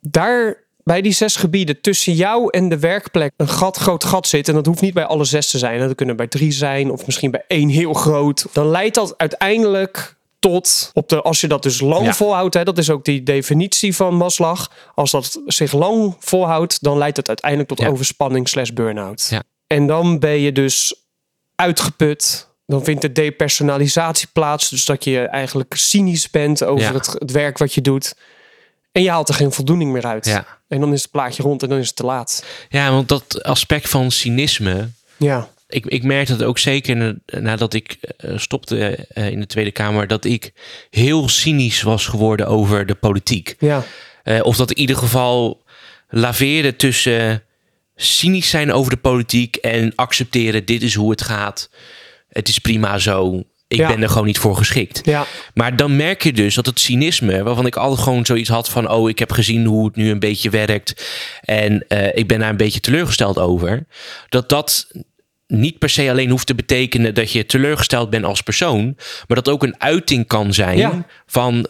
daar 0.00 0.64
bij 0.84 1.00
die 1.02 1.12
zes 1.12 1.36
gebieden 1.36 1.80
tussen 1.80 2.12
jou 2.12 2.50
en 2.50 2.68
de 2.68 2.78
werkplek 2.78 3.32
een 3.36 3.48
gat, 3.48 3.76
groot 3.76 4.04
gat 4.04 4.26
zit, 4.26 4.48
en 4.48 4.54
dat 4.54 4.66
hoeft 4.66 4.80
niet 4.80 4.94
bij 4.94 5.04
alle 5.04 5.24
zes 5.24 5.50
te 5.50 5.58
zijn, 5.58 5.78
dat 5.80 5.94
kunnen 5.94 6.16
bij 6.16 6.26
drie 6.26 6.52
zijn 6.52 6.90
of 6.90 7.06
misschien 7.06 7.30
bij 7.30 7.44
één 7.48 7.68
heel 7.68 7.92
groot, 7.92 8.46
dan 8.52 8.66
leidt 8.68 8.94
dat 8.94 9.14
uiteindelijk 9.16 10.18
tot, 10.38 10.90
op 10.94 11.08
de, 11.08 11.22
als 11.22 11.40
je 11.40 11.46
dat 11.48 11.62
dus 11.62 11.80
lang 11.80 12.04
Ja. 12.06 12.12
volhoudt, 12.12 12.54
hè, 12.54 12.64
dat 12.64 12.78
is 12.78 12.90
ook 12.90 13.04
die 13.04 13.22
definitie 13.22 13.96
van 13.96 14.14
Maslach, 14.14 14.70
als 14.94 15.10
dat 15.10 15.40
zich 15.46 15.72
lang 15.72 16.16
volhoudt, 16.18 16.82
dan 16.82 16.98
leidt 16.98 17.16
het 17.16 17.28
uiteindelijk 17.28 17.68
tot 17.68 17.80
Ja. 17.80 17.88
overspanning 17.88 18.48
slash 18.48 18.70
burn-out. 18.70 19.26
Ja. 19.30 19.42
En 19.66 19.86
dan 19.86 20.18
ben 20.18 20.38
je 20.40 20.52
dus 20.52 20.94
uitgeput. 21.54 22.48
Dan 22.70 22.84
vindt 22.84 23.02
de 23.02 23.12
depersonalisatie 23.12 24.28
plaats. 24.32 24.68
Dus 24.68 24.84
dat 24.84 25.04
je 25.04 25.20
eigenlijk 25.20 25.74
cynisch 25.76 26.30
bent 26.30 26.64
over 26.64 26.84
Ja. 26.86 26.92
het, 26.92 27.06
het 27.18 27.30
werk 27.30 27.58
wat 27.58 27.74
je 27.74 27.80
doet. 27.80 28.14
En 28.92 29.02
je 29.02 29.10
haalt 29.10 29.28
er 29.28 29.34
geen 29.34 29.52
voldoening 29.52 29.92
meer 29.92 30.06
uit. 30.06 30.26
ja. 30.26 30.46
En 30.68 30.80
dan 30.80 30.92
is 30.92 31.02
het 31.02 31.10
plaatje 31.10 31.42
rond 31.42 31.62
en 31.62 31.68
dan 31.68 31.78
is 31.78 31.86
het 31.86 31.96
te 31.96 32.04
laat. 32.04 32.44
ja, 32.68 32.90
want 32.90 33.08
dat 33.08 33.42
aspect 33.42 33.88
van 33.88 34.10
cynisme, 34.10 34.88
Ja, 35.16 35.48
ik, 35.68 35.86
ik 35.86 36.02
merkte 36.02 36.32
het 36.32 36.42
ook 36.42 36.58
zeker 36.58 36.96
na- 36.96 37.14
nadat 37.40 37.74
ik 37.74 37.96
eh, 38.16 38.38
stopte 38.38 39.06
eh, 39.08 39.30
in 39.30 39.40
de 39.40 39.46
Tweede 39.46 39.70
Kamer, 39.70 40.06
dat 40.06 40.24
ik 40.24 40.52
heel 40.90 41.28
cynisch 41.28 41.82
was 41.82 42.06
geworden 42.06 42.46
over 42.46 42.86
de 42.86 42.94
politiek. 42.94 43.54
ja, 43.58 43.82
Eh, 44.22 44.40
of 44.42 44.56
dat 44.56 44.70
in 44.70 44.78
ieder 44.78 44.96
geval 44.96 45.62
laveerde 46.08 46.76
tussen 46.76 47.42
cynisch 47.96 48.50
zijn 48.50 48.72
over 48.72 48.90
de 48.90 48.96
politiek 49.00 49.56
en 49.56 49.92
accepteren 49.94 50.64
dit 50.64 50.82
is 50.82 50.94
hoe 50.94 51.10
het 51.10 51.22
gaat. 51.22 51.70
Het 52.30 52.48
is 52.48 52.58
prima 52.58 52.98
zo. 52.98 53.42
Ik 53.68 53.78
Ja. 53.78 53.88
ben 53.88 54.02
er 54.02 54.08
gewoon 54.08 54.26
niet 54.26 54.38
voor 54.38 54.56
geschikt. 54.56 55.00
ja, 55.04 55.26
Maar 55.54 55.76
dan 55.76 55.96
merk 55.96 56.22
je 56.22 56.32
dus 56.32 56.54
dat 56.54 56.66
het 56.66 56.80
cynisme, 56.80 57.42
waarvan 57.42 57.66
ik 57.66 57.76
altijd 57.76 58.00
gewoon 58.00 58.26
zoiets 58.26 58.48
had 58.48 58.68
van: 58.68 58.90
oh, 58.90 59.08
ik 59.08 59.18
heb 59.18 59.32
gezien 59.32 59.64
hoe 59.64 59.86
het 59.86 59.96
nu 59.96 60.10
een 60.10 60.18
beetje 60.18 60.50
werkt. 60.50 61.06
En 61.40 61.84
eh, 61.88 62.16
ik 62.18 62.28
ben 62.28 62.38
daar 62.38 62.48
een 62.50 62.56
beetje 62.56 62.80
teleurgesteld 62.80 63.38
over. 63.38 63.86
Dat 64.28 64.48
dat 64.48 64.90
niet 65.46 65.78
per 65.78 65.90
se 65.90 66.10
alleen 66.10 66.30
hoeft 66.30 66.46
te 66.46 66.54
betekenen 66.54 67.14
dat 67.14 67.32
je 67.32 67.46
teleurgesteld 67.46 68.10
bent 68.10 68.24
als 68.24 68.40
persoon. 68.40 68.84
Maar 69.26 69.36
dat 69.36 69.48
ook 69.48 69.62
een 69.62 69.80
uiting 69.80 70.26
kan 70.26 70.54
zijn 70.54 70.78
Ja. 70.78 71.06
van 71.26 71.66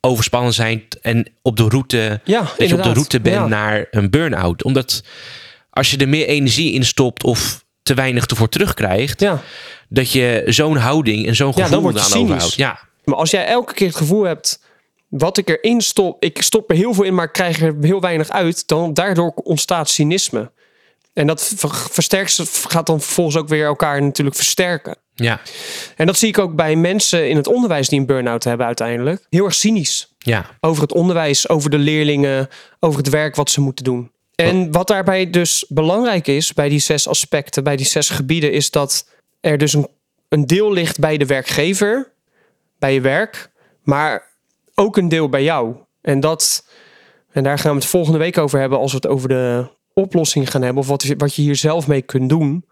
overspannen 0.00 0.52
zijn 0.54 0.82
en 1.02 1.28
op 1.42 1.56
de 1.56 1.68
route. 1.68 2.20
ja 2.24 2.40
Dat 2.58 2.68
je 2.68 2.74
op 2.76 2.82
de 2.82 2.92
route 2.92 3.20
bent 3.20 3.48
naar 3.48 3.86
een 3.90 4.10
burn-out. 4.10 4.62
Omdat 4.64 5.02
als 5.70 5.90
je 5.90 5.96
er 5.96 6.08
meer 6.08 6.26
energie 6.26 6.72
in 6.72 6.84
stopt 6.84 7.24
of 7.24 7.64
te 7.88 7.94
weinig 7.94 8.26
ervoor 8.26 8.48
terugkrijgt, 8.48 9.20
Ja, 9.20 9.42
dat 9.88 10.12
je 10.12 10.42
zo'n 10.46 10.76
houding 10.76 11.26
en 11.26 11.34
zo'n 11.36 11.52
dan 11.52 11.64
gevoel 11.64 11.80
word 11.82 11.94
je 12.08 12.14
aan 12.14 12.20
overhoudt. 12.22 12.54
Ja, 12.54 12.78
maar 13.04 13.16
als 13.16 13.30
jij 13.30 13.46
elke 13.46 13.74
keer 13.74 13.86
het 13.86 13.96
gevoel 13.96 14.22
hebt... 14.24 14.62
wat 15.08 15.38
ik 15.38 15.48
erin 15.48 15.80
stop... 15.80 16.22
ik 16.22 16.42
stop 16.42 16.70
er 16.70 16.76
heel 16.76 16.94
veel 16.94 17.04
in, 17.04 17.14
maar 17.14 17.24
ik 17.24 17.32
krijg 17.32 17.60
er 17.60 17.74
heel 17.80 18.00
weinig 18.00 18.30
uit... 18.30 18.66
dan 18.68 18.94
daardoor 18.94 19.30
ontstaat 19.34 19.88
cynisme. 19.90 20.50
En 21.12 21.26
dat 21.26 21.52
ver- 21.56 21.86
versterkt, 21.90 22.42
gaat 22.68 22.86
dan 22.86 23.00
vervolgens 23.00 23.36
ook 23.36 23.48
weer 23.48 23.64
elkaar 23.64 24.02
natuurlijk 24.02 24.36
versterken. 24.36 24.96
ja, 25.14 25.40
En 25.96 26.06
dat 26.06 26.18
zie 26.18 26.28
ik 26.28 26.38
ook 26.38 26.54
bij 26.54 26.76
mensen 26.76 27.28
in 27.28 27.36
het 27.36 27.46
onderwijs 27.46 27.88
die 27.88 28.00
een 28.00 28.06
burn-out 28.06 28.44
hebben 28.44 28.66
uiteindelijk. 28.66 29.26
Heel 29.30 29.44
erg 29.44 29.54
cynisch. 29.54 30.14
ja, 30.18 30.46
Over 30.60 30.82
het 30.82 30.92
onderwijs, 30.92 31.48
over 31.48 31.70
de 31.70 31.78
leerlingen, 31.78 32.48
over 32.80 32.98
het 32.98 33.08
werk 33.08 33.36
wat 33.36 33.50
ze 33.50 33.60
moeten 33.60 33.84
doen. 33.84 34.10
En 34.46 34.72
wat 34.72 34.86
daarbij 34.88 35.30
dus 35.30 35.64
belangrijk 35.68 36.26
is 36.26 36.52
bij 36.54 36.68
die 36.68 36.78
zes 36.78 37.08
aspecten, 37.08 37.64
bij 37.64 37.76
die 37.76 37.86
zes 37.86 38.08
gebieden, 38.10 38.52
is 38.52 38.70
dat 38.70 39.08
er 39.40 39.58
dus 39.58 39.72
een, 39.72 39.88
een 40.28 40.46
deel 40.46 40.72
ligt 40.72 40.98
bij 40.98 41.16
de 41.16 41.26
werkgever, 41.26 42.12
bij 42.78 42.94
je 42.94 43.00
werk, 43.00 43.50
maar 43.82 44.26
ook 44.74 44.96
een 44.96 45.08
deel 45.08 45.28
bij 45.28 45.42
jou. 45.42 45.76
En 46.00 46.20
dat, 46.20 46.66
en 47.30 47.42
daar 47.42 47.58
gaan 47.58 47.70
we 47.74 47.76
het 47.80 47.86
volgende 47.88 48.18
week 48.18 48.38
over 48.38 48.60
hebben 48.60 48.78
als 48.78 48.90
we 48.90 48.96
het 48.96 49.06
over 49.06 49.28
de 49.28 49.70
oplossing 49.92 50.50
gaan 50.50 50.62
hebben, 50.62 50.82
of 50.82 50.88
wat, 50.88 51.02
je- 51.02 51.16
wat 51.16 51.34
je 51.34 51.42
hier 51.42 51.56
zelf 51.56 51.86
mee 51.86 52.02
kunt 52.02 52.28
doen. 52.28 52.64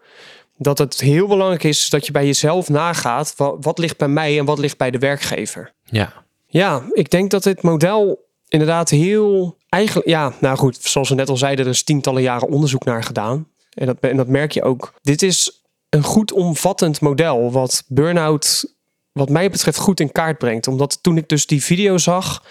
Dat 0.58 0.78
het 0.78 1.00
heel 1.00 1.26
belangrijk 1.26 1.64
is 1.64 1.88
dat 1.88 2.06
je 2.06 2.12
bij 2.12 2.26
jezelf 2.26 2.68
nagaat, 2.68 3.34
wat, 3.36 3.56
wat 3.60 3.78
ligt 3.78 3.96
bij 3.98 4.08
mij 4.08 4.38
en 4.38 4.44
wat 4.44 4.58
ligt 4.58 4.78
bij 4.78 4.90
de 4.90 4.98
werkgever. 4.98 5.72
ja. 5.84 6.24
Ja, 6.48 6.82
ik 6.92 7.10
denk 7.10 7.30
dat 7.30 7.42
dit 7.42 7.62
model 7.62 8.25
inderdaad 8.48 8.90
heel 8.90 9.58
eigenlijk. 9.68 10.08
Ja, 10.08 10.32
nou 10.40 10.56
goed, 10.56 10.78
zoals 10.80 11.08
we 11.08 11.14
net 11.14 11.28
al 11.28 11.36
zeiden, 11.36 11.64
er 11.64 11.70
is 11.70 11.82
tientallen 11.82 12.22
jaren 12.22 12.48
onderzoek 12.48 12.84
naar 12.84 13.04
gedaan. 13.04 13.48
En 13.74 13.86
dat, 13.86 13.96
en 14.00 14.16
dat 14.16 14.28
merk 14.28 14.52
je 14.52 14.62
ook. 14.62 14.94
Dit 15.02 15.22
is 15.22 15.64
een 15.88 16.02
goed 16.02 16.32
omvattend 16.32 17.00
model, 17.00 17.52
wat 17.52 17.84
burn-out, 17.86 18.74
wat 19.12 19.28
mij 19.28 19.50
betreft, 19.50 19.78
goed 19.78 20.00
in 20.00 20.12
kaart 20.12 20.38
brengt. 20.38 20.68
Omdat 20.68 20.98
toen 21.02 21.16
ik 21.16 21.28
dus 21.28 21.46
die 21.46 21.62
video 21.62 21.98
zag, 21.98 22.44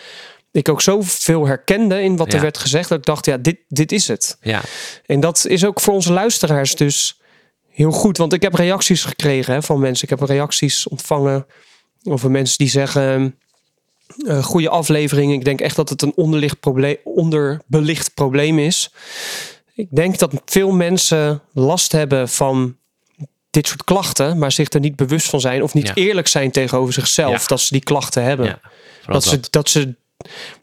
ik 0.51 0.69
ook 0.69 0.81
zoveel 0.81 1.45
herkende 1.45 2.01
in 2.01 2.15
wat 2.15 2.33
er 2.33 2.41
werd 2.41 2.57
gezegd, 2.57 2.89
dat 2.89 2.97
ik 2.97 3.05
dacht, 3.05 3.25
ja, 3.25 3.37
dit, 3.37 3.57
dit 3.67 3.91
is 3.91 4.07
het. 4.07 4.37
ja. 4.41 4.61
En 5.05 5.19
dat 5.19 5.45
is 5.47 5.65
ook 5.65 5.79
voor 5.79 5.93
onze 5.93 6.13
luisteraars 6.13 6.75
dus 6.75 7.19
heel 7.69 7.91
goed. 7.91 8.17
Want 8.17 8.33
ik 8.33 8.41
heb 8.41 8.53
reacties 8.53 9.03
gekregen 9.03 9.53
hè, 9.53 9.61
van 9.61 9.79
mensen. 9.79 10.09
Ik 10.09 10.19
heb 10.19 10.29
reacties 10.29 10.87
ontvangen 10.87 11.45
over 12.03 12.31
mensen 12.31 12.57
die 12.57 12.69
zeggen... 12.69 13.39
eh 14.27 14.43
goede 14.43 14.69
aflevering. 14.69 15.33
Ik 15.33 15.45
denk 15.45 15.61
echt 15.61 15.75
dat 15.75 15.89
het 15.89 16.01
een 16.01 16.13
onderlicht 16.15 16.59
probleem, 16.59 16.95
onderbelicht 17.03 18.13
probleem 18.13 18.59
is. 18.59 18.89
Ik 19.73 19.87
denk 19.91 20.17
dat 20.19 20.41
veel 20.45 20.71
mensen 20.71 21.41
last 21.53 21.91
hebben 21.91 22.29
van 22.29 22.75
dit 23.49 23.67
soort 23.67 23.83
klachten... 23.83 24.37
maar 24.37 24.51
zich 24.51 24.71
er 24.73 24.79
niet 24.79 24.95
bewust 24.95 25.29
van 25.29 25.39
zijn... 25.41 25.63
of 25.63 25.73
niet 25.73 25.87
Ja. 25.87 25.93
eerlijk 25.93 26.27
zijn 26.27 26.51
tegenover 26.51 26.93
zichzelf... 26.93 27.41
Ja. 27.41 27.47
dat 27.47 27.59
ze 27.59 27.73
die 27.73 27.83
klachten 27.83 28.23
hebben 28.23 28.45
ja. 28.45 28.59
Dat, 29.05 29.23
ze, 29.23 29.39
dat 29.49 29.69
ze 29.69 29.95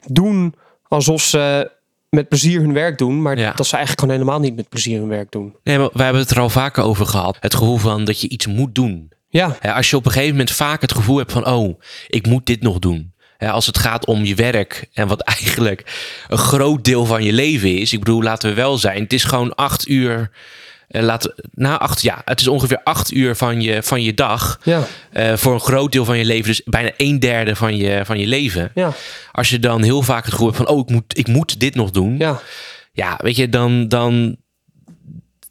doen 0.06 0.54
alsof 0.88 1.22
ze 1.22 1.70
met 2.10 2.28
plezier 2.28 2.60
hun 2.60 2.72
werk 2.72 2.98
doen, 2.98 3.22
maar 3.22 3.38
Ja. 3.38 3.52
dat 3.52 3.66
ze 3.66 3.76
eigenlijk 3.76 4.00
gewoon 4.04 4.20
helemaal 4.20 4.40
niet 4.40 4.56
met 4.56 4.68
plezier 4.68 4.98
hun 4.98 5.08
werk 5.08 5.30
doen. 5.32 5.56
Nee, 5.64 5.78
maar 5.78 5.90
we 5.92 6.02
hebben 6.02 6.22
het 6.22 6.30
er 6.30 6.40
al 6.40 6.50
vaker 6.50 6.82
over 6.84 7.06
gehad. 7.06 7.36
Het 7.40 7.54
gevoel 7.54 7.76
van 7.76 8.04
dat 8.04 8.20
je 8.20 8.28
iets 8.28 8.46
moet 8.46 8.74
doen. 8.74 9.12
Ja, 9.28 9.56
Als 9.62 9.90
je 9.90 9.96
op 9.96 10.04
een 10.06 10.10
gegeven 10.12 10.30
moment 10.36 10.50
vaak 10.50 10.80
het 10.80 10.92
gevoel 10.92 11.16
hebt 11.16 11.32
van... 11.32 11.46
oh, 11.46 11.80
ik 12.08 12.26
moet 12.26 12.46
dit 12.46 12.62
nog 12.62 12.78
doen. 12.78 13.11
Als 13.50 13.66
het 13.66 13.78
gaat 13.78 14.06
om 14.06 14.24
je 14.24 14.34
werk 14.34 14.88
en 14.92 15.08
wat 15.08 15.20
eigenlijk 15.36 15.84
een 16.28 16.38
groot 16.38 16.84
deel 16.84 17.04
van 17.06 17.22
je 17.24 17.32
leven 17.32 17.78
is. 17.78 17.92
Ik 17.92 17.98
bedoel, 17.98 18.22
laten 18.22 18.48
we 18.48 18.54
wel 18.54 18.78
zijn. 18.78 19.02
Het 19.02 19.12
is 19.12 19.24
gewoon 19.24 19.54
acht 19.54 19.88
uur... 19.88 20.30
eh, 20.88 21.02
laten, 21.02 21.34
na 21.54 21.78
acht, 21.78 22.02
ja, 22.02 22.22
het 22.24 22.40
is 22.40 22.48
ongeveer 22.48 22.80
acht 22.84 23.12
uur 23.12 23.36
van 23.36 23.60
je, 23.60 23.82
van 23.82 24.02
je 24.02 24.14
dag. 24.14 24.58
ja, 24.62 24.82
eh, 25.12 25.36
voor 25.36 25.52
een 25.54 25.60
groot 25.60 25.92
deel 25.92 26.04
van 26.04 26.18
je 26.18 26.24
leven. 26.24 26.46
Dus 26.46 26.62
bijna 26.64 26.90
een 26.96 27.18
derde 27.20 27.56
van 27.56 27.76
je, 27.76 28.00
van 28.04 28.18
je 28.18 28.26
leven. 28.26 28.70
ja, 28.74 28.92
Als 29.32 29.50
je 29.50 29.58
dan 29.58 29.82
heel 29.82 30.02
vaak 30.02 30.22
het 30.24 30.32
gevoel 30.32 30.46
hebt 30.52 30.58
van... 30.58 30.68
oh, 30.68 30.78
ik 30.78 30.88
moet, 30.90 31.18
ik 31.18 31.26
moet 31.26 31.60
dit 31.60 31.74
nog 31.74 31.90
doen. 31.90 32.18
ja, 32.18 32.40
ja, 32.92 33.18
weet 33.22 33.36
je, 33.36 33.48
dan, 33.48 33.88
dan, 33.88 34.36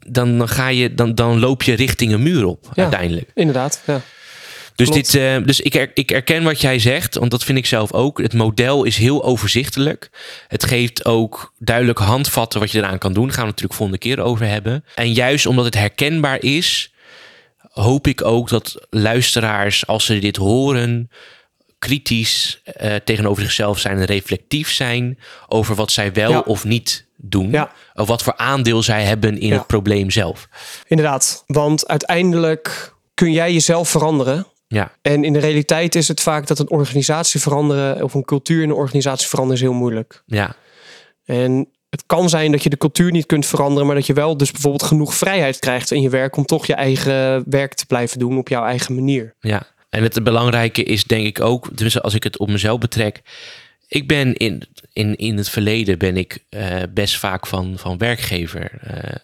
dan, 0.07 0.37
dan, 0.37 0.47
ga 0.49 0.67
je, 0.67 0.93
dan, 0.93 1.15
dan 1.15 1.39
loop 1.39 1.63
je 1.63 1.73
richting 1.73 2.11
een 2.13 2.23
muur 2.23 2.45
op 2.45 2.65
Ja. 2.73 2.81
uiteindelijk. 2.81 3.29
inderdaad. 3.33 3.81
Ja. 3.85 4.01
Dus, 4.75 4.89
Klopt. 4.89 5.11
dit, 5.11 5.21
eh, 5.21 5.37
dus 5.45 5.59
ik, 5.61 5.75
er, 5.75 5.91
ik 5.93 6.11
erken 6.11 6.43
wat 6.43 6.61
jij 6.61 6.79
zegt, 6.79 7.15
want 7.15 7.31
dat 7.31 7.43
vind 7.43 7.57
ik 7.57 7.65
zelf 7.65 7.93
ook. 7.93 8.17
Het 8.21 8.33
model 8.33 8.83
is 8.83 8.97
heel 8.97 9.23
overzichtelijk. 9.23 10.09
Het 10.47 10.63
geeft 10.65 11.05
ook 11.05 11.53
duidelijk 11.59 11.99
handvatten 11.99 12.59
wat 12.59 12.71
je 12.71 12.77
eraan 12.77 12.97
kan 12.97 13.13
doen. 13.13 13.23
Daar 13.25 13.33
gaan 13.33 13.43
we 13.43 13.49
natuurlijk 13.49 13.77
volgende 13.77 14.01
keer 14.01 14.19
over 14.19 14.45
hebben. 14.47 14.85
En 14.95 15.13
juist 15.13 15.45
omdat 15.45 15.65
het 15.65 15.75
herkenbaar 15.75 16.43
is, 16.43 16.93
hoop 17.71 18.07
ik 18.07 18.23
ook 18.23 18.49
dat 18.49 18.87
luisteraars, 18.89 19.87
als 19.87 20.05
ze 20.05 20.19
dit 20.19 20.35
horen, 20.35 21.09
kritisch 21.79 22.61
eh, 22.63 22.95
tegenover 22.95 23.43
zichzelf 23.43 23.79
zijn 23.79 23.97
en 23.97 24.05
reflectief 24.05 24.71
zijn 24.71 25.19
over 25.47 25.75
wat 25.75 25.91
zij 25.91 26.13
wel 26.13 26.31
Ja. 26.31 26.39
of 26.39 26.63
niet 26.63 27.05
doen. 27.17 27.51
Ja. 27.51 27.71
Of 27.93 28.07
wat 28.07 28.23
voor 28.23 28.37
aandeel 28.37 28.83
zij 28.83 29.03
hebben 29.03 29.39
in 29.39 29.47
Ja. 29.47 29.53
het 29.57 29.67
probleem 29.67 30.11
zelf. 30.11 30.47
Inderdaad, 30.87 31.43
want 31.47 31.87
uiteindelijk 31.87 32.93
kun 33.13 33.31
jij 33.31 33.53
jezelf 33.53 33.89
veranderen. 33.89 34.45
Ja, 34.73 34.91
En 35.01 35.23
in 35.23 35.33
de 35.33 35.39
realiteit 35.39 35.95
is 35.95 36.07
het 36.07 36.21
vaak 36.21 36.47
dat 36.47 36.59
een 36.59 36.69
organisatie 36.69 37.39
veranderen 37.39 38.03
of 38.03 38.13
een 38.13 38.25
cultuur 38.25 38.63
in 38.63 38.69
een 38.69 38.75
organisatie 38.75 39.27
veranderen 39.27 39.61
is 39.61 39.67
heel 39.67 39.77
moeilijk. 39.77 40.23
ja, 40.25 40.55
En 41.25 41.69
het 41.89 42.03
kan 42.05 42.29
zijn 42.29 42.51
dat 42.51 42.63
je 42.63 42.69
de 42.69 42.77
cultuur 42.77 43.11
niet 43.11 43.25
kunt 43.25 43.45
veranderen, 43.45 43.85
maar 43.85 43.95
dat 43.95 44.05
je 44.05 44.13
wel 44.13 44.37
dus 44.37 44.51
bijvoorbeeld 44.51 44.83
genoeg 44.83 45.13
vrijheid 45.13 45.59
krijgt 45.59 45.91
in 45.91 46.01
je 46.01 46.09
werk 46.09 46.35
om 46.37 46.45
toch 46.45 46.65
je 46.65 46.73
eigen 46.73 47.43
werk 47.49 47.73
te 47.73 47.85
blijven 47.85 48.19
doen 48.19 48.37
op 48.37 48.47
jouw 48.47 48.65
eigen 48.65 48.95
manier. 48.95 49.35
Ja, 49.39 49.63
en 49.89 50.03
het 50.03 50.23
belangrijke 50.23 50.83
is 50.83 51.03
denk 51.03 51.25
ik 51.25 51.39
ook, 51.39 51.67
tenminste 51.67 52.01
als 52.01 52.13
ik 52.13 52.23
het 52.23 52.37
op 52.37 52.49
mezelf 52.49 52.79
betrek. 52.79 53.21
Ik 53.87 54.07
ben 54.07 54.35
in, 54.35 54.63
in, 54.93 55.15
in 55.15 55.37
het 55.37 55.49
verleden 55.49 55.97
ben 55.97 56.17
ik 56.17 56.45
eh, 56.49 56.75
best 56.93 57.17
vaak 57.17 57.47
van, 57.47 57.73
van 57.77 57.97
werkgever 57.97 58.71
eh, 58.81 59.15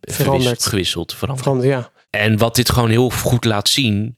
Veranderd. 0.00 0.66
gewisseld, 0.66 1.14
veranderd. 1.14 1.42
Verander, 1.46 1.66
ja. 1.66 1.90
En 2.10 2.38
wat 2.38 2.54
dit 2.54 2.70
gewoon 2.70 2.90
heel 2.90 3.10
goed 3.10 3.44
laat 3.44 3.68
zien, 3.68 4.15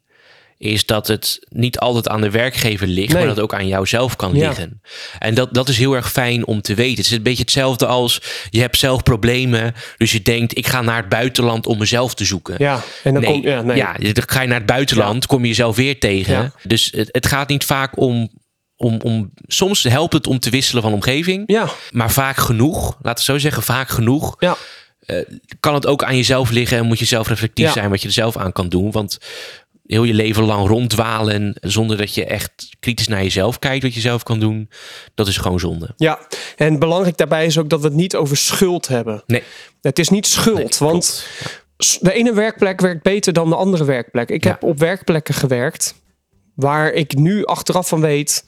is 0.59 0.87
dat 0.87 1.07
het 1.07 1.39
niet 1.49 1.79
altijd 1.79 2.09
aan 2.09 2.21
de 2.21 2.31
werkgever 2.31 2.87
ligt, 2.87 3.09
Nee. 3.09 3.17
maar 3.17 3.27
dat 3.27 3.35
het 3.37 3.45
ook 3.45 3.55
aan 3.55 3.67
jou 3.69 3.87
zelf 3.87 4.17
kan 4.17 4.35
Ja. 4.35 4.49
liggen. 4.49 4.81
En 5.19 5.35
dat, 5.35 5.55
dat 5.55 5.69
is 5.69 5.79
heel 5.79 5.95
erg 5.95 6.11
fijn 6.11 6.47
om 6.47 6.61
te 6.63 6.75
weten. 6.75 6.97
Het 6.97 7.07
is 7.07 7.11
een 7.17 7.23
beetje 7.23 7.43
hetzelfde 7.43 7.87
als 7.87 8.21
je 8.51 8.61
hebt 8.61 8.77
zelf 8.79 9.03
problemen, 9.03 9.75
dus 9.97 10.13
je 10.13 10.23
denkt 10.23 10.57
ik 10.59 10.67
ga 10.67 10.81
naar 10.81 10.97
het 10.97 11.09
buitenland 11.09 11.67
om 11.67 11.79
mezelf 11.79 12.15
te 12.15 12.25
zoeken. 12.25 12.55
Ja, 12.59 12.81
en 13.03 13.13
dan 13.13 13.23
nee, 13.23 13.33
komt 13.33 13.45
ja, 13.45 13.63
nee. 13.63 13.77
ja, 13.77 13.93
dan 13.99 14.23
ga 14.27 14.41
je 14.41 14.49
naar 14.49 14.57
het 14.59 14.67
buitenland, 14.67 15.27
kom 15.27 15.43
je 15.43 15.49
jezelf 15.49 15.77
weer 15.77 15.99
tegen. 15.99 16.53
Dus 16.63 16.89
het, 16.97 17.09
het 17.13 17.27
gaat 17.27 17.49
niet 17.49 17.65
vaak 17.65 17.99
om, 17.99 18.31
om, 18.77 19.01
om. 19.03 19.31
Soms 19.47 19.83
helpt 19.83 20.13
het 20.13 20.27
om 20.27 20.39
te 20.39 20.51
wisselen 20.51 20.83
van 20.83 20.93
omgeving, 20.93 21.43
ja, 21.47 21.69
maar 21.91 22.11
vaak 22.11 22.37
genoeg, 22.37 22.99
laten 23.03 23.27
we 23.27 23.33
zo 23.33 23.39
zeggen, 23.39 23.63
vaak 23.63 23.89
genoeg. 23.89 24.37
ja. 24.39 24.57
Kan 25.61 25.75
het 25.75 25.87
ook 25.87 26.05
aan 26.05 26.17
jezelf 26.17 26.51
liggen 26.51 26.79
en 26.79 26.85
moet 26.87 26.99
je 26.99 27.05
zelf 27.05 27.29
reflectief 27.29 27.67
Ja. 27.67 27.73
zijn 27.73 27.91
wat 27.91 28.01
je 28.03 28.07
er 28.09 28.15
zelf 28.15 28.37
aan 28.37 28.53
kan 28.53 28.69
doen. 28.69 28.91
Want 28.91 29.19
heel 29.89 30.05
je 30.05 30.15
leven 30.15 30.45
lang 30.45 30.67
ronddwalen 30.69 31.57
zonder 31.61 31.97
dat 31.97 32.15
je 32.15 32.25
echt 32.25 32.69
kritisch 32.81 33.09
naar 33.09 33.23
jezelf 33.23 33.59
kijkt, 33.59 33.83
wat 33.83 33.95
je 33.95 34.01
zelf 34.01 34.23
kan 34.23 34.41
doen, 34.41 34.71
dat 35.15 35.29
is 35.29 35.37
gewoon 35.37 35.61
zonde. 35.61 35.89
Ja, 35.97 36.19
en 36.57 36.79
belangrijk 36.79 37.17
daarbij 37.17 37.47
is 37.47 37.59
ook 37.59 37.69
dat 37.69 37.81
we 37.81 37.87
het 37.87 37.97
niet 37.97 38.17
over 38.17 38.37
schuld 38.37 38.89
hebben. 38.89 39.23
Nee. 39.27 39.43
Het 39.81 39.99
is 39.99 40.09
niet 40.09 40.27
schuld, 40.27 40.81
Nee, 40.81 40.89
want 40.91 41.27
de 42.01 42.13
ene 42.13 42.33
werkplek 42.33 42.81
werkt 42.81 43.03
beter 43.03 43.33
dan 43.33 43.49
de 43.49 43.55
andere 43.57 43.85
werkplek. 43.85 44.31
Ik 44.31 44.45
Ja. 44.45 44.51
heb 44.51 44.63
op 44.63 44.79
werkplekken 44.79 45.35
gewerkt 45.35 45.95
waar 46.55 46.93
ik 46.93 47.17
nu 47.17 47.45
achteraf 47.45 47.89
van 47.89 48.01
weet, 48.01 48.45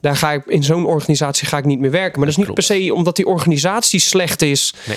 daar 0.00 0.16
ga 0.16 0.32
ik 0.32 0.42
in 0.46 0.62
zo'n 0.64 0.86
organisatie 0.86 1.46
ga 1.46 1.58
ik 1.58 1.64
niet 1.64 1.78
meer 1.80 1.90
werken. 1.90 2.18
Maar 2.18 2.28
dat 2.28 2.38
is 2.38 2.44
niet 2.46 2.54
Klopt. 2.54 2.66
per 2.66 2.76
se 2.76 2.94
omdat 2.94 3.16
die 3.16 3.26
organisatie 3.26 4.00
slecht 4.00 4.42
is 4.42 4.74
Nee. 4.86 4.96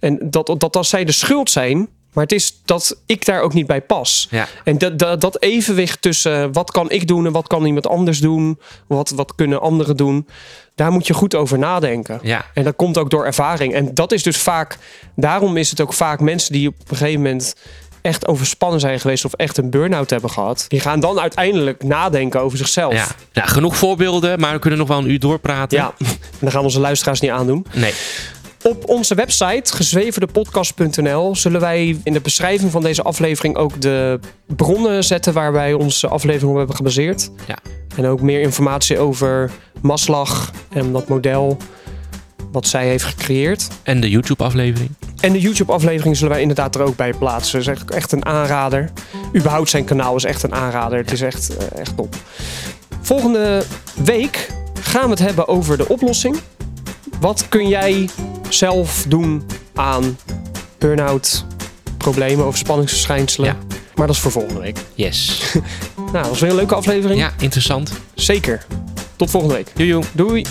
en 0.00 0.30
dat, 0.30 0.46
dat, 0.46 0.72
dat 0.72 0.86
zij 0.86 1.04
de 1.04 1.12
schuld 1.12 1.50
zijn. 1.50 1.88
Maar 2.12 2.22
het 2.22 2.32
is 2.32 2.60
dat 2.64 2.96
ik 3.06 3.24
daar 3.24 3.40
ook 3.40 3.54
niet 3.54 3.66
bij 3.66 3.80
pas. 3.80 4.28
Ja. 4.30 4.48
En 4.64 4.78
dat, 4.78 4.98
dat, 4.98 5.20
dat 5.20 5.42
evenwicht 5.42 6.02
tussen 6.02 6.52
wat 6.52 6.70
kan 6.70 6.90
ik 6.90 7.06
doen 7.06 7.26
en 7.26 7.32
wat 7.32 7.46
kan 7.46 7.64
iemand 7.64 7.88
anders 7.88 8.18
doen, 8.18 8.60
wat, 8.86 9.10
wat 9.10 9.34
kunnen 9.34 9.60
anderen 9.60 9.96
doen, 9.96 10.26
daar 10.74 10.92
moet 10.92 11.06
je 11.06 11.14
goed 11.14 11.34
over 11.34 11.58
nadenken. 11.58 12.18
Ja. 12.22 12.44
En 12.54 12.64
dat 12.64 12.76
komt 12.76 12.98
ook 12.98 13.10
door 13.10 13.24
ervaring. 13.26 13.74
En 13.74 13.94
dat 13.94 14.12
is 14.12 14.22
dus 14.22 14.36
vaak, 14.36 14.78
daarom 15.16 15.56
is 15.56 15.70
het 15.70 15.80
ook 15.80 15.92
vaak 15.92 16.20
mensen 16.20 16.52
die 16.52 16.68
op 16.68 16.74
een 16.88 16.96
gegeven 16.96 17.22
moment 17.22 17.54
echt 18.02 18.26
overspannen 18.26 18.80
zijn 18.80 19.00
geweest 19.00 19.24
of 19.24 19.32
echt 19.32 19.56
een 19.56 19.70
burn-out 19.70 20.10
hebben 20.10 20.30
gehad, 20.30 20.64
die 20.68 20.80
gaan 20.80 21.00
dan 21.00 21.20
uiteindelijk 21.20 21.82
nadenken 21.82 22.40
over 22.40 22.58
zichzelf. 22.58 22.92
Ja. 22.92 23.06
Nou, 23.32 23.48
genoeg 23.48 23.76
voorbeelden, 23.76 24.40
maar 24.40 24.52
we 24.52 24.58
kunnen 24.58 24.78
nog 24.78 24.88
wel 24.88 24.98
een 24.98 25.10
uur 25.10 25.18
doorpraten. 25.18 25.78
Ja, 25.78 25.94
en 25.98 26.06
dan 26.38 26.50
gaan 26.50 26.62
onze 26.62 26.80
luisteraars 26.80 27.20
niet 27.20 27.30
aandoen. 27.30 27.66
Nee. 27.72 27.92
Op 28.62 28.88
onze 28.88 29.14
website, 29.14 29.74
gezweverdepodcast.nl, 29.76 31.36
zullen 31.36 31.60
wij 31.60 31.96
in 32.04 32.12
de 32.12 32.20
beschrijving 32.20 32.70
van 32.70 32.82
deze 32.82 33.02
aflevering 33.02 33.56
ook 33.56 33.80
de 33.80 34.20
bronnen 34.46 35.04
zetten 35.04 35.32
waar 35.32 35.52
wij 35.52 35.72
onze 35.72 36.08
aflevering 36.08 36.50
op 36.50 36.56
hebben 36.56 36.76
gebaseerd. 36.76 37.30
Ja. 37.46 37.58
En 37.96 38.06
ook 38.06 38.20
meer 38.20 38.40
informatie 38.40 38.98
over 38.98 39.50
Maslach 39.80 40.50
en 40.72 40.92
dat 40.92 41.08
model 41.08 41.56
wat 42.52 42.66
zij 42.66 42.86
heeft 42.86 43.04
gecreëerd. 43.04 43.68
En 43.82 44.00
de 44.00 44.10
YouTube-aflevering. 44.10 44.90
En 45.20 45.32
de 45.32 45.40
YouTube-aflevering 45.40 46.16
zullen 46.16 46.32
wij 46.32 46.40
inderdaad 46.40 46.74
er 46.74 46.82
ook 46.82 46.96
bij 46.96 47.12
plaatsen. 47.14 47.64
Dat 47.64 47.74
is 47.74 47.80
echt- 47.80 47.90
echt 47.90 48.12
een 48.12 48.24
aanrader. 48.24 48.90
Überhaupt 49.36 49.70
zijn 49.70 49.84
kanaal 49.84 50.16
is 50.16 50.24
echt 50.24 50.42
een 50.42 50.54
aanrader. 50.54 50.98
Het 50.98 51.12
is 51.12 51.20
echt, 51.20 51.56
eh, 51.56 51.80
echt 51.80 51.96
top. 51.96 52.14
Volgende 53.00 53.62
week 54.04 54.48
gaan 54.80 55.04
we 55.04 55.10
het 55.10 55.18
hebben 55.18 55.48
over 55.48 55.76
de 55.76 55.88
oplossing. 55.88 56.36
Wat 57.20 57.48
kun 57.48 57.68
jij 57.68 58.08
zelf 58.54 59.04
doen 59.08 59.42
aan 59.74 60.18
burn-out, 60.78 61.44
problemen, 61.96 62.44
overspanningsverschijnselen? 62.44 63.48
Ja. 63.48 63.56
Maar 63.94 64.06
dat 64.06 64.16
is 64.16 64.22
voor 64.22 64.32
volgende 64.32 64.60
week. 64.60 64.78
Yes. 64.94 65.42
Nou, 65.96 66.12
dat 66.12 66.28
was 66.28 66.40
weer 66.40 66.50
een 66.50 66.56
leuke 66.56 66.74
aflevering. 66.74 67.20
Ja, 67.20 67.32
interessant. 67.38 67.92
Zeker. 68.14 68.66
Tot 69.16 69.30
volgende 69.30 69.54
week. 69.54 69.70
Jojo. 69.76 70.02
Doei. 70.12 70.44